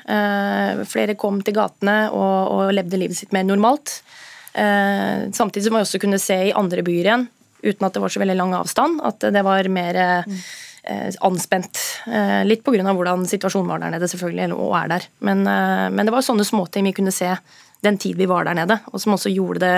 Flere 0.89 1.17
kom 1.19 1.41
til 1.45 1.57
gatene 1.57 1.97
og, 2.13 2.51
og 2.53 2.73
levde 2.75 2.99
livet 3.01 3.17
sitt 3.17 3.33
mer 3.35 3.45
normalt. 3.47 4.01
Samtidig 4.53 5.63
som 5.65 5.73
vi 5.73 5.81
også 5.81 5.97
kunne 5.97 6.19
se 6.21 6.35
i 6.49 6.53
andre 6.53 6.83
byer 6.85 7.07
igjen, 7.07 7.23
uten 7.63 7.87
at 7.87 7.95
det 7.95 8.03
var 8.03 8.11
så 8.13 8.21
veldig 8.21 8.35
lang 8.37 8.51
avstand, 8.53 8.99
at 9.01 9.25
det 9.33 9.41
var 9.41 9.65
mer 9.73 9.97
anspent. 11.25 11.79
Litt 12.45 12.61
pga. 12.61 12.83
hvordan 12.93 13.25
situasjonen 13.25 13.71
var 13.71 13.81
der 13.81 13.95
nede, 13.95 14.09
selvfølgelig, 14.11 14.53
og 14.53 14.75
er 14.77 14.91
der. 14.91 15.07
Men, 15.25 15.41
men 15.41 16.05
det 16.05 16.13
var 16.13 16.21
sånne 16.27 16.45
småting 16.45 16.85
vi 16.85 16.93
kunne 16.99 17.15
se 17.15 17.31
den 17.81 17.97
tid 17.97 18.21
vi 18.21 18.29
var 18.29 18.45
der 18.45 18.61
nede, 18.61 18.77
og 18.93 19.01
som 19.01 19.17
også 19.17 19.33
gjorde 19.33 19.65
det 19.65 19.73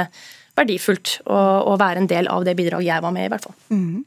verdifullt 0.56 1.18
å, 1.26 1.40
å, 1.72 1.74
være 1.80 2.04
en 2.04 2.10
del 2.10 2.30
av 2.32 2.46
det 2.48 2.56
bidraget 2.58 2.88
jeg 2.88 3.04
var 3.04 3.14
med 3.16 3.28
i, 3.28 3.32
hvert 3.34 3.48
fall. 3.48 3.56
Mm. 3.74 4.06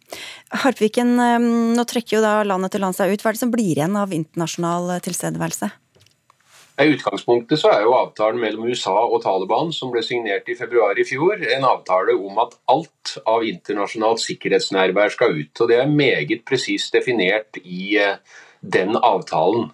Harpviken, 0.65 1.13
eh, 1.21 1.37
nå 1.77 1.85
trekker 1.89 2.19
jo 2.19 2.25
da 2.25 2.39
landet 2.47 2.75
til 2.75 2.85
land 2.85 2.97
seg 2.97 3.13
ut. 3.13 3.25
Hva 3.25 3.33
er 3.33 3.37
det 3.37 3.43
som 3.43 3.53
blir 3.53 3.75
igjen 3.75 3.99
av 4.01 4.15
internasjonal 4.17 4.97
eh, 4.97 5.05
tilstedeværelse? 5.05 5.71
I 6.79 6.93
utgangspunktet 6.93 7.59
så 7.59 7.73
er 7.75 7.83
jo 7.83 7.97
avtalen 7.99 8.39
mellom 8.39 8.69
USA 8.71 8.95
og 9.03 9.19
Taliban 9.25 9.73
som 9.75 9.91
ble 9.91 10.03
signert 10.07 10.47
i 10.47 10.55
februar 10.55 10.99
i 11.01 11.07
fjor, 11.07 11.41
en 11.43 11.67
avtale 11.67 12.15
om 12.15 12.39
at 12.39 12.55
alt 12.71 13.17
av 13.27 13.43
internasjonalt 13.47 14.23
sikkerhetsnærvær 14.23 15.11
skal 15.17 15.35
ut. 15.41 15.53
og 15.59 15.73
Det 15.73 15.81
er 15.83 15.91
meget 15.91 16.47
presist 16.47 16.95
definert 16.95 17.59
i 17.65 17.99
eh, 17.99 18.21
den 18.63 18.95
avtalen. 18.97 19.73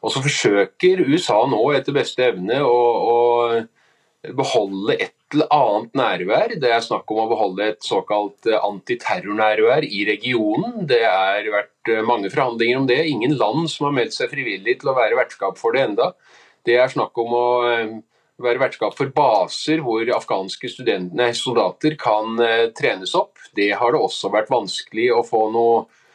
Og 0.00 0.12
så 0.14 0.22
forsøker 0.24 1.04
USA 1.04 1.38
nå 1.50 1.60
etter 1.76 1.94
beste 1.96 2.24
evne 2.30 2.62
å, 2.64 2.80
å 3.12 4.34
beholde 4.36 4.96
et 4.96 5.15
annet 5.34 5.96
nærvær. 5.98 6.54
Det 6.60 6.70
er 6.70 6.84
snakk 6.84 7.10
om 7.10 7.24
å 7.24 7.28
beholde 7.30 7.70
et 7.72 7.84
såkalt 7.84 8.46
eh, 8.46 8.58
antiterrornærvær 8.58 9.86
i 9.86 10.04
regionen. 10.08 10.84
Det 10.88 11.02
har 11.04 11.48
vært 11.52 11.90
eh, 11.92 12.04
mange 12.06 12.30
forhandlinger 12.30 12.80
om 12.80 12.86
det. 12.86 13.00
Ingen 13.10 13.36
land 13.40 13.70
som 13.72 13.88
har 13.88 13.96
meldt 13.98 14.16
seg 14.16 14.30
frivillig 14.32 14.78
til 14.80 14.92
å 14.92 14.96
være 14.98 15.18
vertskap 15.18 15.58
for 15.58 15.76
det 15.76 15.86
enda. 15.88 16.12
Det 16.66 16.78
er 16.78 16.92
snakk 16.92 17.18
om 17.22 17.34
å 17.34 17.46
være 18.42 18.60
vertskap 18.60 18.96
for 18.98 19.10
baser 19.14 19.80
hvor 19.84 20.06
afghanske 20.12 20.68
nei, 21.14 21.30
soldater 21.32 21.94
kan 21.98 22.36
trenes 22.76 23.14
opp. 23.16 23.38
Det 23.56 23.70
har 23.78 23.94
det 23.94 24.02
også 24.02 24.32
vært 24.34 24.50
vanskelig 24.52 25.12
å 25.14 25.22
få 25.24 25.46
noe 25.54 25.86
Eh, 25.86 26.05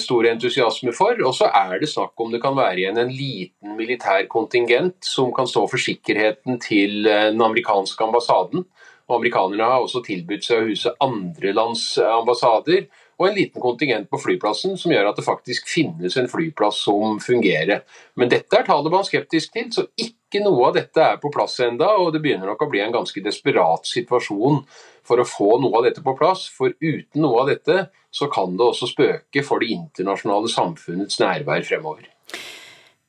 stor 0.00 0.26
entusiasme 0.30 0.92
for. 0.96 1.18
Og 1.26 1.34
så 1.36 1.50
er 1.52 1.80
det 1.82 1.90
snakk 1.92 2.16
om 2.22 2.32
det 2.32 2.40
kan 2.42 2.56
være 2.56 2.80
igjen 2.80 3.00
en 3.00 3.12
liten 3.12 3.76
militær 3.76 4.24
kontingent 4.32 5.04
som 5.04 5.32
kan 5.36 5.48
stå 5.50 5.66
for 5.70 5.82
sikkerheten 5.82 6.60
til 6.62 7.06
eh, 7.06 7.30
den 7.32 7.42
amerikanske 7.44 8.04
ambassaden. 8.04 8.66
Og 9.06 9.20
Amerikanerne 9.20 9.68
har 9.70 9.84
også 9.84 10.02
tilbudt 10.02 10.42
seg 10.42 10.62
å 10.62 10.70
huse 10.70 10.94
andre 11.04 11.52
lands 11.54 11.84
ambassader. 12.02 12.88
Og 13.16 13.28
en 13.28 13.36
liten 13.36 13.62
kontingent 13.64 14.10
på 14.12 14.18
flyplassen 14.20 14.74
som 14.76 14.92
gjør 14.92 15.08
at 15.08 15.16
det 15.16 15.24
faktisk 15.24 15.70
finnes 15.72 16.18
en 16.20 16.28
flyplass 16.28 16.82
som 16.84 17.16
fungerer. 17.22 17.84
Men 18.20 18.28
dette 18.32 18.58
er 18.58 18.66
Taliban 18.66 19.06
skeptisk 19.08 19.54
til, 19.54 19.70
så 19.72 19.86
ikke 19.96 20.42
noe 20.44 20.68
av 20.68 20.74
dette 20.76 21.00
er 21.00 21.16
på 21.22 21.30
plass 21.32 21.56
enda, 21.64 21.94
og 21.96 22.12
det 22.12 22.20
begynner 22.24 22.50
nok 22.50 22.66
å 22.66 22.68
bli 22.72 22.82
en 22.84 22.92
ganske 22.92 23.22
desperat 23.24 23.88
situasjon 23.88 24.60
for 25.06 25.22
å 25.22 25.28
få 25.28 25.54
noe 25.62 25.80
av 25.80 25.86
dette 25.88 26.04
på 26.04 26.16
plass. 26.18 26.44
For 26.52 26.74
uten 26.76 27.24
noe 27.24 27.44
av 27.44 27.54
dette 27.54 27.86
så 28.12 28.28
kan 28.32 28.58
det 28.58 28.68
også 28.68 28.90
spøke 28.90 29.44
for 29.46 29.64
det 29.64 29.72
internasjonale 29.76 30.52
samfunnets 30.52 31.20
nærvær 31.22 31.64
fremover. 31.64 32.10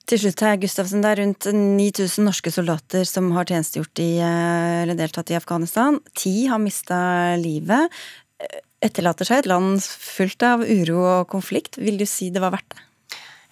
Til 0.08 0.22
slutt 0.22 0.40
her, 0.40 0.56
Gustavsen, 0.56 1.02
Det 1.04 1.10
er 1.10 1.20
rundt 1.20 1.46
9000 1.52 2.24
norske 2.24 2.52
soldater 2.52 3.04
som 3.04 3.28
har 3.36 3.44
tjenestegjort 3.44 4.00
i, 4.00 4.20
eh, 4.24 4.84
eller 4.84 4.96
deltatt 4.96 5.32
i 5.32 5.36
Afghanistan. 5.36 6.00
Ti 6.16 6.48
har 6.48 6.60
mista 6.60 7.36
livet. 7.36 7.92
Etterlater 8.84 9.26
seg 9.26 9.42
et 9.42 9.50
land 9.50 9.82
fullt 9.82 10.44
av 10.46 10.62
uro 10.62 11.00
og 11.02 11.30
konflikt. 11.32 11.80
Vil 11.82 11.98
du 11.98 12.06
si 12.10 12.30
det 12.34 12.44
var 12.44 12.54
verdt 12.54 12.76
det? 12.76 12.84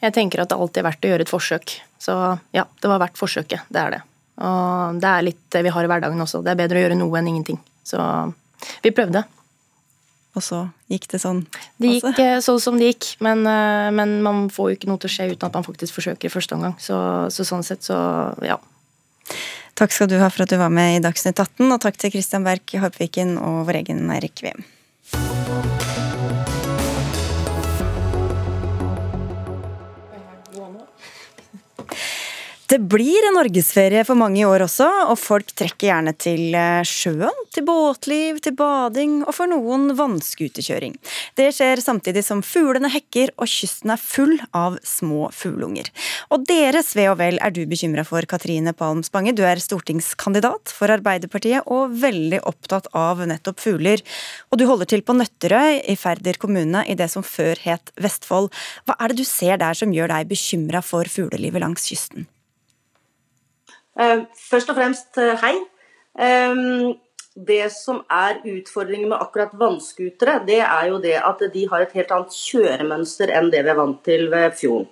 Jeg 0.05 0.13
tenker 0.13 0.43
at 0.43 0.51
det 0.51 0.57
alltid 0.59 0.83
er 0.83 0.89
verdt 0.89 1.05
å 1.07 1.11
gjøre 1.13 1.25
et 1.25 1.31
forsøk. 1.31 1.77
Så 2.01 2.15
ja, 2.53 2.65
det 2.81 2.91
var 2.91 3.01
verdt 3.01 3.17
forsøket. 3.17 3.65
Det 3.73 3.81
er 3.81 3.95
det. 3.95 4.01
Og 4.45 4.99
det 5.01 5.09
er 5.09 5.25
litt 5.25 5.41
det 5.55 5.63
vi 5.65 5.71
har 5.73 5.87
i 5.87 5.89
hverdagen 5.89 6.21
også. 6.21 6.43
Det 6.45 6.53
er 6.53 6.59
bedre 6.59 6.81
å 6.81 6.83
gjøre 6.85 6.99
noe 6.99 7.17
enn 7.17 7.31
ingenting. 7.31 7.57
Så 7.87 8.01
vi 8.83 8.93
prøvde. 8.93 9.23
Og 10.35 10.43
så 10.43 10.61
gikk 10.91 11.07
det 11.13 11.21
sånn? 11.23 11.45
Det 11.79 11.95
gikk 11.95 12.19
sånn 12.43 12.61
som 12.61 12.77
det 12.79 12.91
gikk, 12.91 13.13
men, 13.23 13.45
eh, 13.47 13.89
men, 13.95 14.17
man 14.25 14.45
får 14.51 14.69
jo 14.69 14.77
ikke 14.77 14.89
noe 14.91 14.99
til 14.99 15.09
å 15.09 15.13
skje 15.13 15.29
uten 15.31 15.47
at 15.47 15.55
man 15.55 15.65
faktisk 15.65 15.95
forsøker 15.95 16.27
i 16.27 16.33
første 16.33 16.57
omgang. 16.57 16.75
Så, 16.75 16.97
så, 17.31 17.47
sånn 17.47 17.63
sett, 17.63 17.87
så 17.87 17.95
ja. 18.43 18.59
Takk 19.79 19.95
skal 19.95 20.11
du 20.11 20.17
ha 20.19 20.27
for 20.31 20.43
at 20.43 20.51
du 20.51 20.59
var 20.59 20.73
med 20.75 20.97
i 20.97 21.03
Dagsnytt 21.03 21.39
18, 21.39 21.71
og 21.71 21.79
takk 21.83 21.97
til 21.99 22.11
Christian 22.11 22.43
Berg 22.47 22.75
Harpviken 22.83 23.37
og 23.39 23.63
vår 23.69 23.81
egen 23.81 24.03
Eirik 24.11 24.43
Wiem. 24.43 24.67
Det 32.65 32.79
blir 32.81 33.21
en 33.27 33.35
norgesferie 33.37 34.01
for 34.07 34.17
mange 34.17 34.39
i 34.39 34.45
år 34.47 34.63
også, 34.65 34.87
og 35.11 35.19
folk 35.21 35.51
trekker 35.53 35.85
gjerne 35.85 36.15
til 36.17 36.55
eh, 36.57 36.81
sjøen. 36.81 37.43
Til 37.53 37.61
båtliv, 37.67 38.39
til 38.41 38.55
bading 38.57 39.19
og 39.21 39.35
for 39.37 39.51
noen 39.51 39.91
vannskuterkjøring. 39.93 40.95
Det 41.37 41.51
skjer 41.53 41.83
samtidig 41.85 42.23
som 42.25 42.41
fuglene 42.41 42.89
hekker 42.89 43.35
og 43.37 43.51
kysten 43.53 43.93
er 43.93 44.01
full 44.01 44.33
av 44.57 44.79
små 44.81 45.29
fugleunger. 45.29 45.93
Og 46.33 46.49
deres 46.49 46.89
ve 46.97 47.05
og 47.11 47.19
vel 47.21 47.37
er 47.37 47.53
du 47.53 47.61
bekymra 47.69 48.01
for, 48.07 48.25
Katrine 48.25 48.73
Palm 48.73 49.05
Spange. 49.05 49.35
Du 49.37 49.45
er 49.45 49.61
stortingskandidat 49.61 50.73
for 50.73 50.89
Arbeiderpartiet 50.89 51.69
og 51.69 51.93
veldig 52.01 52.41
opptatt 52.49 52.89
av 52.97 53.21
nettopp 53.29 53.61
fugler. 53.61 54.01
Og 54.49 54.57
du 54.57 54.65
holder 54.65 54.89
til 54.89 55.05
på 55.05 55.13
Nøtterøy 55.13 55.83
i 55.85 55.99
Færder 56.01 56.41
kommune 56.41 56.81
i 56.89 56.97
det 56.97 57.13
som 57.13 57.21
før 57.21 57.61
het 57.69 57.93
Vestfold. 58.01 58.49
Hva 58.89 58.97
er 58.97 59.13
det 59.13 59.21
du 59.21 59.27
ser 59.29 59.61
der 59.61 59.77
som 59.77 59.93
gjør 59.93 60.17
deg 60.17 60.33
bekymra 60.33 60.81
for 60.81 61.05
fuglelivet 61.05 61.61
langs 61.61 61.85
kysten? 61.93 62.25
Eh, 63.99 64.25
først 64.49 64.71
og 64.71 64.77
fremst 64.79 65.19
eh, 65.21 65.35
hei. 65.43 65.55
Det 67.35 67.65
som 67.75 67.97
er 68.07 68.37
utfordringen 68.47 69.09
med 69.11 69.19
akkurat 69.19 69.51
vannskutere, 69.59 70.37
det 70.47 70.61
er 70.63 70.85
jo 70.87 71.01
det 71.03 71.17
at 71.19 71.41
de 71.51 71.65
har 71.67 71.83
et 71.83 71.95
helt 71.97 72.13
annet 72.15 72.37
kjøremønster 72.37 73.33
enn 73.35 73.49
det 73.51 73.65
vi 73.65 73.73
er 73.73 73.79
vant 73.81 73.99
til 74.07 74.29
ved 74.31 74.55
fjorden. 74.55 74.87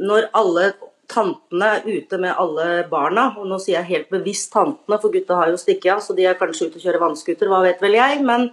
Når 0.00 0.30
alle 0.40 0.70
tantene 1.08 1.68
er 1.76 1.84
ute 1.88 2.20
med 2.20 2.36
alle 2.36 2.86
barna, 2.88 3.26
og 3.36 3.44
nå 3.48 3.58
sier 3.60 3.78
jeg 3.78 3.90
helt 3.90 4.10
bevisst 4.12 4.52
tantene, 4.52 4.96
for 5.00 5.12
gutta 5.12 5.36
har 5.40 5.52
jo 5.52 5.60
stikket 5.60 5.94
av, 5.94 6.02
så 6.04 6.16
de 6.16 6.26
er 6.28 6.40
kanskje 6.40 6.68
ute 6.68 6.80
og 6.80 6.84
kjører 6.84 7.04
vannskuter, 7.04 7.52
hva 7.52 7.60
vet 7.64 7.84
vel 7.84 7.98
jeg. 7.98 8.24
men 8.24 8.48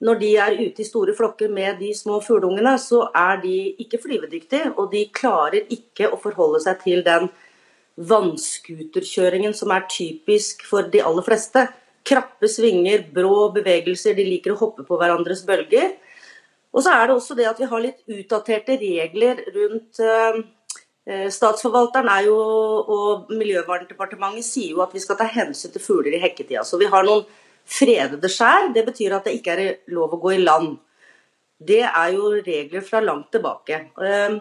når 0.00 0.16
de 0.16 0.30
er 0.40 0.56
ute 0.56 0.80
i 0.80 0.88
store 0.88 1.12
flokker 1.12 1.50
med 1.52 1.76
de 1.82 1.90
små 1.92 2.22
fugleungene, 2.24 2.72
så 2.80 3.02
er 3.14 3.42
de 3.42 3.56
ikke 3.84 4.00
flyvedyktige, 4.00 4.72
og 4.80 4.88
de 4.94 5.04
klarer 5.12 5.68
ikke 5.68 6.08
å 6.08 6.16
forholde 6.22 6.62
seg 6.64 6.80
til 6.86 7.04
den 7.04 7.28
vannskuterkjøringen 7.96 9.54
som 9.56 9.72
er 9.74 9.88
typisk 9.90 10.64
for 10.68 10.88
de 10.92 11.02
aller 11.04 11.26
fleste. 11.26 11.66
Krappe 12.06 12.48
svinger, 12.48 13.04
brå 13.14 13.50
bevegelser, 13.54 14.14
de 14.16 14.24
liker 14.24 14.54
å 14.54 14.60
hoppe 14.60 14.86
på 14.86 14.98
hverandres 15.00 15.42
bølger. 15.48 15.92
Og 16.70 16.84
så 16.84 16.94
er 16.94 17.08
det 17.08 17.16
også 17.16 17.36
det 17.38 17.48
at 17.50 17.60
vi 17.60 17.68
har 17.70 17.82
litt 17.82 18.00
utdaterte 18.06 18.78
regler 18.80 19.42
rundt 19.56 20.00
eh, 20.04 20.40
eh 21.10 21.28
Statsforvalteren 21.34 22.08
er 22.12 22.28
jo, 22.28 22.36
og 22.96 23.32
Miljøverndepartementet 23.34 24.46
sier 24.46 24.76
jo 24.76 24.84
at 24.84 24.94
vi 24.94 25.02
skal 25.02 25.18
ta 25.18 25.26
hensyn 25.26 25.72
til 25.74 25.82
fugler 25.82 26.14
i 26.14 26.22
hekketida. 26.22 26.62
Så 26.64 26.78
vi 26.78 26.90
har 26.92 27.04
noen 27.04 27.26
fredede 27.66 28.30
skjær. 28.30 28.70
Det 28.74 28.86
betyr 28.86 29.16
at 29.16 29.26
det 29.26 29.34
ikke 29.38 29.56
er 29.56 29.74
lov 29.90 30.14
å 30.14 30.22
gå 30.22 30.36
i 30.36 30.44
land. 30.44 30.78
Det 31.60 31.82
er 31.84 32.14
jo 32.14 32.30
regler 32.40 32.86
fra 32.86 33.02
langt 33.04 33.32
tilbake. 33.34 33.82
Eh, 34.00 34.38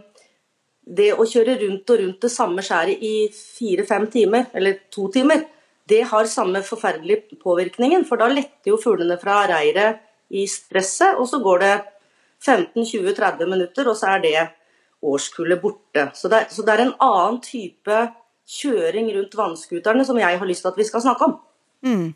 det 0.89 1.11
å 1.13 1.25
kjøre 1.27 1.57
rundt 1.61 1.91
og 1.93 2.01
rundt 2.01 2.25
det 2.25 2.31
samme 2.33 2.63
skjæret 2.65 3.03
i 3.05 3.13
fire-fem 3.33 4.07
timer, 4.11 4.49
eller 4.57 4.79
to 4.91 5.07
timer, 5.13 5.43
det 5.89 6.03
har 6.11 6.29
samme 6.29 6.61
forferdelige 6.65 7.37
påvirkningen. 7.41 8.05
For 8.09 8.21
da 8.21 8.29
letter 8.31 8.73
jo 8.73 8.79
fuglene 8.81 9.17
fra 9.21 9.43
reiret 9.49 10.01
i 10.29 10.45
stresset, 10.49 11.17
og 11.17 11.29
så 11.29 11.41
går 11.41 11.63
det 11.63 11.73
15-20-30 12.45 13.49
minutter, 13.49 13.89
og 13.89 13.97
så 13.97 14.15
er 14.15 14.23
det 14.25 14.47
årskullet 15.05 15.61
borte. 15.61 16.09
Så 16.15 16.29
det, 16.31 16.43
er, 16.43 16.49
så 16.53 16.65
det 16.65 16.75
er 16.75 16.85
en 16.85 16.95
annen 17.03 17.39
type 17.43 17.99
kjøring 18.49 19.11
rundt 19.15 19.37
vannskuterne 19.37 20.05
som 20.07 20.17
jeg 20.19 20.41
har 20.41 20.49
lyst 20.49 20.65
til 20.65 20.71
at 20.71 20.79
vi 20.79 20.87
skal 20.87 21.05
snakke 21.05 21.29
om. 21.29 21.37
Mm. 21.85 22.07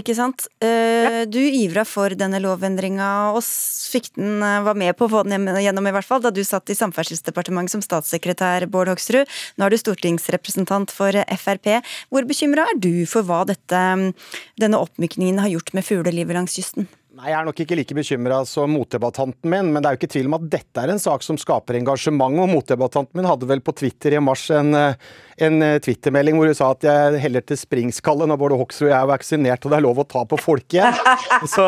Ikke 0.00 0.14
sant. 0.16 0.46
Ja. 0.62 1.24
du 1.28 1.40
ivra 1.40 1.84
for 1.88 2.14
denne 2.16 2.40
lovendringa, 2.42 3.08
og 3.34 3.42
fikk 3.44 4.12
den, 4.16 4.42
eh, 4.42 4.60
var 4.64 4.78
med 4.78 4.96
på 4.96 5.06
å 5.06 5.12
få 5.12 5.24
den 5.28 5.48
gjennom, 5.60 5.88
i 5.88 5.92
hvert 5.92 6.06
fall, 6.06 6.22
da 6.24 6.30
du 6.30 6.42
satt 6.46 6.70
i 6.70 6.78
Samferdselsdepartementet 6.78 7.74
som 7.74 7.84
statssekretær, 7.84 8.68
Bård 8.70 8.88
Hoksrud. 8.88 9.28
Nå 9.58 9.66
er 9.66 9.70
du 9.70 9.76
stortingsrepresentant 9.80 10.90
for 10.94 11.12
Frp. 11.12 11.82
Hvor 12.10 12.24
bekymra 12.28 12.68
er 12.70 12.78
du 12.78 13.04
for 13.06 13.26
hva 13.26 13.44
dette, 13.48 14.14
denne 14.60 14.80
oppmykningen 14.80 15.42
har 15.42 15.52
gjort 15.52 15.74
med 15.74 15.84
fuglelivet 15.84 16.38
langs 16.38 16.56
kysten? 16.56 16.88
Nei, 17.20 17.34
Jeg 17.34 17.36
er 17.36 17.44
nok 17.44 17.58
ikke 17.60 17.76
like 17.76 17.94
bekymra 17.96 18.36
som 18.48 18.70
motdebattanten 18.72 19.50
min, 19.52 19.68
men 19.74 19.82
det 19.82 19.88
er 19.88 19.96
jo 19.96 19.98
ikke 20.00 20.12
tvil 20.14 20.28
om 20.30 20.36
at 20.38 20.44
dette 20.54 20.80
er 20.80 20.92
en 20.92 21.02
sak 21.02 21.24
som 21.26 21.36
skaper 21.36 21.76
engasjement. 21.76 22.38
og 22.40 22.48
Motdebattanten 22.48 23.18
min 23.18 23.28
hadde 23.28 23.48
vel 23.50 23.60
på 23.60 23.74
Twitter 23.76 24.16
i 24.16 24.22
mars 24.24 24.46
en, 24.56 24.72
eh, 24.74 24.94
en 25.44 25.62
eh, 25.62 25.76
twittermelding 25.84 26.38
hvor 26.38 26.48
hun 26.48 26.56
sa 26.56 26.70
at 26.72 26.86
jeg 26.86 27.20
heller 27.20 27.44
til 27.44 27.60
springskalle 27.60 28.24
når 28.24 28.40
Bård 28.40 28.56
Hoksrud 28.62 28.88
og 28.88 28.94
jeg 28.94 29.00
er 29.02 29.10
vaksinert 29.10 29.66
og 29.66 29.74
det 29.74 29.78
er 29.80 29.84
lov 29.84 30.00
å 30.00 30.06
ta 30.08 30.24
på 30.24 30.40
folk 30.40 30.78
igjen. 30.78 30.96
Så, 31.54 31.66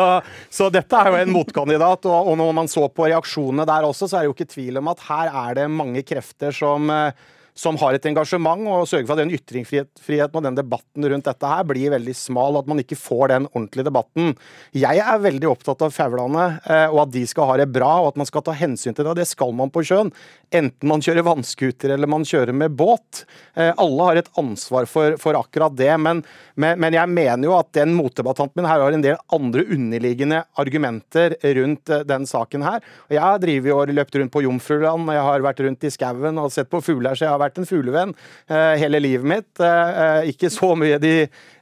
så 0.49 0.71
dette 0.73 0.97
er 0.97 1.11
jo 1.11 1.21
en 1.21 1.33
motkandidat. 1.33 2.05
Og, 2.09 2.31
og 2.31 2.37
når 2.39 2.51
man 2.57 2.69
så 2.71 2.87
på 2.89 3.05
reaksjonene 3.11 3.65
der 3.69 3.85
også, 3.85 4.07
så 4.09 4.17
er 4.17 4.23
det 4.23 4.31
jo 4.31 4.35
ikke 4.37 4.51
tvil 4.55 4.81
om 4.81 4.89
at 4.89 5.05
her 5.05 5.29
er 5.43 5.57
det 5.59 5.69
mange 5.69 6.01
krefter 6.07 6.55
som 6.55 6.89
eh, 6.93 7.13
som 7.53 7.77
har 7.81 7.95
et 7.95 8.05
engasjement, 8.09 8.65
og 8.67 8.87
sørge 8.89 9.05
for 9.07 9.15
at 9.15 9.23
den 9.23 9.33
ytringsfriheten 9.37 10.39
og 10.39 10.45
den 10.45 10.57
debatten 10.57 11.07
rundt 11.09 11.27
dette 11.29 11.49
her 11.49 11.65
blir 11.69 11.93
veldig 11.93 12.15
smal, 12.17 12.55
og 12.55 12.63
at 12.63 12.71
man 12.71 12.81
ikke 12.81 12.97
får 12.99 13.33
den 13.33 13.49
ordentlige 13.51 13.87
debatten. 13.89 14.33
Jeg 14.77 15.01
er 15.03 15.21
veldig 15.21 15.49
opptatt 15.51 15.83
av 15.85 15.93
faulene, 15.93 16.47
eh, 16.65 16.87
og 16.89 17.05
at 17.05 17.13
de 17.13 17.25
skal 17.29 17.51
ha 17.51 17.59
det 17.61 17.69
bra, 17.73 17.91
og 18.01 18.13
at 18.13 18.21
man 18.21 18.29
skal 18.29 18.45
ta 18.45 18.55
hensyn 18.57 18.97
til 18.97 19.05
det. 19.07 19.19
Det 19.21 19.29
skal 19.29 19.53
man 19.55 19.71
på 19.73 19.85
sjøen. 19.85 20.11
Enten 20.53 20.89
man 20.89 21.01
kjører 21.01 21.25
vannskuter 21.25 21.93
eller 21.95 22.09
man 22.09 22.25
kjører 22.27 22.53
med 22.57 22.75
båt. 22.77 23.23
Eh, 23.57 23.71
alle 23.71 24.09
har 24.09 24.21
et 24.21 24.31
ansvar 24.39 24.87
for, 24.89 25.17
for 25.21 25.37
akkurat 25.37 25.73
det, 25.77 25.91
men, 26.01 26.21
men, 26.55 26.93
jeg 26.93 27.09
mener 27.09 27.47
jo 27.47 27.55
at 27.57 27.71
den 27.77 27.95
motdebattanten 27.97 28.61
min 28.61 28.69
her 28.69 28.83
har 28.83 28.93
en 28.93 29.05
del 29.05 29.17
andre 29.33 29.65
underliggende 29.73 30.43
argumenter 30.61 31.37
rundt 31.57 31.89
eh, 31.89 32.05
den 32.09 32.27
saken 32.29 32.65
her. 32.65 32.85
Jeg 33.13 33.23
har 33.23 33.41
drevet 33.41 33.73
og 33.73 33.93
løpt 33.93 34.19
rundt 34.19 34.33
på 34.33 34.43
Jomfruland, 34.45 35.09
jeg 35.13 35.25
har 35.29 35.45
vært 35.45 35.63
rundt 35.65 35.87
i 35.89 35.93
skauen 35.93 36.41
og 36.41 36.53
sett 36.53 36.69
på 36.69 36.81
fugler, 36.85 37.17
så 37.17 37.27
jeg 37.27 37.33
har 37.33 37.42
vært 37.43 37.59
en 37.61 37.67
fuglevenn 37.69 38.13
eh, 38.47 38.75
hele 38.81 39.01
livet 39.03 39.27
mitt. 39.27 39.49
Eh, 39.59 40.03
eh, 40.03 40.31
ikke 40.33 40.51
så 40.53 40.73
mye 40.79 40.99
de, 41.01 41.13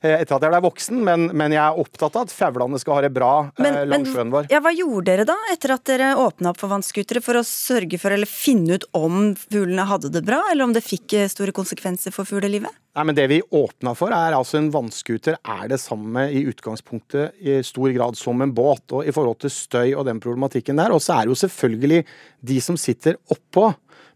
etter 0.01 0.35
at 0.35 0.45
jeg 0.45 0.53
ble 0.53 0.61
voksen, 0.65 1.01
men, 1.05 1.27
men, 1.37 1.55
jeg 1.55 1.61
er 1.61 1.81
opptatt 1.81 2.17
av 2.17 2.27
at 2.27 2.35
faulene 2.35 2.79
skal 2.81 2.97
ha 2.97 3.05
det 3.05 3.13
bra 3.15 3.31
men, 3.61 3.81
langs 3.89 4.13
sjøen 4.13 4.33
vår. 4.33 4.49
Ja, 4.53 4.61
hva 4.63 4.73
gjorde 4.75 5.07
dere 5.11 5.27
da, 5.29 5.37
etter 5.53 5.75
at 5.75 5.85
dere 5.89 6.13
åpna 6.21 6.53
opp 6.53 6.61
for 6.61 6.73
vannskutere, 6.73 7.23
for 7.23 7.39
å 7.39 7.45
sørge 7.47 7.99
for 8.01 8.15
eller 8.15 8.29
finne 8.29 8.79
ut 8.79 8.87
om 8.97 9.33
fuglene 9.41 9.87
hadde 9.89 10.13
det 10.13 10.23
bra, 10.27 10.43
eller 10.51 10.67
om 10.67 10.75
det 10.75 10.85
fikk 10.85 11.19
store 11.31 11.55
konsekvenser 11.55 12.15
for 12.15 12.29
fuglelivet? 12.29 12.73
Nei, 12.91 13.03
men 13.07 13.15
Det 13.15 13.27
vi 13.31 13.41
åpna 13.55 13.93
for, 13.95 14.11
er 14.11 14.35
altså 14.35 14.57
en 14.59 14.71
vannskuter 14.73 15.37
er 15.39 15.67
det 15.71 15.79
samme 15.79 16.25
i 16.27 16.41
utgangspunktet 16.51 17.37
i 17.39 17.61
stor 17.63 17.93
grad 17.95 18.17
som 18.19 18.41
en 18.43 18.51
båt. 18.51 18.83
og 18.91 19.07
I 19.07 19.13
forhold 19.15 19.39
til 19.39 19.53
støy 19.53 19.93
og 19.95 20.05
den 20.09 20.19
problematikken 20.19 20.75
der. 20.75 20.91
Og 20.91 20.99
så 20.99 21.15
er 21.15 21.25
det 21.25 21.31
jo 21.31 21.39
selvfølgelig 21.45 22.03
de 22.51 22.59
som 22.59 22.75
sitter 22.75 23.15
oppå. 23.31 23.71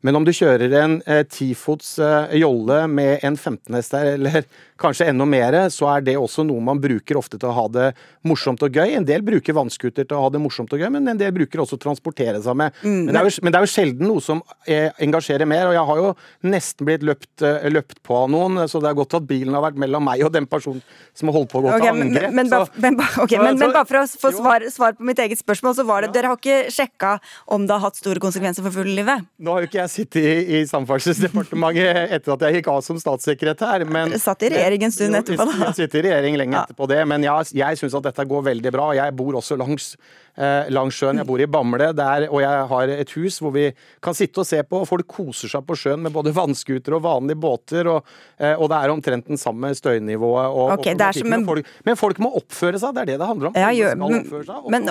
Men 0.06 0.20
om 0.20 0.26
du 0.26 0.34
kjører 0.36 0.74
en 0.82 1.00
eh, 1.10 1.24
tifots 1.26 1.96
eh, 2.04 2.36
jolle 2.42 2.84
med 2.92 3.24
en 3.26 3.38
15 3.38 3.74
hester 3.74 4.12
eller 4.16 4.46
kanskje 4.80 5.08
enda 5.10 5.26
mer, 5.26 5.56
så 5.72 5.88
er 5.94 6.04
det 6.04 6.18
også 6.20 6.44
noe 6.48 6.64
man 6.64 6.80
bruker 6.84 7.18
ofte 7.20 7.40
til 7.40 7.48
å 7.48 7.56
ha 7.56 7.66
det 7.72 7.86
morsomt 8.28 8.64
og 8.66 8.76
gøy. 8.76 8.96
En 8.98 9.08
del 9.08 9.24
bruker 9.26 9.56
vannskuter 9.56 10.04
til 10.04 10.18
å 10.18 10.26
ha 10.26 10.32
det 10.34 10.42
morsomt 10.44 10.74
og 10.76 10.82
gøy, 10.82 10.90
men 10.92 11.08
en 11.08 11.20
del 11.20 11.32
bruker 11.36 11.64
også 11.64 11.80
å 11.80 11.84
transportere 11.86 12.42
seg 12.44 12.58
med. 12.60 12.76
Mm, 12.84 13.06
men, 13.08 13.14
det 13.16 13.24
jo, 13.24 13.34
men, 13.46 13.54
det 13.54 13.60
er 13.60 13.68
jo, 13.68 13.72
sjelden 13.72 14.10
noe 14.12 14.24
som 14.24 14.42
eh, 14.68 14.90
engasjerer 15.06 15.48
mer. 15.50 15.70
Og 15.70 15.78
jeg 15.78 15.90
har 15.90 16.02
jo 16.02 16.10
nesten 16.52 16.90
blitt 16.90 17.06
løpt, 17.08 17.32
eh, 17.46 17.70
løpt 17.72 18.02
på 18.06 18.18
av 18.20 18.28
noen, 18.34 18.66
så 18.72 18.82
det 18.84 18.92
er 18.92 19.00
godt 19.00 19.16
at 19.20 19.30
bilen 19.30 19.56
har 19.56 19.64
vært 19.64 19.80
mellom 19.80 20.04
meg 20.06 20.26
og 20.28 20.34
den 20.36 20.50
personen 20.50 20.84
som 21.16 21.32
har 21.32 21.38
holdt 21.40 21.54
på 21.54 21.62
å 21.62 21.66
gå 21.68 21.72
okay, 21.72 21.88
til 21.88 22.04
angrep. 22.08 22.36
Men, 22.36 22.52
men, 22.52 23.00
okay, 23.24 23.40
men, 23.40 23.64
bare 23.64 23.86
for 23.88 24.02
å 24.02 24.06
få 24.26 24.34
svar, 24.36 24.68
svar, 24.74 25.00
på 25.00 25.08
mitt 25.08 25.24
eget 25.24 25.40
spørsmål, 25.40 25.78
så 25.80 25.88
var 25.88 26.04
det 26.04 26.12
ja. 26.12 26.18
dere 26.20 26.34
har 26.34 26.42
ikke 26.42 26.76
sjekka 26.76 27.16
om 27.56 27.64
det 27.68 27.78
har 27.78 27.86
hatt 27.88 28.02
store 28.02 28.24
konsekvenser 28.24 28.66
for 28.66 28.76
fuglelivet? 28.76 29.24
Nå 29.40 29.56
har 29.56 29.64
jo 29.64 29.72
ikke 29.72 29.82
jeg 29.86 29.94
sittet 29.94 30.22
i, 30.22 30.60
i 30.60 30.64
Samferdselsdepartementet 30.68 32.16
etter 32.20 32.36
at 32.36 32.48
jeg 32.48 32.60
gikk 32.60 32.72
av 32.76 32.84
som 32.84 33.00
statssekretær, 33.00 33.88
men 33.88 34.18
Satt 34.26 34.44
i 34.44 34.50
regjering 34.50 34.65
en 34.74 34.92
stund 34.92 35.16
etterpå, 35.16 35.46
da. 35.46 35.58
Jeg 35.70 35.78
sitter 35.80 36.00
i 36.00 36.06
regjering 36.10 36.38
lenge 36.42 36.62
etterpå 36.64 36.90
det, 36.90 37.02
men 37.08 37.24
jeg, 37.24 37.56
jeg 37.62 37.82
syns 37.82 37.98
at 38.00 38.10
dette 38.10 38.28
går 38.30 38.48
veldig 38.52 38.74
bra. 38.76 38.92
Jeg 38.98 39.16
bor 39.18 39.38
også 39.42 39.58
langs 39.60 39.94
eh, 40.38 40.70
langs 40.74 40.98
sjøen. 40.98 41.20
Jeg 41.20 41.28
bor 41.28 41.42
i 41.42 41.48
Bamble, 41.50 41.92
der, 41.96 42.28
og 42.30 42.42
jeg 42.44 42.68
har 42.72 42.94
et 42.96 43.14
hus 43.18 43.40
hvor 43.44 43.54
vi 43.56 43.68
kan 44.04 44.18
sitte 44.18 44.44
og 44.44 44.48
se 44.48 44.62
på. 44.68 44.82
og 44.84 44.90
Folk 44.90 45.08
koser 45.10 45.52
seg 45.52 45.66
på 45.68 45.78
sjøen 45.80 46.04
med 46.06 46.14
både 46.16 46.34
vannskuter 46.36 46.98
og 46.98 47.04
vanlige 47.06 47.40
båter, 47.42 47.90
og, 47.92 48.16
eh, 48.38 48.54
og, 48.54 48.68
det 48.72 48.80
er 48.80 48.94
omtrent 48.94 49.30
den 49.32 49.42
samme 49.42 49.72
støynivået. 49.78 50.50
Og, 50.52 50.76
okay, 50.78 50.96
og 50.96 51.22
en... 51.26 51.48
folk, 51.48 51.72
men 51.88 52.00
folk 52.00 52.22
må 52.24 52.32
oppføre 52.42 52.82
seg, 52.82 52.96
det 52.96 53.06
er 53.06 53.12
det 53.14 53.20
det 53.22 53.30
handler 53.30 53.52
om. 53.52 53.60
Ja, 53.60 53.72
gjør, 53.76 54.06
oppføre 54.10 54.48
seg, 54.50 54.70
men, 54.74 54.90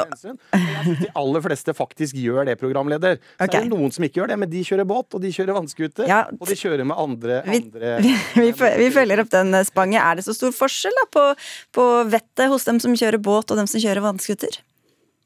de 1.04 1.10
aller 1.20 1.44
fleste 1.44 1.76
faktisk 1.76 2.18
gjør 2.20 2.48
det, 2.48 2.58
programleder. 2.60 3.18
Så 3.20 3.48
okay. 3.48 3.60
er 3.60 3.68
det 3.68 3.72
noen 3.72 3.92
som 3.94 4.06
ikke 4.06 4.22
gjør 4.22 4.34
det, 4.34 4.40
men 4.44 4.52
de 4.52 4.64
kjører 4.66 4.88
båt, 4.88 5.10
og 5.16 5.24
de 5.24 5.32
kjører 5.34 5.58
vannskuter, 5.58 6.08
ja, 6.10 6.24
og 6.38 6.48
de 6.48 6.58
kjører 6.58 6.86
med 6.86 6.98
andre, 7.00 7.40
vi, 7.48 7.60
andre 7.60 7.94
vi, 8.04 8.14
vi, 8.40 8.52
vi, 8.80 8.88
følger 8.94 9.24
opp 9.24 9.32
den 9.32 9.54
eh. 9.72 9.96
Er 10.00 10.16
det 10.16 10.26
så 10.26 10.34
stor 10.36 10.52
forskjell 10.52 10.94
da, 11.00 11.08
på, 11.10 11.24
på 11.72 11.88
vettet 12.12 12.50
hos 12.52 12.64
dem 12.64 12.80
som 12.80 12.94
kjører 12.94 13.18
båt 13.18 13.50
og 13.50 13.60
dem 13.60 13.70
som 13.70 13.80
kjører 13.80 14.04
vannskuter? 14.04 14.60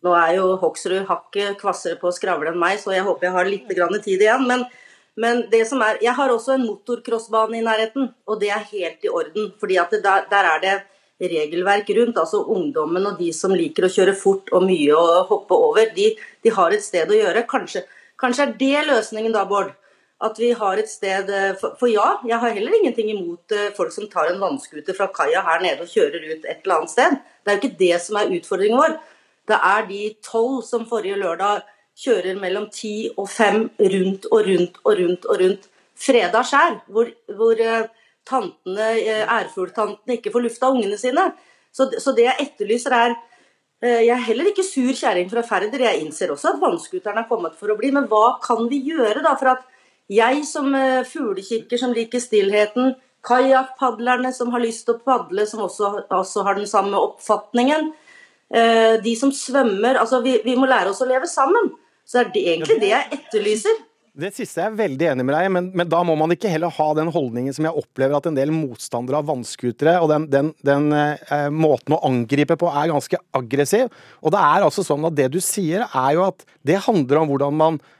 Nå 0.07 0.13
er 0.15 0.37
jo 0.37 0.53
Hoksrud 0.61 1.09
hakket 1.09 1.57
kvassere 1.59 1.99
på 1.99 2.11
å 2.11 2.15
skravle 2.15 2.53
enn 2.53 2.61
meg, 2.61 2.79
så 2.79 2.95
jeg 2.95 3.07
håper 3.07 3.29
jeg 3.29 3.35
har 3.35 3.49
litt 3.51 4.05
tid 4.05 4.23
igjen. 4.23 4.45
Men, 4.47 4.63
men, 5.19 5.43
det 5.51 5.65
som 5.67 5.83
er 5.83 5.99
Jeg 6.03 6.15
har 6.15 6.31
også 6.31 6.55
en 6.55 6.67
motorcrossbane 6.67 7.59
i 7.59 7.65
nærheten, 7.67 8.13
og 8.27 8.39
det 8.41 8.53
er 8.55 8.69
helt 8.71 9.03
i 9.03 9.11
orden. 9.11 9.53
fordi 9.59 9.79
at 9.79 9.91
der, 9.91 10.29
der, 10.31 10.45
er 10.55 10.61
det 10.63 10.77
regelverk 11.33 11.91
rundt. 11.91 12.19
Altså 12.19 12.45
ungdommen 12.45 13.07
og 13.07 13.19
de 13.19 13.33
som 13.33 13.51
liker 13.51 13.89
å 13.89 13.93
kjøre 13.93 14.15
fort 14.15 14.53
og 14.53 14.63
mye 14.63 14.95
og 14.95 15.27
hoppe 15.33 15.55
over, 15.55 15.91
de, 15.95 16.15
de 16.43 16.55
har 16.55 16.71
et 16.73 16.85
sted 16.85 17.11
å 17.11 17.19
gjøre. 17.19 17.47
Kanskje, 17.51 17.83
kanskje 18.19 18.47
er 18.47 18.57
det 18.61 18.87
løsningen 18.87 19.35
da, 19.35 19.45
Bård? 19.51 19.75
At 20.25 20.39
vi 20.43 20.51
har 20.59 20.81
et 20.81 20.91
sted 20.91 21.29
for, 21.61 21.77
for, 21.79 21.87
ja, 21.87 22.17
jeg 22.27 22.43
har 22.43 22.55
heller 22.57 22.75
ingenting 22.81 23.13
imot 23.13 23.55
eh, 23.55 23.71
folk 23.77 23.93
som 23.95 24.09
tar 24.11 24.33
en 24.33 24.41
vannscooter 24.43 24.97
fra 24.97 25.07
kaia 25.15 25.45
her 25.47 25.63
nede 25.63 25.85
og 25.85 25.93
kjører 25.93 26.25
ut 26.25 26.43
et 26.43 26.65
eller 26.65 26.81
annet 26.81 26.95
sted. 26.95 27.19
Det 27.45 27.53
er 27.53 27.59
jo 27.59 27.63
ikke 27.63 27.81
det 27.85 28.01
som 28.03 28.19
er 28.19 28.33
utfordringen 28.35 28.83
vår. 28.83 28.97
Det 29.49 29.59
er 29.71 29.87
de 29.89 30.03
tolv 30.27 30.63
som 30.67 30.89
forrige 30.91 31.21
lørdag 31.21 31.63
kjører 31.99 32.39
mellom 32.39 32.69
ti 32.75 33.09
og 33.17 33.29
fem 33.31 33.69
rundt 33.79 34.27
og 34.31 34.43
rundt 34.47 34.83
og 34.85 34.99
rundt 35.01 35.29
og 35.31 35.41
rundt 35.43 35.71
fredag 35.99 36.47
skjær, 36.47 36.77
hvor, 36.95 37.09
hvor 37.39 37.63
eh, 37.63 37.89
tantene, 38.29 38.91
eh, 39.01 39.25
ærfugltantene 39.25 40.19
ikke 40.19 40.33
får 40.35 40.45
lufta 40.47 40.71
ungene 40.75 40.99
sine. 41.01 41.31
Så, 41.73 41.89
så, 41.99 42.15
det 42.17 42.27
jeg 42.27 42.47
etterlyser 42.47 42.95
er 42.97 43.15
eh, 43.15 44.05
Jeg 44.07 44.15
er 44.15 44.27
heller 44.29 44.51
ikke 44.51 44.67
sur 44.67 44.93
kjerring 44.93 45.31
fra 45.31 45.43
Færder. 45.47 45.87
Jeg 45.89 46.05
innser 46.05 46.33
også 46.35 46.55
at 46.55 46.63
vannskuteren 46.63 47.19
er 47.23 47.29
kommet 47.31 47.59
for 47.59 47.73
å 47.73 47.79
bli, 47.79 47.91
men 47.95 48.09
hva 48.11 48.39
kan 48.45 48.67
vi 48.71 48.83
gjøre 48.91 49.25
da 49.27 49.35
for 49.39 49.55
at 49.57 49.67
jeg 50.09 50.43
som 50.49 50.73
fuglekikker 51.05 51.81
som 51.81 51.93
liker 51.97 52.23
stillheten, 52.23 52.95
kajakkpadlerne 53.29 54.31
som 54.33 54.53
har 54.55 54.63
lyst 54.63 54.87
til 54.87 54.97
å 54.97 55.03
padle, 55.05 55.45
som 55.47 55.65
også, 55.67 55.91
også 56.15 56.45
har 56.47 56.57
den 56.57 56.71
samme 56.71 56.97
oppfatningen, 56.97 57.91
Eh, 58.49 58.97
de 59.05 59.13
som 59.13 59.29
svømmer 59.35 59.99
altså 60.01 60.23
vi, 60.25 60.39
vi, 60.41 60.55
må 60.57 60.65
lære 60.69 60.95
oss 60.95 61.03
å 61.05 61.09
leve 61.09 61.29
sammen. 61.29 61.69
Så 62.09 62.23
er 62.23 62.33
det 62.33 62.47
egentlig 62.55 62.79
det 62.81 62.95
jeg 62.95 63.19
etterlyser. 63.19 63.85
Det 64.19 64.33
siste 64.35 64.63
er 64.63 64.71
jeg 64.71 64.79
veldig 64.81 65.09
enig 65.13 65.25
med 65.29 65.37
deg 65.37 65.51
men, 65.55 65.67
men, 65.79 65.87
da 65.87 66.01
må 66.03 66.17
man 66.19 66.33
ikke 66.35 66.51
heller 66.51 66.73
ha 66.75 66.87
den 66.97 67.11
holdningen 67.15 67.55
som 67.55 67.69
jeg 67.69 67.79
opplever 67.79 68.17
at 68.17 68.27
en 68.27 68.39
del 68.39 68.51
motstandere 68.51 69.21
av 69.21 69.29
vannskutere 69.29 69.93
og 70.03 70.09
den, 70.11 70.25
den, 70.33 70.49
den 70.67 70.89
eh, 70.97 71.45
måten 71.55 71.95
å 71.95 72.01
angripe 72.09 72.57
på 72.59 72.73
er 72.73 72.91
ganske 72.91 73.21
aggressiv. 73.37 73.93
Og 74.25 74.35
det 74.35 74.41
er 74.41 74.67
altså 74.67 74.83
sånn 74.87 75.07
at 75.07 75.19
det 75.21 75.29
du 75.37 75.39
sier 75.45 75.85
er 75.87 76.11
jo 76.17 76.25
at 76.27 76.43
det 76.67 76.81
handler 76.89 77.23
om 77.23 77.33
hvordan 77.35 77.61
man 77.61 77.81
Eh, 77.81 77.98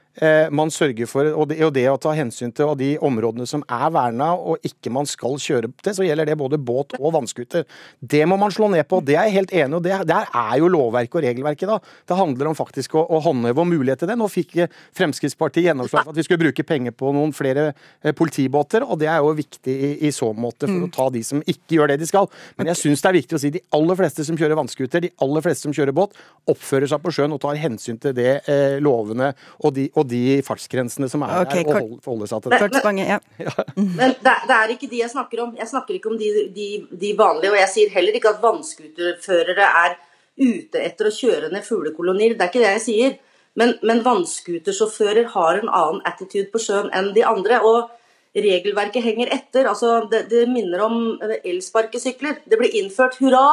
man 0.51 0.71
sørger 0.73 1.07
for, 1.07 1.27
og 1.31 1.45
det, 1.51 1.59
og 1.63 1.71
det, 1.75 1.85
å 1.87 1.99
ta 2.01 2.11
hensyn 2.17 2.51
til 2.51 2.73
de 2.79 2.89
områdene 3.05 3.45
som 3.47 3.61
er 3.71 3.85
verna 3.93 4.33
og 4.35 4.65
ikke 4.67 4.91
man 4.91 5.07
skal 5.07 5.37
kjøre 5.39 5.69
til, 5.79 5.95
så 5.95 6.03
gjelder 6.03 6.27
det 6.27 6.35
både 6.39 6.59
båt 6.59 6.97
og 6.99 7.13
vannskuter. 7.15 7.63
Det 8.01 8.25
må 8.27 8.35
man 8.41 8.51
slå 8.51 8.67
ned 8.73 8.83
på. 8.89 8.99
Det 9.05 9.15
er 9.15 9.29
jeg 9.29 9.37
helt 9.37 9.53
enig 9.53 9.69
i. 9.69 9.77
og 9.77 9.85
det, 9.85 9.95
Der 10.09 10.27
er 10.27 10.57
jo 10.59 10.71
lovverket 10.73 11.15
og 11.21 11.23
regelverket. 11.23 11.69
da. 11.69 11.79
Det 12.09 12.17
handler 12.19 12.51
om 12.51 12.57
faktisk 12.57 12.97
å, 12.99 13.05
å 13.05 13.21
håndheve 13.23 13.63
og 13.63 13.69
mulighet 13.69 14.03
til 14.03 14.11
det. 14.11 14.17
Nå 14.19 14.27
fikk 14.31 14.57
Fremskrittspartiet 14.97 15.69
gjennomslag 15.69 16.03
for 16.03 16.13
at 16.13 16.19
vi 16.19 16.25
skulle 16.25 16.41
bruke 16.43 16.65
penger 16.67 16.95
på 16.95 17.11
noen 17.15 17.31
flere 17.35 17.69
eh, 17.69 18.13
politibåter, 18.15 18.85
og 18.85 18.99
det 19.01 19.09
er 19.11 19.21
jo 19.23 19.33
viktig 19.37 19.75
i, 19.75 19.91
i 20.07 20.11
så 20.15 20.31
måte 20.33 20.67
for 20.67 20.85
å 20.85 20.89
mm. 20.89 20.93
ta 20.95 21.07
de 21.13 21.23
som 21.25 21.43
ikke 21.45 21.77
gjør 21.77 21.93
det 21.93 21.99
de 22.01 22.09
skal. 22.09 22.29
Men 22.59 22.71
jeg 22.71 22.81
syns 22.81 23.03
det 23.03 23.11
er 23.11 23.17
viktig 23.19 23.37
å 23.37 23.41
si 23.41 23.53
de 23.55 23.63
aller 23.75 23.99
fleste 23.99 24.25
som 24.27 24.39
kjører 24.39 24.59
vannskuter, 24.59 25.05
de 25.05 25.13
aller 25.25 25.45
fleste 25.45 25.67
som 25.67 25.75
kjører 25.75 25.95
båt, 25.95 26.17
oppfører 26.49 26.91
seg 26.91 27.03
på 27.03 27.13
sjøen 27.15 27.35
og 27.35 27.41
tar 27.43 27.59
hensyn 27.61 27.99
til 28.01 28.15
det 28.17 28.31
eh, 28.49 28.77
lovene 28.83 29.31
og 29.59 29.75
de, 29.75 29.87
og 29.95 30.08
de 30.09 30.39
fartsgrensene 30.45 31.09
som 31.11 31.23
er 31.25 31.39
okay, 31.43 31.63
der, 31.67 31.79
og 31.79 32.09
holde 32.09 32.27
seg 32.29 32.43
til 32.43 32.53
det. 32.53 32.59
Men, 32.83 32.99
men, 32.99 32.99
ja. 33.45 33.53
men 33.77 34.13
det, 34.17 34.35
det, 34.49 34.57
er 34.57 34.73
ikke 34.75 34.89
de 34.91 35.01
jeg 35.03 35.13
snakker 35.13 35.43
om. 35.45 35.55
Jeg 35.59 35.71
snakker 35.71 35.97
ikke 35.97 36.11
om 36.11 36.19
de, 36.19 36.29
de, 36.55 36.67
de 36.89 37.13
vanlige. 37.19 37.53
Og 37.53 37.59
jeg 37.61 37.71
sier 37.75 37.95
heller 37.95 38.19
ikke 38.19 38.33
at 38.33 38.43
vannskuterførere 38.43 39.71
er 39.85 39.97
ute 40.39 40.81
etter 40.81 41.09
å 41.09 41.15
kjøre 41.15 41.51
ned 41.53 41.65
fuglekolonier. 41.67 42.35
Det 42.35 42.45
er 42.45 42.53
ikke 42.53 42.65
det 42.65 42.75
jeg 42.77 42.85
sier. 42.85 43.17
Men, 43.59 43.73
men 43.83 44.03
vannskutersjåfører 44.05 45.31
har 45.33 45.61
en 45.61 45.71
annen 45.71 46.03
attitude 46.07 46.47
på 46.53 46.61
sjøen 46.63 46.91
enn 46.95 47.13
de 47.15 47.25
andre. 47.27 47.61
og 47.65 47.95
Regelverket 48.35 49.03
henger 49.03 49.31
etter. 49.33 49.67
altså 49.71 50.05
Det, 50.11 50.27
det 50.31 50.45
minner 50.51 50.85
om 50.85 51.01
elsparkesykler. 51.39 52.43
Det 52.45 52.59
ble 52.59 52.69
innført 52.81 53.17
hurra 53.21 53.45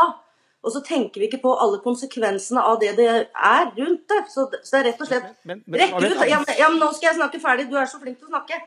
og 0.66 0.72
så 0.74 0.80
tenker 0.82 1.22
vi 1.22 1.28
ikke 1.28 1.42
på 1.44 1.52
alle 1.62 1.78
konsekvensene 1.84 2.62
av 2.66 2.80
det 2.82 2.96
det 2.98 3.06
er 3.06 3.68
rundt 3.76 4.08
det. 4.10 4.22
Så, 4.32 4.48
så 4.50 4.72
det 4.72 4.80
er 4.80 4.88
rett 4.88 5.04
og 5.04 5.10
slett 5.10 5.28
men, 5.46 5.60
men, 5.62 5.78
rekker 5.78 6.08
ut, 6.08 6.24
ja, 6.26 6.40
men, 6.42 6.56
ja, 6.58 6.70
men 6.72 6.82
nå 6.82 6.88
skal 6.96 7.12
jeg 7.12 7.18
snakke 7.20 7.40
ferdig, 7.42 7.68
du 7.70 7.78
er 7.78 7.86
så 7.90 8.00
flink 8.02 8.18
til 8.18 8.26
å 8.26 8.34
snakke. 8.34 8.58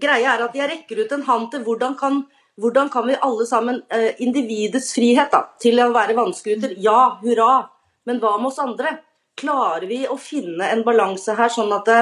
Greia 0.00 0.34
er 0.34 0.44
at 0.44 0.58
jeg 0.58 0.68
rekker 0.68 1.00
ut 1.00 1.14
en 1.16 1.24
hånd 1.24 1.48
til 1.54 1.64
hvordan 1.64 1.96
kan, 2.00 2.20
hvordan 2.60 2.92
kan 2.92 3.08
vi 3.08 3.16
alle 3.24 3.48
sammen 3.48 3.80
eh, 3.88 4.20
Individets 4.20 4.92
frihet 4.96 5.32
da, 5.32 5.46
til 5.62 5.80
å 5.80 5.88
være 5.96 6.18
vannskuter. 6.18 6.76
Ja, 6.84 7.16
hurra. 7.24 7.54
Men 8.08 8.20
hva 8.20 8.36
med 8.36 8.52
oss 8.52 8.60
andre? 8.60 8.98
Klarer 9.40 9.88
vi 9.88 10.04
å 10.04 10.20
finne 10.20 10.68
en 10.68 10.84
balanse 10.84 11.32
her, 11.38 11.48
sånn 11.52 11.72
at 11.72 11.88
det, 11.88 12.00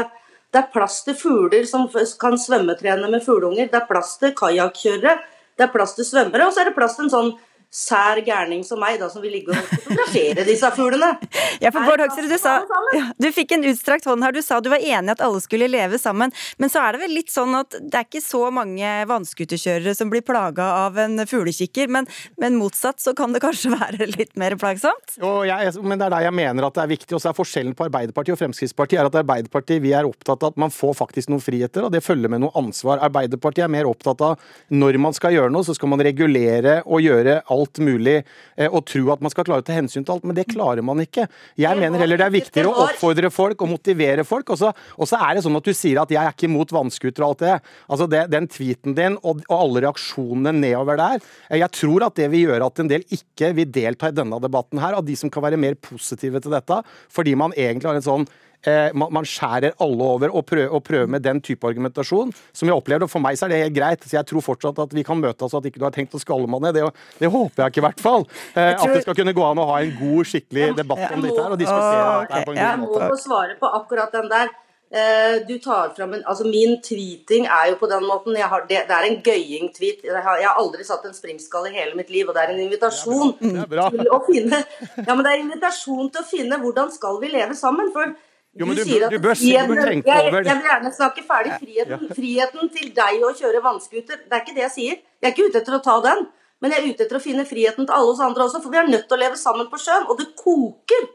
det 0.51 0.65
er 0.65 0.71
plass 0.75 1.05
til 1.07 1.15
fugler 1.19 1.67
som 1.71 1.87
kan 2.19 2.35
svømmetrene 2.41 3.11
med 3.13 3.23
fugleunger, 3.23 3.71
det 3.71 3.85
er 3.85 3.87
plass 3.87 4.17
til 4.19 4.35
kajakkjørere, 4.35 5.19
det 5.59 5.67
er 5.67 5.71
plass 5.71 5.95
til 5.95 6.07
svømmere, 6.07 6.47
og 6.49 6.55
så 6.55 6.65
er 6.65 6.71
det 6.71 6.79
plass 6.79 6.99
til 6.99 7.07
en 7.07 7.15
sånn 7.15 7.37
sær 7.69 8.17
gærning 8.25 8.63
som 8.65 8.81
meg, 8.81 8.97
da, 9.01 9.11
som 9.13 9.21
vil 9.21 9.35
ligge 9.37 9.53
og 9.53 9.59
fotografere 9.69 10.45
disse 10.49 10.71
fuglene. 10.77 11.15
Ja, 11.59 11.73
for 11.75 11.83
Bård 11.83 11.99
Hoksrud, 11.99 12.29
du, 12.31 12.37
sa, 12.39 12.61
ja, 12.95 13.09
du 13.19 13.27
fikk 13.35 13.57
en 13.57 13.65
utstrakt 13.67 14.07
hånd 14.07 14.23
her. 14.23 14.31
Du 14.35 14.39
sa 14.47 14.61
du 14.63 14.69
var 14.71 14.79
enig 14.79 15.11
i 15.11 15.15
at 15.17 15.23
alle 15.25 15.41
skulle 15.43 15.67
leve 15.67 15.99
sammen. 15.99 16.31
Men 16.63 16.71
så 16.71 16.85
er 16.85 16.95
det 16.95 17.01
vel 17.03 17.17
litt 17.17 17.33
sånn 17.33 17.57
at 17.59 17.75
det 17.75 17.99
er 17.99 18.07
ikke 18.07 18.23
så 18.23 18.45
mange 18.55 18.93
vannskuterkjørere 19.11 19.95
som 19.99 20.13
blir 20.13 20.23
plaga 20.23 20.69
av 20.85 21.01
en 21.03 21.19
fuglekikker, 21.27 21.91
men, 21.91 22.07
men, 22.39 22.55
motsatt 22.61 23.03
så 23.03 23.15
kan 23.19 23.35
det 23.35 23.43
kanskje 23.43 23.73
være 23.81 24.07
litt 24.13 24.37
mer 24.39 24.55
plagsomt? 24.61 25.17
Jo, 25.19 25.33
jeg, 25.49 25.75
men 25.83 25.99
det 25.99 26.07
er 26.07 26.15
der 26.15 26.29
jeg 26.29 26.37
mener 26.39 26.69
at 26.69 26.79
det 26.79 26.85
er 26.85 26.93
viktig. 26.95 27.17
Og 27.19 27.25
så 27.25 27.33
er 27.33 27.39
forskjellen 27.41 27.75
på 27.79 27.89
Arbeiderpartiet 27.89 28.37
og 28.37 28.43
Fremskrittspartiet 28.45 29.03
er 29.03 29.11
at 29.11 29.19
Arbeiderpartiet 29.25 29.83
vi 29.83 29.97
er 29.99 30.07
opptatt 30.07 30.47
av 30.47 30.55
at 30.55 30.63
man 30.63 30.75
får 30.75 30.95
faktisk 31.03 31.35
noen 31.35 31.43
friheter, 31.43 31.89
og 31.89 31.95
det 31.95 32.05
følger 32.07 32.31
med 32.31 32.45
noe 32.45 32.55
ansvar. 32.59 33.03
Arbeiderpartiet 33.09 33.67
er 33.67 33.75
mer 33.75 33.91
opptatt 33.91 34.23
av 34.31 34.49
når 34.71 35.03
man 35.03 35.17
skal 35.17 35.35
gjøre 35.35 35.51
noe, 35.55 35.67
så 35.67 35.75
skal 35.75 35.91
man 35.91 36.07
regulere 36.07 36.79
og 36.87 37.03
gjøre 37.03 37.41
alt 37.51 37.58
alt 37.59 37.81
mulig 37.85 38.17
eh, 38.21 38.69
og 38.69 38.85
tro 38.89 39.05
at 39.15 39.23
man 39.25 39.33
skal 39.33 39.47
klare 39.49 39.65
å 39.65 39.67
ta 39.67 39.77
hensyn 39.77 40.07
til 40.07 40.17
alt, 40.17 40.27
men 40.29 40.37
det 40.39 40.47
klarer 40.51 40.85
man 40.87 41.03
ikke. 41.03 41.27
Jeg 41.59 41.81
mener 41.81 42.03
heller 42.03 42.21
det 42.21 42.29
er 42.29 42.35
viktigere 42.35 42.73
å 42.73 42.87
oppfordre 42.87 43.31
folk 43.35 43.65
og 43.65 43.73
motivere 43.75 44.25
folk. 44.29 44.55
Og 44.55 44.61
så, 44.61 44.73
og 44.97 45.11
så 45.11 45.21
er 45.27 45.37
det 45.37 45.45
sånn 45.47 45.59
at 45.59 45.69
du 45.69 45.75
sier 45.77 46.03
at 46.03 46.13
jeg 46.15 46.23
er 46.23 46.35
ikke 46.35 46.49
imot 46.49 46.75
vannskuter 46.75 47.25
og 47.25 47.35
alt 47.35 47.45
det. 47.45 47.57
Altså 47.89 48.09
det, 48.11 48.25
Den 48.33 48.49
tweeten 48.53 48.97
din 48.99 49.19
og, 49.23 49.45
og 49.49 49.57
alle 49.59 49.85
reaksjonene 49.87 50.55
nedover 50.59 51.01
der, 51.01 51.23
eh, 51.51 51.61
jeg 51.63 51.75
tror 51.77 52.09
at 52.09 52.19
det 52.19 52.31
vil 52.33 52.49
gjøre 52.49 52.73
at 52.73 52.83
en 52.83 52.91
del 52.91 53.07
ikke 53.15 53.53
vil 53.59 53.73
delta 53.75 54.11
i 54.13 54.17
denne 54.17 54.41
debatten 54.43 54.83
her, 54.83 54.99
av 54.99 55.07
de 55.07 55.17
som 55.19 55.31
kan 55.33 55.45
være 55.45 55.61
mer 55.61 55.79
positive 55.83 56.43
til 56.43 56.55
dette, 56.55 56.83
fordi 57.13 57.35
man 57.39 57.55
egentlig 57.57 57.91
har 57.91 57.99
en 57.99 58.09
sånn 58.11 58.29
eh, 58.67 58.91
man, 58.95 59.27
skjærer 59.29 59.77
alle 59.83 60.09
over 60.15 60.35
og 60.35 60.47
prøver, 60.49 60.73
og 60.75 60.85
prøver, 60.85 61.11
med 61.11 61.25
den 61.25 61.41
type 61.45 61.67
argumentasjon, 61.67 62.33
som 62.53 62.69
jeg 62.69 62.77
opplevde. 62.77 63.09
Og 63.09 63.13
for 63.13 63.25
meg 63.25 63.39
så 63.39 63.47
er 63.47 63.55
det 63.55 63.63
helt 63.65 63.77
greit. 63.79 64.07
Så 64.07 64.19
jeg 64.19 64.29
tror 64.29 64.45
fortsatt 64.45 64.79
at 64.85 64.95
vi 64.95 65.05
kan 65.07 65.21
møtes, 65.21 65.53
og 65.53 65.61
at 65.61 65.71
ikke 65.71 65.83
du 65.83 65.89
har 65.89 65.95
tenkt 65.95 66.17
å 66.17 66.23
skalle 66.23 66.51
meg 66.51 66.65
ned. 66.67 66.79
Det, 66.79 66.87
det, 67.23 67.33
håper 67.33 67.65
jeg 67.65 67.75
ikke, 67.75 67.83
i 67.83 67.89
hvert 67.89 68.07
fall. 68.07 68.29
Eh, 68.55 68.73
tror... 68.77 68.87
At 68.89 68.97
det 68.97 69.03
skal 69.07 69.19
kunne 69.23 69.37
gå 69.37 69.51
an 69.51 69.65
å 69.65 69.69
ha 69.73 69.83
en 69.83 69.93
god, 69.99 70.31
skikkelig 70.33 70.73
debatt 70.79 71.11
om 71.11 71.27
dette 71.27 71.43
her, 71.43 71.53
og 71.53 71.61
diskutere 71.61 72.07
oh, 72.07 72.23
okay. 72.23 72.33
det 72.33 72.49
på 72.49 72.57
en 72.57 72.63
god 72.63 72.87
måte. 72.87 73.03
Jeg 73.03 73.11
må 73.11 73.13
få 73.17 73.21
svare 73.27 73.61
på 73.61 73.77
akkurat 73.83 74.19
den 74.19 74.33
der. 74.33 74.57
Eh, 74.91 75.47
du 75.49 75.59
tar 75.59 75.91
fram 75.97 76.15
en, 76.17 76.23
altså 76.25 76.47
Min 76.49 76.79
tweeting 76.81 77.45
er 77.45 77.67
jo 77.69 77.75
på 77.77 77.89
den 77.91 78.07
måten 78.09 78.37
har, 78.41 78.63
det, 78.71 78.87
det, 78.89 78.95
er 78.97 79.05
en 79.05 79.19
gøying-tweet. 79.21 80.01
Jeg, 80.07 80.15
jeg, 80.15 80.47
har 80.49 80.57
aldri 80.57 80.87
satt 80.89 81.05
en 81.05 81.17
springskall 81.17 81.69
i 81.69 81.75
hele 81.75 81.99
mitt 81.99 82.09
liv, 82.09 82.25
og 82.25 82.37
det 82.37 82.47
er 82.47 82.55
en 82.55 82.63
invitasjon 82.63 83.35
til 83.37 84.09
å 84.09 84.21
finne 84.25 84.63
Ja, 85.05 85.13
men 85.13 85.21
det 85.27 85.35
er 85.35 85.35
en 85.35 85.51
invitasjon 85.51 86.09
til 86.09 86.25
å 86.25 86.29
finne 86.31 86.61
hvordan 86.63 86.89
skal 86.95 87.21
vi 87.21 87.35
leve 87.35 87.59
sammen. 87.59 87.93
For 87.93 88.17
jo, 88.57 88.67
men 88.67 88.77
du, 88.77 88.83
du, 88.85 88.95
du, 89.13 89.19
bør, 89.23 89.37
friheten, 89.37 89.77
du 89.77 89.83
tenke 89.85 90.15
over 90.15 90.41
det. 90.43 90.49
Jeg, 90.49 90.59
vil 90.59 90.71
gjerne 90.71 90.91
snakke 90.97 91.23
ferdig. 91.27 91.53
Friheten, 91.61 92.09
friheten 92.17 92.71
til 92.75 92.91
deg 92.97 93.25
å 93.27 93.33
kjøre 93.37 93.63
vannskuter, 93.63 94.23
det 94.25 94.35
er 94.35 94.43
ikke 94.43 94.57
det 94.57 94.65
jeg 94.65 94.75
sier. 94.75 95.01
Jeg 95.21 95.29
er 95.29 95.35
ikke 95.35 95.49
ute 95.51 95.63
etter 95.63 95.77
å 95.77 95.83
ta 95.85 95.99
den, 96.07 96.25
men 96.59 96.75
jeg 96.75 96.81
er 96.81 96.89
ute 96.89 97.07
etter 97.07 97.21
å 97.21 97.23
finne 97.23 97.45
friheten 97.49 97.87
til 97.87 97.95
alle 97.95 98.15
oss 98.15 98.23
andre 98.25 98.49
også. 98.49 98.63
For 98.65 98.75
vi 98.75 98.81
er 98.81 98.89
nødt 98.89 99.07
til 99.11 99.19
å 99.19 99.21
leve 99.21 99.39
sammen 99.39 99.69
på 99.71 99.81
sjøen, 99.83 100.09
og 100.09 100.19
det 100.19 100.31
koker 100.39 101.07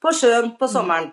på 0.00 0.12
sjøen 0.16 0.52
på 0.60 0.68
sommeren. 0.72 1.12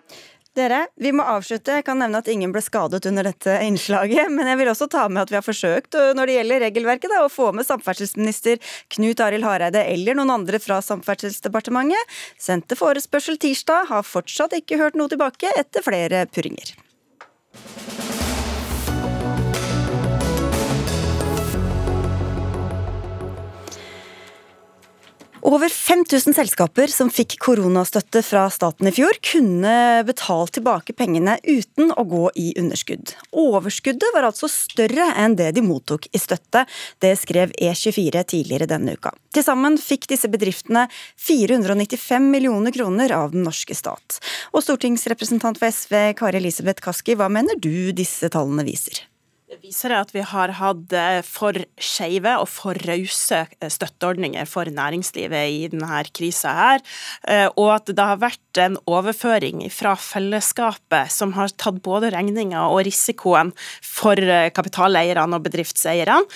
Dere, 0.58 0.80
vi 0.98 1.12
må 1.14 1.22
avslutte. 1.22 1.76
Jeg 1.78 1.86
kan 1.86 2.00
nevne 2.02 2.18
at 2.18 2.28
ingen 2.32 2.50
ble 2.54 2.62
skadet 2.64 3.04
under 3.06 3.28
dette 3.28 3.58
innslaget. 3.62 4.30
Men 4.36 4.50
jeg 4.50 4.60
vil 4.60 4.72
også 4.72 4.88
ta 4.90 5.04
med 5.08 5.22
at 5.22 5.32
vi 5.32 5.38
har 5.38 5.46
forsøkt 5.46 5.98
når 6.18 6.30
det 6.30 6.38
gjelder 6.38 6.64
regelverket, 6.66 7.12
da, 7.14 7.22
å 7.24 7.32
få 7.32 7.52
med 7.54 7.68
samferdselsminister 7.68 8.58
Knut 8.96 9.22
Arild 9.24 9.46
Hareide 9.46 9.84
eller 9.86 10.18
noen 10.18 10.34
andre 10.40 10.60
fra 10.62 10.80
Samferdselsdepartementet. 10.84 12.18
Sendte 12.40 12.78
forespørsel 12.78 13.38
tirsdag, 13.40 13.88
har 13.92 14.06
fortsatt 14.06 14.56
ikke 14.58 14.80
hørt 14.82 14.98
noe 14.98 15.10
tilbake 15.12 15.54
etter 15.58 15.84
flere 15.86 16.26
purringer. 16.32 16.74
Over 25.42 25.68
5000 25.68 26.34
selskaper 26.34 26.90
som 26.90 27.10
fikk 27.14 27.36
koronastøtte 27.42 28.24
fra 28.26 28.48
staten 28.50 28.88
i 28.90 28.92
fjor, 28.94 29.14
kunne 29.22 30.02
betalt 30.08 30.56
tilbake 30.56 30.94
pengene 30.98 31.36
uten 31.46 31.92
å 31.94 32.04
gå 32.10 32.24
i 32.34 32.48
underskudd. 32.58 33.12
Overskuddet 33.30 34.14
var 34.16 34.26
altså 34.26 34.50
større 34.50 35.12
enn 35.14 35.36
det 35.38 35.52
de 35.54 35.62
mottok 35.62 36.08
i 36.10 36.18
støtte. 36.18 36.64
Det 36.98 37.14
skrev 37.20 37.54
E24 37.54 38.24
tidligere 38.34 38.66
denne 38.70 38.96
uka. 38.98 39.14
Til 39.34 39.46
sammen 39.46 39.78
fikk 39.78 40.08
disse 40.10 40.30
bedriftene 40.32 40.88
495 41.22 42.30
millioner 42.32 42.74
kroner 42.74 43.14
av 43.14 43.30
den 43.36 43.46
norske 43.46 43.76
stat. 43.78 44.18
Og 44.50 44.66
stortingsrepresentant 44.66 45.60
for 45.60 45.70
SV 45.70 46.18
Kari 46.18 46.42
Elisabeth 46.42 46.82
Kaski, 46.82 47.14
hva 47.14 47.30
mener 47.30 47.60
du 47.62 47.92
disse 47.94 48.26
tallene 48.34 48.66
viser? 48.66 49.07
Det 49.48 49.62
viser 49.64 49.94
at 49.96 50.10
vi 50.12 50.20
har 50.20 50.50
hatt 50.58 50.92
eh, 50.92 51.22
for 51.24 51.56
skeive 51.80 52.34
og 52.36 52.50
for 52.52 52.76
rause 52.84 53.38
eh, 53.46 53.70
støtteordninger 53.72 54.44
for 54.44 54.68
næringslivet 54.68 55.54
i 55.54 55.62
denne 55.72 56.02
krisa 56.12 56.52
her, 56.52 56.84
eh, 57.24 57.46
og 57.54 57.70
at 57.78 57.88
det 57.88 58.04
har 58.10 58.20
vært 58.20 58.60
en 58.60 58.76
overføring 58.84 59.62
fra 59.72 59.94
fellesskapet 59.96 61.08
som 61.14 61.32
har 61.38 61.54
tatt 61.56 61.78
både 61.80 62.10
regninga 62.12 62.66
og 62.68 62.82
risikoen 62.90 63.54
for 63.80 64.20
kapitaleierne 64.52 65.38
og 65.38 65.46
bedriftseierne, 65.46 66.26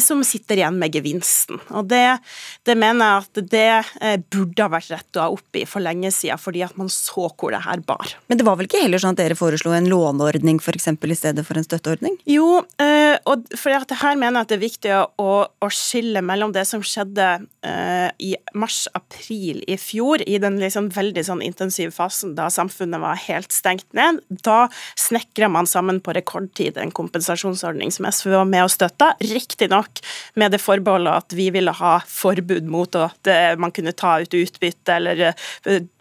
som 0.00 0.22
sitter 0.24 0.60
igjen 0.60 0.78
med 0.78 0.94
gevinsten. 0.94 1.58
Og 1.74 1.88
det, 1.90 2.20
det 2.64 2.76
mener 2.78 3.10
jeg 3.10 3.24
at 3.24 3.50
det 3.50 4.20
burde 4.30 4.62
ha 4.62 4.70
vært 4.70 4.92
retta 4.94 5.26
opp 5.34 5.58
i 5.58 5.64
for 5.66 5.82
lenge 5.82 6.12
siden, 6.14 6.38
fordi 6.40 6.62
at 6.64 6.78
man 6.78 6.92
så 6.92 7.26
hvor 7.26 7.50
det 7.50 7.64
her 7.66 7.82
bar. 7.84 8.14
Men 8.30 8.38
det 8.38 8.46
var 8.46 8.60
vel 8.60 8.70
ikke 8.70 8.84
heller 8.84 9.02
sånn 9.02 9.18
at 9.18 9.24
dere 9.24 9.38
foreslo 9.38 9.74
en 9.74 9.90
låneordning 9.90 10.62
f.eks. 10.62 10.92
i 10.94 11.18
stedet 11.18 11.46
for 11.48 11.58
en 11.58 11.66
støtteordning? 11.66 12.20
Jo, 12.30 12.53
uh, 12.62 13.16
og 13.30 13.44
for 13.58 13.72
her 13.74 14.18
mener 14.18 14.38
jeg 14.40 14.44
at 14.44 14.50
det 14.50 14.56
er 14.56 14.62
viktig 14.62 14.92
å, 15.22 15.30
å 15.46 15.68
skille 15.72 16.22
mellom 16.24 16.52
det 16.54 16.64
som 16.68 16.82
skjedde 16.84 17.26
uh, 17.66 18.08
i 18.22 18.34
mars-april 18.56 19.62
i 19.70 19.76
fjor, 19.80 20.22
i 20.26 20.38
den 20.42 20.58
liksom 20.62 20.90
veldig 20.94 21.24
sånn 21.26 21.42
intensive 21.44 21.94
fasen 21.94 22.34
da 22.38 22.50
samfunnet 22.52 23.02
var 23.02 23.20
helt 23.26 23.54
stengt 23.54 23.86
ned. 23.96 24.20
Da 24.44 24.66
snekra 25.00 25.50
man 25.52 25.68
sammen 25.70 26.00
på 26.04 26.14
rekordtid 26.16 26.78
en 26.80 26.94
kompensasjonsordning 26.94 27.94
som 27.94 28.08
SV 28.10 28.34
var 28.34 28.48
med 28.50 28.66
og 28.66 28.74
støtta, 28.74 29.12
riktignok 29.24 30.02
med 30.40 30.54
det 30.54 30.62
forbeholdet 30.62 31.24
at 31.24 31.36
vi 31.36 31.48
ville 31.54 31.74
ha 31.74 31.96
forbud 32.08 32.68
mot 32.70 32.98
at 32.98 33.32
man 33.60 33.72
kunne 33.74 33.94
ta 33.96 34.16
ut 34.22 34.34
utbytte 34.34 34.96
eller 34.96 35.32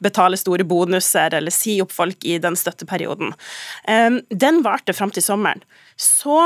betale 0.04 0.38
store 0.40 0.66
bonuser 0.68 1.38
eller 1.38 1.54
si 1.54 1.80
opp 1.84 1.94
folk 1.94 2.26
i 2.28 2.38
den 2.42 2.58
støtteperioden. 2.60 3.34
Den 4.30 4.62
varte 4.66 4.96
fram 4.96 5.14
til 5.14 5.26
sommeren. 5.26 5.64
Så 6.00 6.38
eh, 6.42 6.43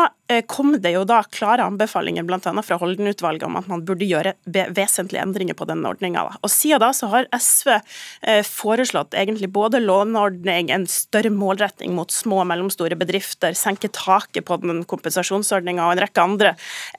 kom 0.51 0.73
det 0.83 0.91
jo 0.91 1.05
da 1.07 1.21
klare 1.31 1.63
anbefalinger 1.63 2.25
bl.a. 2.27 2.39
fra 2.41 2.77
Holden-utvalget 2.81 3.45
om 3.47 3.55
at 3.59 3.69
man 3.71 3.83
burde 3.87 4.07
gjøre 4.07 4.33
vesentlige 4.75 5.21
endringer 5.23 5.55
på 5.57 5.67
denne 5.69 5.87
ordninga. 5.87 6.25
Og 6.41 6.51
siden 6.51 6.81
da 6.83 6.89
så 6.95 7.07
har 7.11 7.29
SV 7.31 7.71
eh, 7.77 8.41
foreslått 8.43 9.15
egentlig 9.17 9.49
både 9.55 9.79
låneordning, 9.83 10.71
en 10.73 10.87
større 10.91 11.31
målretting 11.33 11.95
mot 11.95 12.11
små 12.13 12.41
og 12.43 12.49
mellomstore 12.51 12.97
bedrifter, 12.99 13.55
senke 13.57 13.91
taket 13.95 14.47
på 14.47 14.59
den 14.63 14.83
kompensasjonsordninga 14.89 15.85
og 15.85 15.95
en 15.95 16.03
rekke 16.03 16.25
andre 16.25 16.53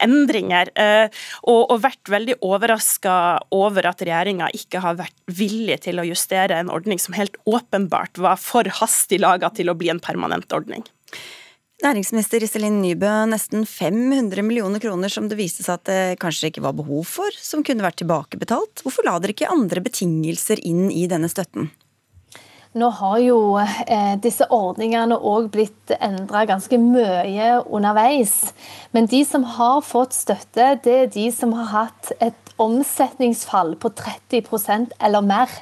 endringer, 0.04 0.72
eh, 0.78 1.06
og, 1.44 1.66
og 1.68 1.82
vært 1.84 2.12
veldig 2.12 2.38
overraska 2.46 3.16
over 3.54 3.90
at 3.90 4.04
regjeringa 4.04 4.50
ikke 4.56 4.82
har 4.84 4.98
vært 5.00 5.16
villig 5.28 5.82
til 5.84 6.00
å 6.00 6.06
justere 6.08 6.58
en 6.58 6.72
ordning 6.72 7.00
som 7.02 7.16
helt 7.18 7.36
åpenbart 7.48 8.20
var 8.22 8.40
for 8.40 8.68
hastig 8.80 9.20
laga 9.22 9.52
til 9.54 9.70
å 9.70 9.76
bli 9.78 9.92
en 9.92 10.02
permanent 10.02 10.52
ordning. 10.54 10.86
Næringsminister 11.78 12.42
Iselin 12.42 12.80
Nybø, 12.82 13.06
nesten 13.30 13.62
500 13.62 14.42
millioner 14.42 14.82
kroner 14.82 15.12
som 15.14 15.28
det 15.30 15.36
viste 15.38 15.62
seg 15.62 15.76
at 15.76 15.84
det 15.86 16.16
kanskje 16.18 16.50
ikke 16.50 16.64
var 16.64 16.74
behov 16.74 17.04
for, 17.06 17.36
som 17.38 17.62
kunne 17.62 17.84
vært 17.86 18.00
tilbakebetalt. 18.02 18.82
Hvorfor 18.82 19.06
la 19.06 19.14
dere 19.22 19.30
ikke 19.36 19.52
andre 19.54 19.84
betingelser 19.84 20.58
inn 20.66 20.88
i 20.90 21.04
denne 21.06 21.30
støtten? 21.30 21.70
Nå 22.78 22.88
har 22.98 23.20
jo 23.22 23.38
eh, 23.62 24.16
disse 24.18 24.48
ordningene 24.50 25.20
òg 25.22 25.52
blitt 25.54 25.94
endra 26.02 26.42
ganske 26.50 26.82
mye 26.82 27.62
underveis. 27.62 28.34
Men 28.90 29.06
de 29.06 29.22
som 29.24 29.46
har 29.56 29.78
fått 29.86 30.18
støtte, 30.18 30.74
det 30.82 30.98
er 31.04 31.14
de 31.14 31.30
som 31.30 31.54
har 31.60 31.70
hatt 31.76 32.10
et 32.18 32.54
omsetningsfall 32.58 33.76
på 33.78 33.94
30% 34.02 34.98
eller 34.98 35.22
mer. 35.30 35.54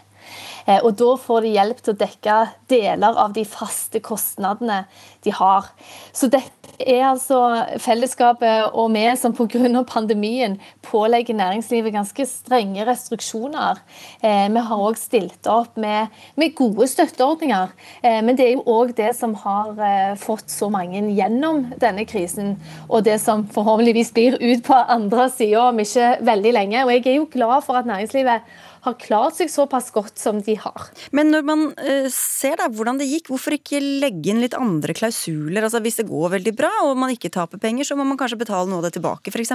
Eh, 0.67 0.81
og 0.83 0.97
da 0.99 1.13
får 1.21 1.45
de 1.45 1.55
hjelp 1.55 1.83
til 1.83 1.95
å 1.95 2.01
dekke 2.01 2.37
deler 2.71 3.21
av 3.23 3.35
de 3.37 3.45
faste 3.47 4.03
kostnadene 4.05 4.85
de 5.27 5.35
har. 5.35 5.71
Så 6.15 6.29
dette 6.31 6.55
er 6.83 7.07
altså 7.09 7.39
fellesskapet 7.81 8.75
og 8.77 8.91
vi 8.93 9.05
som 9.17 9.33
pga. 9.33 9.85
pandemien 9.89 10.59
pålegger 10.85 11.39
næringslivet 11.39 11.95
ganske 11.95 12.27
strenge 12.27 12.85
restriksjoner. 12.85 13.79
Eh, 14.21 14.49
vi 14.53 14.65
har 14.69 14.83
òg 14.89 14.99
stilt 14.99 15.47
opp 15.47 15.77
med, 15.77 16.09
med 16.37 16.55
gode 16.55 16.89
støtteordninger. 16.91 17.73
Eh, 18.03 18.21
men 18.23 18.37
det 18.37 18.49
er 18.49 18.53
jo 18.57 18.67
òg 18.67 18.95
det 18.97 19.15
som 19.17 19.35
har 19.35 20.17
fått 20.21 20.51
så 20.51 20.69
mange 20.71 21.01
gjennom 21.15 21.73
denne 21.81 22.05
krisen, 22.09 22.57
og 22.89 23.05
det 23.05 23.21
som 23.23 23.47
forhåpentligvis 23.47 24.13
blir 24.13 24.39
ut 24.41 24.65
på 24.67 24.75
andre 24.75 25.29
sida 25.31 25.69
om 25.69 25.81
ikke 25.81 26.17
veldig 26.27 26.53
lenge. 26.53 26.85
Og 26.85 26.93
jeg 26.93 27.07
er 27.07 27.21
jo 27.21 27.29
glad 27.33 27.65
for 27.67 27.79
at 27.79 27.89
næringslivet 27.89 28.43
har 28.87 28.99
klart 29.03 29.39
seg 29.39 29.51
såpass 29.53 29.91
godt 29.95 30.21
som 30.21 30.41
de 30.47 30.57
har. 30.63 30.89
Men 31.17 31.33
når 31.35 31.47
man 31.47 31.67
uh, 31.75 32.09
ser 32.13 32.61
da 32.61 32.71
hvordan 32.73 33.01
det 33.01 33.11
gikk, 33.11 33.31
hvorfor 33.33 33.59
ikke 33.59 33.83
legge 33.83 34.33
inn 34.33 34.43
litt 34.45 34.57
andre 34.59 34.97
klausuler? 34.97 35.67
Altså 35.67 35.83
Hvis 35.85 36.01
det 36.01 36.09
går 36.11 36.39
veldig 36.39 36.55
bra 36.57 36.73
og 36.87 36.97
man 36.99 37.13
ikke 37.15 37.33
taper 37.35 37.61
penger, 37.63 37.89
så 37.89 37.99
må 37.99 38.07
man 38.07 38.19
kanskje 38.21 38.41
betale 38.41 38.71
noe 38.71 38.83
av 38.83 38.89
det 38.89 38.97
tilbake, 38.99 39.35
f.eks.? 39.35 39.55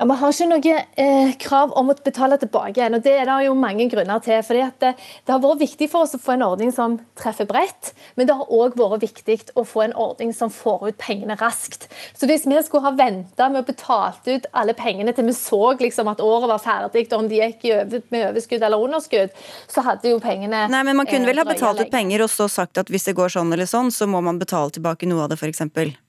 Ja, 0.00 0.06
Vi 0.08 0.14
har 0.16 0.32
ikke 0.32 0.46
noe 0.48 0.76
eh, 0.96 1.30
krav 1.36 1.72
om 1.76 1.90
å 1.92 1.94
betale 1.94 2.38
tilbake 2.40 2.80
igjen. 2.80 2.94
og 2.96 3.02
Det 3.04 3.12
er 3.20 3.26
det 3.28 3.34
jo 3.44 3.52
mange 3.54 3.84
grunner 3.92 4.22
til. 4.24 4.40
fordi 4.42 4.62
det, 4.80 4.94
det, 4.96 5.28
har 5.28 5.42
vært 5.42 5.60
viktig 5.60 5.90
for 5.92 6.06
oss 6.06 6.16
å 6.16 6.20
få 6.24 6.38
en 6.38 6.44
ordning 6.46 6.72
som 6.72 6.96
treffer 7.20 7.44
bredt, 7.44 7.92
men 8.16 8.26
det 8.26 8.38
har 8.38 8.48
òg 8.48 8.78
vært 8.80 9.04
viktig 9.04 9.52
å 9.60 9.66
få 9.68 9.84
en 9.84 9.92
ordning 9.92 10.32
som 10.32 10.48
får 10.48 10.88
ut 10.88 10.98
pengene 10.98 11.36
raskt. 11.36 11.90
Så 12.16 12.24
Hvis 12.24 12.48
vi 12.48 12.62
skulle 12.64 12.88
ha 12.88 12.96
venta 12.96 13.50
med 13.52 13.60
å 13.60 13.68
betale 13.68 14.40
ut 14.40 14.48
alle 14.56 14.72
pengene 14.72 15.12
til 15.12 15.28
vi 15.28 15.36
så 15.36 15.76
liksom 15.76 16.08
at 16.08 16.24
året 16.24 16.48
var 16.48 16.64
ferdig, 16.64 17.06
og 17.12 17.18
om 17.20 17.28
de 17.28 17.44
gikk 17.44 17.68
med 18.08 18.30
overskudd 18.32 18.64
eller 18.64 18.80
underskudd, 18.80 19.36
så 19.68 19.84
hadde 19.84 20.14
jo 20.14 20.18
pengene 20.18 20.64
Nei, 20.70 20.82
men 20.82 20.96
Man 20.96 21.08
kunne 21.12 21.28
vel 21.28 21.44
ha 21.44 21.44
eh, 21.44 21.52
betalt 21.52 21.84
ut 21.84 21.92
penger 21.92 22.24
og 22.24 22.32
så 22.32 22.48
sagt 22.48 22.80
at 22.80 22.88
hvis 22.88 23.04
det 23.04 23.18
går 23.20 23.36
sånn 23.36 23.52
eller 23.52 23.68
sånn, 23.68 23.92
så 23.92 24.08
må 24.08 24.24
man 24.24 24.40
betale 24.40 24.72
tilbake 24.72 25.04
noe 25.04 25.28
av 25.28 25.34
det, 25.34 25.36
f.eks.? 25.36 26.00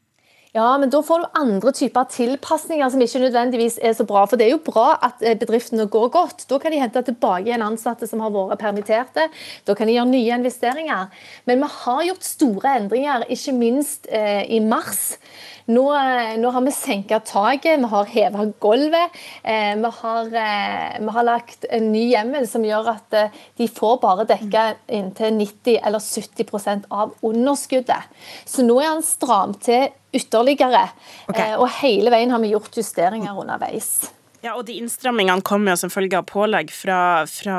Ja, 0.52 0.78
men 0.78 0.90
da 0.92 1.00
får 1.00 1.22
du 1.22 1.38
andre 1.40 1.72
typer 1.72 2.10
tilpasninger 2.12 2.90
som 2.92 3.00
ikke 3.00 3.22
nødvendigvis 3.24 3.78
er 3.80 3.94
så 3.96 4.04
bra. 4.04 4.26
For 4.28 4.36
det 4.36 4.50
er 4.50 4.58
jo 4.58 4.64
bra 4.66 4.98
at 5.08 5.22
eh, 5.24 5.38
bedriftene 5.40 5.86
går 5.88 6.10
godt. 6.12 6.44
Da 6.50 6.58
kan 6.60 6.76
de 6.76 6.82
hente 6.82 7.00
tilbake 7.08 7.46
igjen 7.48 7.64
ansatte 7.64 8.10
som 8.10 8.20
har 8.20 8.34
vært 8.36 8.60
permitterte. 8.60 9.30
Da 9.64 9.76
kan 9.80 9.88
de 9.88 9.96
gjøre 9.96 10.12
nye 10.12 10.40
investeringer. 10.42 11.08
Men 11.48 11.64
vi 11.64 11.70
har 11.78 12.02
gjort 12.10 12.28
store 12.28 12.74
endringer, 12.82 13.24
ikke 13.32 13.54
minst 13.56 14.12
eh, 14.12 14.44
i 14.52 14.60
mars. 14.60 15.14
Nå, 15.72 15.86
eh, 15.96 16.34
nå, 16.42 16.52
har 16.52 16.66
vi 16.68 16.76
senka 16.76 17.22
taket, 17.24 17.80
vi 17.80 17.92
har 17.94 18.12
heva 18.12 18.50
gulvet. 18.60 19.16
Eh, 19.48 19.72
vi, 19.80 19.94
har, 20.02 20.36
eh, 20.36 21.00
vi, 21.00 21.16
har, 21.16 21.28
lagt 21.32 21.70
en 21.70 21.92
ny 21.94 22.04
hjemmel 22.10 22.50
som 22.52 22.68
gjør 22.68 22.92
at 22.98 23.16
eh, 23.16 23.40
de 23.56 23.70
får 23.72 24.02
bare 24.04 24.28
dekka 24.28 24.68
inntil 25.00 25.40
90 25.40 25.80
eller 25.80 26.04
70% 26.04 26.92
av 26.92 27.16
underskuddet. 27.24 28.12
Så 28.44 28.68
nå 28.68 28.82
er 28.82 28.92
han 28.98 29.06
stram 29.06 29.56
til 29.64 29.88
ytterligere. 30.14 30.88
Okay. 31.28 31.56
Og 31.58 31.70
hele 31.82 32.12
veien 32.14 32.32
har 32.34 32.42
vi 32.44 32.52
gjort 32.54 32.78
justeringer 32.78 33.38
underveis. 33.38 34.12
Ja, 34.42 34.56
og 34.58 34.64
De 34.66 34.74
innstrammingene 34.74 35.44
kommer 35.46 35.76
jo 35.76 35.78
som 35.84 35.92
følge 35.94 36.18
av 36.18 36.26
pålegg 36.26 36.72
fra, 36.74 37.28
fra 37.30 37.58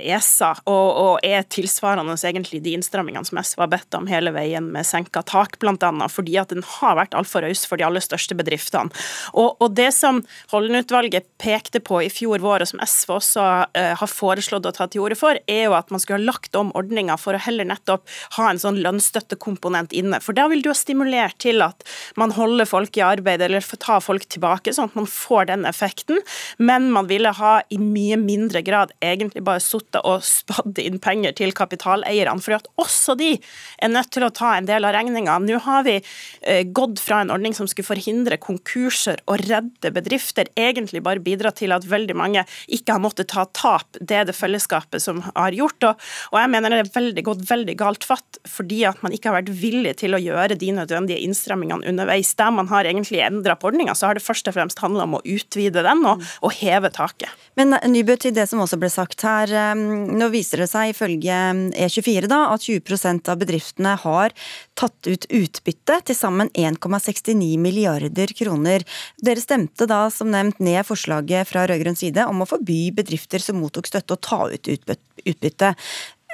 ESA, 0.00 0.54
og, 0.64 0.86
og, 0.96 1.16
er 1.20 1.44
tilsvarende 1.52 2.14
egentlig 2.16 2.62
de 2.64 2.72
innstrammingene 2.72 3.28
som 3.28 3.36
SV 3.36 3.60
har 3.60 3.68
bedt 3.74 3.96
om 3.98 4.08
hele 4.08 4.32
veien 4.32 4.70
med 4.72 4.88
senka 4.88 5.20
tak, 5.28 5.58
bl.a. 5.60 5.90
fordi 6.08 6.38
at 6.40 6.54
den 6.54 6.64
har 6.78 6.96
vært 6.96 7.16
altfor 7.18 7.44
raus 7.44 7.66
for 7.68 7.76
de 7.76 7.84
aller 7.84 8.00
største 8.00 8.36
bedriftene. 8.38 8.88
Og, 9.36 9.60
og 9.60 9.74
Det 9.76 9.90
som 9.92 10.22
Holden-utvalget 10.54 11.28
pekte 11.42 11.82
på 11.84 12.00
i 12.06 12.08
fjor 12.12 12.40
vår, 12.40 12.64
og 12.64 12.72
som 12.72 12.80
SV 12.80 13.12
også 13.18 13.44
uh, 13.76 13.92
har 14.00 14.08
foreslått 14.10 14.70
å 14.70 14.72
ta 14.72 14.88
til 14.88 15.04
orde 15.04 15.20
for, 15.20 15.36
er 15.44 15.66
jo 15.66 15.76
at 15.76 15.92
man 15.92 16.00
skulle 16.00 16.22
ha 16.22 16.30
lagt 16.32 16.56
om 16.56 16.72
ordninga 16.78 17.18
for 17.20 17.36
å 17.36 17.42
heller 17.44 17.68
nettopp 17.68 18.08
ha 18.38 18.48
en 18.48 18.62
sånn 18.62 18.80
lønnsstøttekomponent 18.80 19.92
inne. 19.92 20.22
For 20.24 20.32
da 20.38 20.48
vil 20.48 20.64
du 20.64 20.72
ha 20.72 20.78
stimulert 20.80 21.42
til 21.44 21.60
at 21.60 21.84
man 22.16 22.32
holder 22.32 22.72
folk 22.72 22.96
i 22.96 23.04
arbeid 23.04 23.44
eller 23.44 23.60
tar 23.84 24.00
folk 24.00 24.24
tilbake, 24.32 24.72
sånn 24.72 24.88
at 24.88 24.98
man 25.02 25.10
får 25.10 25.52
den 25.52 25.68
effekten 25.68 26.21
men 26.58 26.90
man 26.94 27.08
ville 27.10 27.32
ha 27.36 27.54
i 27.72 27.78
mye 27.80 28.18
mindre 28.20 28.62
grad 28.66 28.94
egentlig 29.02 29.44
bare 29.46 29.62
sittet 29.62 30.00
og 30.02 30.24
spadd 30.26 30.80
inn 30.82 31.00
penger 31.02 31.36
til 31.38 31.54
kapitaleierne, 31.56 32.42
for 32.42 32.58
at 32.58 32.68
også 32.80 33.16
de 33.18 33.34
er 33.82 33.92
nødt 33.92 34.12
til 34.14 34.26
å 34.26 34.32
ta 34.34 34.54
en 34.56 34.68
del 34.68 34.86
av 34.88 34.94
regninga. 34.96 35.38
Nå 35.42 35.60
har 35.66 35.86
vi 35.86 35.98
eh, 35.98 36.62
gått 36.64 37.00
fra 37.02 37.22
en 37.22 37.32
ordning 37.34 37.56
som 37.56 37.68
skulle 37.70 37.88
forhindre 37.88 38.38
konkurser 38.42 39.22
og 39.26 39.42
redde 39.46 39.92
bedrifter, 39.94 40.50
egentlig 40.58 41.02
bare 41.04 41.22
bidra 41.22 41.52
til 41.54 41.74
at 41.74 41.86
veldig 41.88 42.16
mange 42.18 42.44
ikke 42.72 42.96
har 42.96 43.02
måttet 43.02 43.30
ta 43.32 43.46
tap. 43.56 43.88
Det 44.00 44.18
er 44.18 44.28
det 44.28 44.36
fellesskapet 44.36 45.02
som 45.02 45.22
har 45.32 45.56
gjort. 45.56 45.88
Og 46.32 46.38
jeg 46.38 46.50
mener 46.52 46.72
det 46.72 46.82
er 46.84 46.92
veldig 46.94 47.24
gått 47.26 47.46
veldig 47.48 47.76
galt 47.80 48.06
fatt 48.06 48.40
fordi 48.48 48.82
at 48.88 49.00
man 49.04 49.14
ikke 49.14 49.30
har 49.30 49.38
vært 49.40 49.52
villig 49.62 49.94
til 50.02 50.16
å 50.16 50.20
gjøre 50.20 50.58
de 50.58 50.70
nødvendige 50.74 51.22
innstrammingene 51.24 51.86
underveis. 51.88 52.34
Der 52.38 52.52
man 52.54 52.68
har 52.72 52.88
egentlig 52.88 53.22
endra 53.24 53.56
på 53.56 53.70
ordninga, 53.70 53.94
så 53.96 54.10
har 54.10 54.18
det 54.18 54.24
først 54.24 54.50
og 54.50 54.56
fremst 54.56 54.82
handla 54.82 55.06
om 55.06 55.18
å 55.18 55.22
utvide 55.24 55.84
den. 55.84 56.04
og 56.08 56.11
og 56.18 56.54
heve 56.58 56.90
taket. 56.94 57.30
Men 57.58 57.76
Nybø, 57.92 58.16
til 58.16 58.34
det 58.36 58.46
som 58.48 58.62
også 58.64 58.78
ble 58.80 58.88
sagt 58.92 59.24
her. 59.26 59.50
Nå 59.76 60.28
viser 60.32 60.62
det 60.62 60.70
seg 60.70 60.92
ifølge 60.92 61.38
E24 61.76 62.30
da, 62.30 62.40
at 62.54 62.64
20% 62.64 63.28
av 63.32 63.40
bedriftene 63.42 63.94
har 64.00 64.34
tatt 64.78 65.08
ut 65.08 65.26
utbytte, 65.28 66.00
til 66.08 66.16
sammen 66.16 66.50
1,69 66.56 67.58
milliarder 67.60 68.32
kroner. 68.38 68.86
Dere 69.22 69.44
stemte 69.44 69.88
da 69.90 70.06
som 70.14 70.32
nevnt 70.32 70.62
ned 70.64 70.84
forslaget 70.88 71.50
fra 71.50 71.66
rød-grønn 71.68 71.98
side 71.98 72.26
om 72.28 72.44
å 72.44 72.48
forby 72.48 72.86
bedrifter 72.96 73.42
som 73.42 73.60
mottok 73.60 73.90
støtte 73.90 74.16
å 74.16 74.22
ta 74.22 74.44
ut 74.52 74.72
utbytte. 74.72 75.74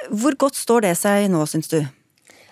Hvor 0.09 0.37
godt 0.39 0.57
står 0.59 0.87
det 0.87 0.95
seg 0.99 1.27
nå, 1.31 1.43
syns 1.49 1.71
du? 1.71 1.81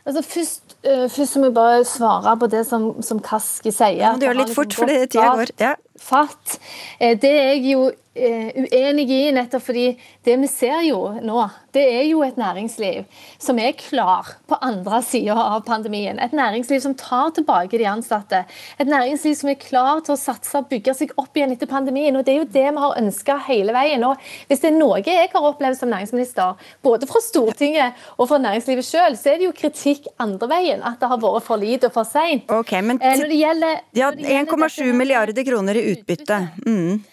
Altså 0.08 0.22
først, 0.24 0.78
først 1.12 1.36
må 1.40 1.50
jeg 1.50 1.56
bare 1.58 1.80
svare 1.88 2.36
på 2.40 2.48
det 2.52 2.62
som, 2.68 2.90
som 3.04 3.20
Kaski 3.24 3.74
sier. 3.76 3.98
Ja, 4.00 4.14
gjør 4.14 4.22
det 4.22 4.30
gjør 4.30 4.40
litt 4.40 4.54
fort, 4.56 4.76
for 4.78 4.92
tida 4.92 5.32
går. 5.36 5.52
Ja 5.60 5.74
fatt. 6.02 6.60
Eh, 7.00 7.18
det 7.20 7.32
er 7.32 7.50
jeg 7.56 7.72
jo 7.74 7.88
eh, 8.18 8.50
uenig 8.56 9.08
i, 9.12 9.22
nettopp 9.36 9.64
fordi 9.70 9.88
det 10.26 10.36
vi 10.42 10.50
ser 10.52 10.82
jo 10.88 11.00
nå, 11.24 11.44
det 11.76 11.84
er 11.94 12.06
jo 12.10 12.24
et 12.26 12.38
næringsliv 12.40 13.06
som 13.42 13.60
er 13.62 13.76
klar 13.78 14.34
på 14.50 14.58
andre 14.66 15.00
sida 15.06 15.36
av 15.38 15.64
pandemien. 15.68 16.20
Et 16.20 16.34
næringsliv 16.36 16.82
som 16.84 16.96
tar 16.98 17.32
tilbake 17.38 17.78
de 17.78 17.88
ansatte. 17.90 18.44
Et 18.82 18.90
næringsliv 18.90 19.36
som 19.38 19.52
er 19.52 19.60
klar 19.62 20.02
til 20.06 20.16
å 20.16 20.20
satse 20.20 20.58
og 20.58 20.70
bygge 20.72 20.96
seg 20.98 21.14
opp 21.22 21.38
igjen 21.38 21.54
etter 21.54 21.70
pandemien. 21.70 22.16
og 22.18 22.26
Det 22.26 22.34
er 22.34 22.40
jo 22.42 22.50
det 22.58 22.66
vi 22.66 22.84
har 22.84 22.98
ønska 23.02 23.38
hele 23.48 23.76
veien. 23.76 24.04
Og 24.08 24.18
Hvis 24.50 24.64
det 24.64 24.72
er 24.72 24.80
noe 24.80 25.02
jeg 25.06 25.30
har 25.34 25.50
opplevd 25.52 25.80
som 25.80 25.92
næringsminister, 25.94 26.58
både 26.84 27.08
fra 27.08 27.22
Stortinget 27.24 28.08
og 28.18 28.28
fra 28.32 28.42
næringslivet 28.42 28.88
sjøl, 28.88 29.18
så 29.20 29.34
er 29.34 29.40
det 29.40 29.48
jo 29.50 29.56
kritikk 29.56 30.10
andre 30.20 30.50
veien. 30.52 30.84
At 30.84 31.00
det 31.00 31.12
har 31.12 31.22
vært 31.22 31.46
for 31.46 31.62
lite 31.62 31.92
og 31.92 31.96
for 31.96 32.08
seint. 32.10 32.50
Okay, 32.50 32.82
men 32.82 33.00
eh, 33.02 33.16
når 33.22 33.32
det 33.32 33.40
gjelder, 33.44 33.80
ja, 33.98 34.12
1,7 34.12 34.92
milliarder 34.98 35.46
kroner 35.48 35.78
i 35.78 35.87
utbytte. 35.94 36.42
Mm. 36.66 37.04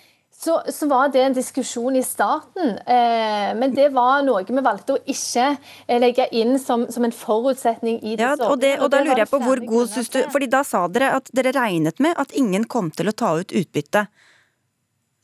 Så, 0.45 0.63
så, 0.69 0.87
var 0.87 1.09
det 1.09 1.23
en 1.23 1.33
diskusjon 1.33 1.97
i 1.97 2.03
starten, 2.03 2.75
eh, 2.79 3.53
men 3.57 3.73
det 3.73 3.87
var 3.95 4.25
noe 4.27 4.43
vi 4.45 4.65
valgte 4.67 4.97
å 4.97 5.01
ikke 5.09 5.47
eh, 5.55 6.01
legge 6.03 6.27
inn 6.37 6.59
som, 6.61 6.85
som 6.93 7.07
en 7.07 7.15
forutsetning 7.15 8.03
i 8.03 8.17
ja, 8.19 8.35
og, 8.35 8.59
det, 8.61 8.75
og, 8.81 8.91
da 8.93 9.01
lurer 9.07 9.23
jeg 9.23 9.31
på 9.31 9.41
hvor 9.41 9.63
god 9.65 9.95
syns 9.95 10.13
du 10.13 10.19
fordi 10.35 10.51
da 10.53 10.61
sa 10.67 10.83
dere 10.93 11.15
at 11.17 11.31
dere 11.33 11.55
regnet 11.57 12.03
med 12.03 12.19
at 12.21 12.35
ingen 12.37 12.67
kom 12.69 12.91
til 12.93 13.09
å 13.09 13.17
ta 13.17 13.31
ut 13.41 13.55
utbytte. 13.57 14.05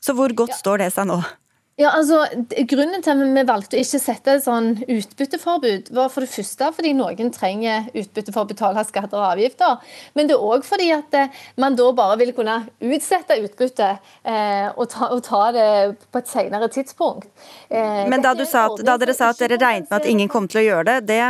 Så 0.01 0.15
hvor 0.17 0.33
godt 0.33 0.55
ja. 0.55 0.61
står 0.63 0.81
det 0.81 0.89
seg 0.95 1.11
nå? 1.11 1.19
Ja, 1.79 1.93
altså, 1.95 2.25
Grunnen 2.67 3.01
til 3.01 3.13
at 3.13 3.21
vi 3.21 3.43
valgte 3.47 3.77
å 3.77 3.81
ikke 3.81 3.99
sette 4.01 4.35
et 4.35 4.43
sånn 4.43 4.73
utbytteforbud, 4.91 5.91
var 5.95 6.11
for 6.11 6.25
det 6.25 6.31
første 6.33 6.67
fordi 6.75 6.91
noen 6.97 7.31
trenger 7.33 7.87
utbytte 7.95 8.33
for 8.35 8.43
å 8.43 8.49
betale 8.49 8.83
skatter 8.85 9.17
og 9.17 9.29
avgifter. 9.31 9.79
Men 10.17 10.29
det 10.29 10.35
er 10.35 10.45
òg 10.51 10.67
fordi 10.67 10.91
at 10.93 11.17
eh, 11.17 11.39
man 11.61 11.77
da 11.79 11.87
bare 11.95 12.19
vil 12.21 12.33
kunne 12.37 12.59
utsette 12.83 13.39
utbyttet 13.39 14.03
eh, 14.27 14.67
og, 14.75 14.83
ta, 14.91 15.09
og, 15.15 15.23
ta, 15.25 15.41
det 15.55 15.67
på 16.11 16.21
et 16.21 16.31
senere 16.31 16.69
tidspunkt. 16.75 17.31
Eh, 17.69 18.03
Men 18.11 18.25
da, 18.25 18.35
sa 18.43 18.67
at, 18.67 18.83
da, 18.85 18.99
dere 19.01 19.15
sa 19.17 19.31
at 19.31 19.41
dere 19.41 19.59
regnet 19.61 19.89
med 19.89 19.99
at 20.01 20.09
ingen 20.11 20.31
kom 20.31 20.51
til 20.51 20.61
å 20.61 20.67
gjøre 20.67 20.87
det, 20.91 20.99
det 21.15 21.21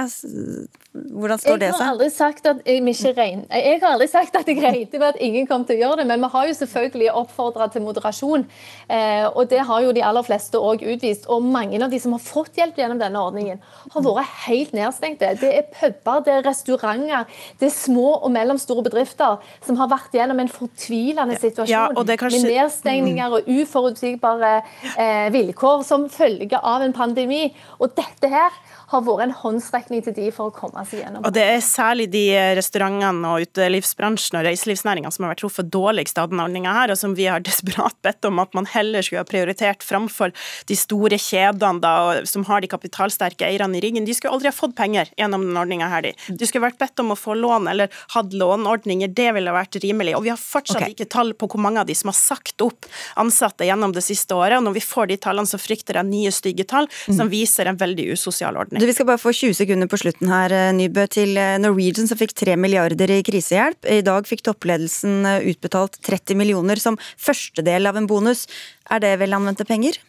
hvordan 0.91 1.39
står 1.39 1.59
det 1.61 1.67
seg? 1.69 1.77
Jeg 1.79 1.85
har 1.85 1.93
aldri 1.93 2.07
sagt 2.11 2.47
at 2.49 2.57
jeg, 2.67 2.81
ikke 2.83 3.11
regn... 3.15 3.43
jeg 3.47 3.77
har 3.79 3.93
aldri 3.95 4.07
sagt 4.11 4.35
at 4.35 4.49
jeg 4.49 4.57
regnet 4.59 4.95
med 4.97 5.05
at 5.07 5.19
ingen 5.23 5.45
kom 5.47 5.63
til 5.63 5.77
å 5.77 5.85
gjøre 5.85 6.01
det, 6.01 6.05
men 6.09 6.19
vi 6.19 6.29
har 6.33 6.49
jo 6.49 6.55
selvfølgelig 6.57 7.13
oppfordra 7.21 7.69
til 7.71 7.85
moderasjon. 7.85 8.43
Eh, 8.91 9.23
og 9.29 9.47
det 9.53 9.61
har 9.69 9.85
jo 9.85 9.93
de 9.95 10.03
aller 10.03 10.25
fleste 10.27 10.59
òg 10.59 10.83
utvist. 10.83 11.29
Og 11.31 11.45
mange 11.47 11.79
av 11.79 11.93
de 11.93 11.99
som 12.03 12.11
har 12.17 12.23
fått 12.25 12.59
hjelp 12.59 12.81
gjennom 12.81 12.99
denne 12.99 13.21
ordningen, 13.23 13.61
har 13.93 14.03
vært 14.03 14.33
helt 14.49 14.75
nedstengte. 14.75 15.29
Det 15.39 15.53
er 15.61 15.69
puber, 15.71 16.25
det 16.27 16.35
er 16.35 16.43
restauranter, 16.49 17.39
det 17.61 17.69
er 17.69 17.73
små 17.77 18.17
og 18.17 18.27
mellomstore 18.35 18.83
bedrifter 18.89 19.39
som 19.63 19.79
har 19.79 19.87
vært 19.93 20.19
gjennom 20.19 20.43
en 20.43 20.51
fortvilende 20.51 21.39
situasjon 21.39 21.71
ja, 21.71 21.87
kanskje... 22.19 22.43
med 22.43 22.57
nedstengninger 22.57 23.37
og 23.39 23.47
uforutsigbare 23.47 24.51
eh, 24.97 25.31
vilkår 25.31 25.87
som 25.87 26.09
følge 26.11 26.59
av 26.59 26.83
en 26.83 26.99
pandemi. 26.99 27.45
Og 27.79 27.95
dette 27.95 28.27
her 28.27 28.59
har 28.91 29.03
vært 29.05 29.25
en 29.25 29.35
håndsrekning 29.41 30.03
til 30.05 30.15
de 30.17 30.27
for 30.35 30.51
å 30.51 30.55
komme 30.55 30.83
seg 30.87 31.03
gjennom. 31.03 31.25
Og 31.27 31.35
Det 31.35 31.43
er 31.53 31.61
særlig 31.65 32.09
de 32.13 32.25
restaurantene 32.57 33.31
og 33.31 33.47
utelivsbransjen 33.47 34.39
og 34.39 34.45
reiselivsnæringa 34.47 35.11
som 35.13 35.25
har 35.25 35.33
vært 35.33 35.43
truffet 35.45 35.71
dårligst 35.71 36.19
av 36.21 36.31
denne 36.31 36.45
ordninga 36.47 36.73
her, 36.75 36.93
og 36.93 36.99
som 36.99 37.15
vi 37.17 37.27
har 37.31 37.43
desperat 37.49 37.97
bedt 38.05 38.27
om 38.27 38.41
at 38.43 38.53
man 38.57 38.67
heller 38.69 39.05
skulle 39.05 39.23
ha 39.23 39.29
prioritert 39.29 39.85
framfor 39.85 40.35
de 40.69 40.77
store 40.77 41.19
kjedene 41.21 41.83
da, 41.83 41.95
som 42.27 42.45
har 42.49 42.63
de 42.63 42.71
kapitalsterke 42.71 43.47
eierne 43.47 43.79
i 43.79 43.83
ryggen. 43.83 44.07
De 44.07 44.15
skulle 44.17 44.35
aldri 44.35 44.51
ha 44.51 44.55
fått 44.55 44.75
penger 44.77 45.11
gjennom 45.17 45.45
denne 45.47 45.63
ordninga 45.63 45.89
her. 45.91 46.05
De. 46.05 46.13
de 46.37 46.49
skulle 46.49 46.65
vært 46.67 46.79
bedt 46.81 46.99
om 47.03 47.13
å 47.13 47.19
få 47.19 47.35
lån 47.37 47.69
eller 47.71 47.91
hatt 48.15 48.35
låneordninger. 48.35 49.11
Det 49.15 49.29
ville 49.37 49.55
vært 49.55 49.79
rimelig. 49.83 50.15
Og 50.17 50.25
vi 50.25 50.33
har 50.33 50.41
fortsatt 50.41 50.81
okay. 50.81 50.95
ikke 50.95 51.09
tall 51.11 51.33
på 51.37 51.49
hvor 51.51 51.61
mange 51.63 51.81
av 51.81 51.89
de 51.89 51.95
som 51.97 52.11
har 52.11 52.17
sagt 52.17 52.63
opp 52.65 52.87
ansatte 53.21 53.67
gjennom 53.67 53.93
det 53.95 54.03
siste 54.05 54.35
året. 54.35 54.59
Og 54.59 54.65
når 54.67 54.77
vi 54.79 54.85
får 54.85 55.11
de 55.11 55.19
tallene, 55.21 55.49
så 55.49 55.59
frykter 55.61 55.99
jeg 55.99 56.09
nye 56.09 56.33
stygge 56.35 56.67
tall 56.69 56.89
som 57.05 57.27
mm. 57.27 57.31
viser 57.33 57.69
en 57.69 57.79
veldig 57.79 58.09
usosial 58.15 58.57
ordning. 58.59 58.80
Du, 58.81 58.87
vi 58.89 58.95
skal 58.97 59.05
bare 59.05 59.21
få 59.21 59.29
20 59.29 59.53
sekunder 59.53 59.85
på 59.85 59.97
slutten 60.01 60.29
her, 60.31 60.49
eh, 60.49 60.71
Nybø. 60.73 61.03
Til 61.13 61.35
eh, 61.37 61.59
Norwegian 61.61 62.07
som 62.09 62.17
fikk 62.17 62.31
3 62.33 62.55
milliarder 62.57 63.11
i 63.13 63.19
krisehjelp. 63.21 63.85
I 63.85 64.01
dag 64.01 64.25
fikk 64.25 64.41
toppledelsen 64.47 65.19
eh, 65.29 65.49
utbetalt 65.51 65.99
30 66.01 66.39
millioner 66.39 66.81
som 66.81 66.97
første 67.13 67.61
del 67.61 67.85
av 67.85 67.99
en 67.99 68.09
bonus. 68.09 68.47
Er 68.89 69.03
det 69.03 69.19
vel 69.21 69.37
anvendte 69.37 69.69
penger? 69.69 70.01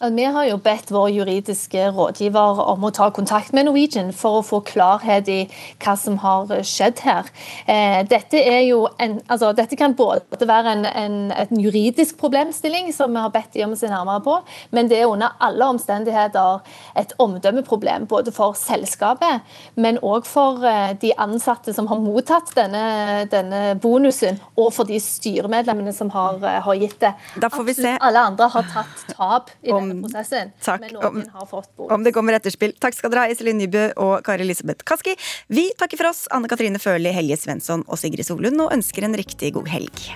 Vi 0.00 0.24
har 0.24 0.46
jo 0.48 0.56
bedt 0.56 0.88
vår 0.94 1.10
juridiske 1.12 1.90
rådgiver 1.92 2.60
om 2.72 2.86
å 2.88 2.90
ta 2.96 3.10
kontakt 3.12 3.52
med 3.52 3.66
Norwegian 3.66 4.14
for 4.16 4.38
å 4.38 4.44
få 4.48 4.62
klarhet 4.64 5.26
i 5.28 5.42
hva 5.84 5.92
som 6.00 6.14
har 6.22 6.48
skjedd 6.64 7.02
her. 7.04 7.26
Eh, 7.68 7.98
dette, 8.08 8.40
en, 8.40 9.18
altså, 9.28 9.50
dette 9.52 9.76
kan 9.76 9.92
både 9.98 10.48
være 10.48 10.72
en, 10.72 10.86
en, 10.88 11.18
en, 11.36 11.60
juridisk 11.60 12.16
problemstilling, 12.16 12.88
som 12.96 13.12
vi 13.12 13.20
har 13.20 13.34
bedt 13.34 13.52
de 13.52 13.66
om 13.66 13.74
å 13.76 13.76
se 13.76 13.90
nærmere 13.92 14.22
på, 14.24 14.38
men 14.72 14.88
det 14.88 15.02
er 15.02 15.10
under 15.10 15.36
alle 15.36 15.68
omstendigheter 15.74 16.64
et 16.96 17.12
omdømmeproblem. 17.20 18.08
Både 18.08 18.32
for 18.32 18.56
selskapet, 18.56 19.44
men 19.76 20.00
òg 20.00 20.24
for 20.24 20.64
eh, 20.64 20.94
de 21.04 21.12
ansatte 21.20 21.76
som 21.76 21.92
har 21.92 22.00
mottatt 22.00 22.54
denne, 22.56 23.26
denne 23.28 23.76
bonusen, 23.84 24.40
og 24.56 24.72
for 24.78 24.88
de 24.88 24.96
styremedlemmene 24.96 25.92
som 25.92 26.08
har, 26.16 26.40
eh, 26.40 26.58
har 26.64 26.82
gitt 26.86 26.96
det. 27.04 27.12
Da 27.44 27.52
får 27.52 27.68
vi 27.68 27.78
se. 27.82 27.94
Alle 28.00 28.24
andre 28.32 28.48
har 28.56 28.72
tatt 28.72 29.06
tap. 29.12 29.52
i 29.60 29.76
om 29.76 29.89
prosessen. 29.98 30.52
Takk. 30.62 30.80
Men 30.80 30.94
noen 30.94 31.06
Om- 31.06 31.28
har 31.34 31.46
fått 31.50 31.70
bonus. 31.76 31.92
Om 31.96 32.04
det 32.06 32.12
kommer 32.14 32.38
etterspill. 32.38 32.74
Takk 32.78 32.94
skal 32.94 33.10
dere 33.10 33.26
ha, 33.26 33.34
Iselin 33.34 33.58
Nybø 33.58 33.92
og 33.96 34.22
Kari 34.24 34.46
Elisabeth 34.46 34.84
Kaski. 34.84 35.16
Vi 35.48 35.70
takker 35.76 35.96
for 35.96 36.06
oss, 36.12 36.26
Anne 36.30 36.48
Katrine 36.48 36.78
Førli, 36.78 37.12
Helje 37.12 37.36
Svensson 37.36 37.84
og 37.88 37.98
Sigrid 37.98 38.26
Solund, 38.26 38.60
og 38.60 38.72
ønsker 38.72 39.04
en 39.04 39.14
riktig 39.14 39.52
god 39.58 39.68
helg. 39.68 40.10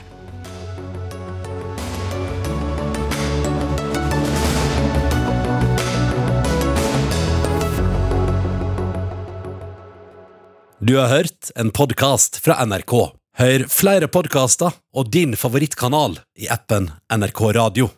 Du 10.79 10.97
har 10.97 11.09
hørt 11.09 11.51
en 11.57 11.71
podkast 11.71 12.37
fra 12.45 12.59
NRK. 12.67 12.93
Hør 13.41 13.65
flere 13.73 14.09
podkaster 14.13 14.75
og 14.95 15.09
din 15.15 15.33
favorittkanal 15.39 16.19
i 16.37 16.51
appen 16.53 16.91
NRK 17.09 17.41
Radio. 17.57 17.95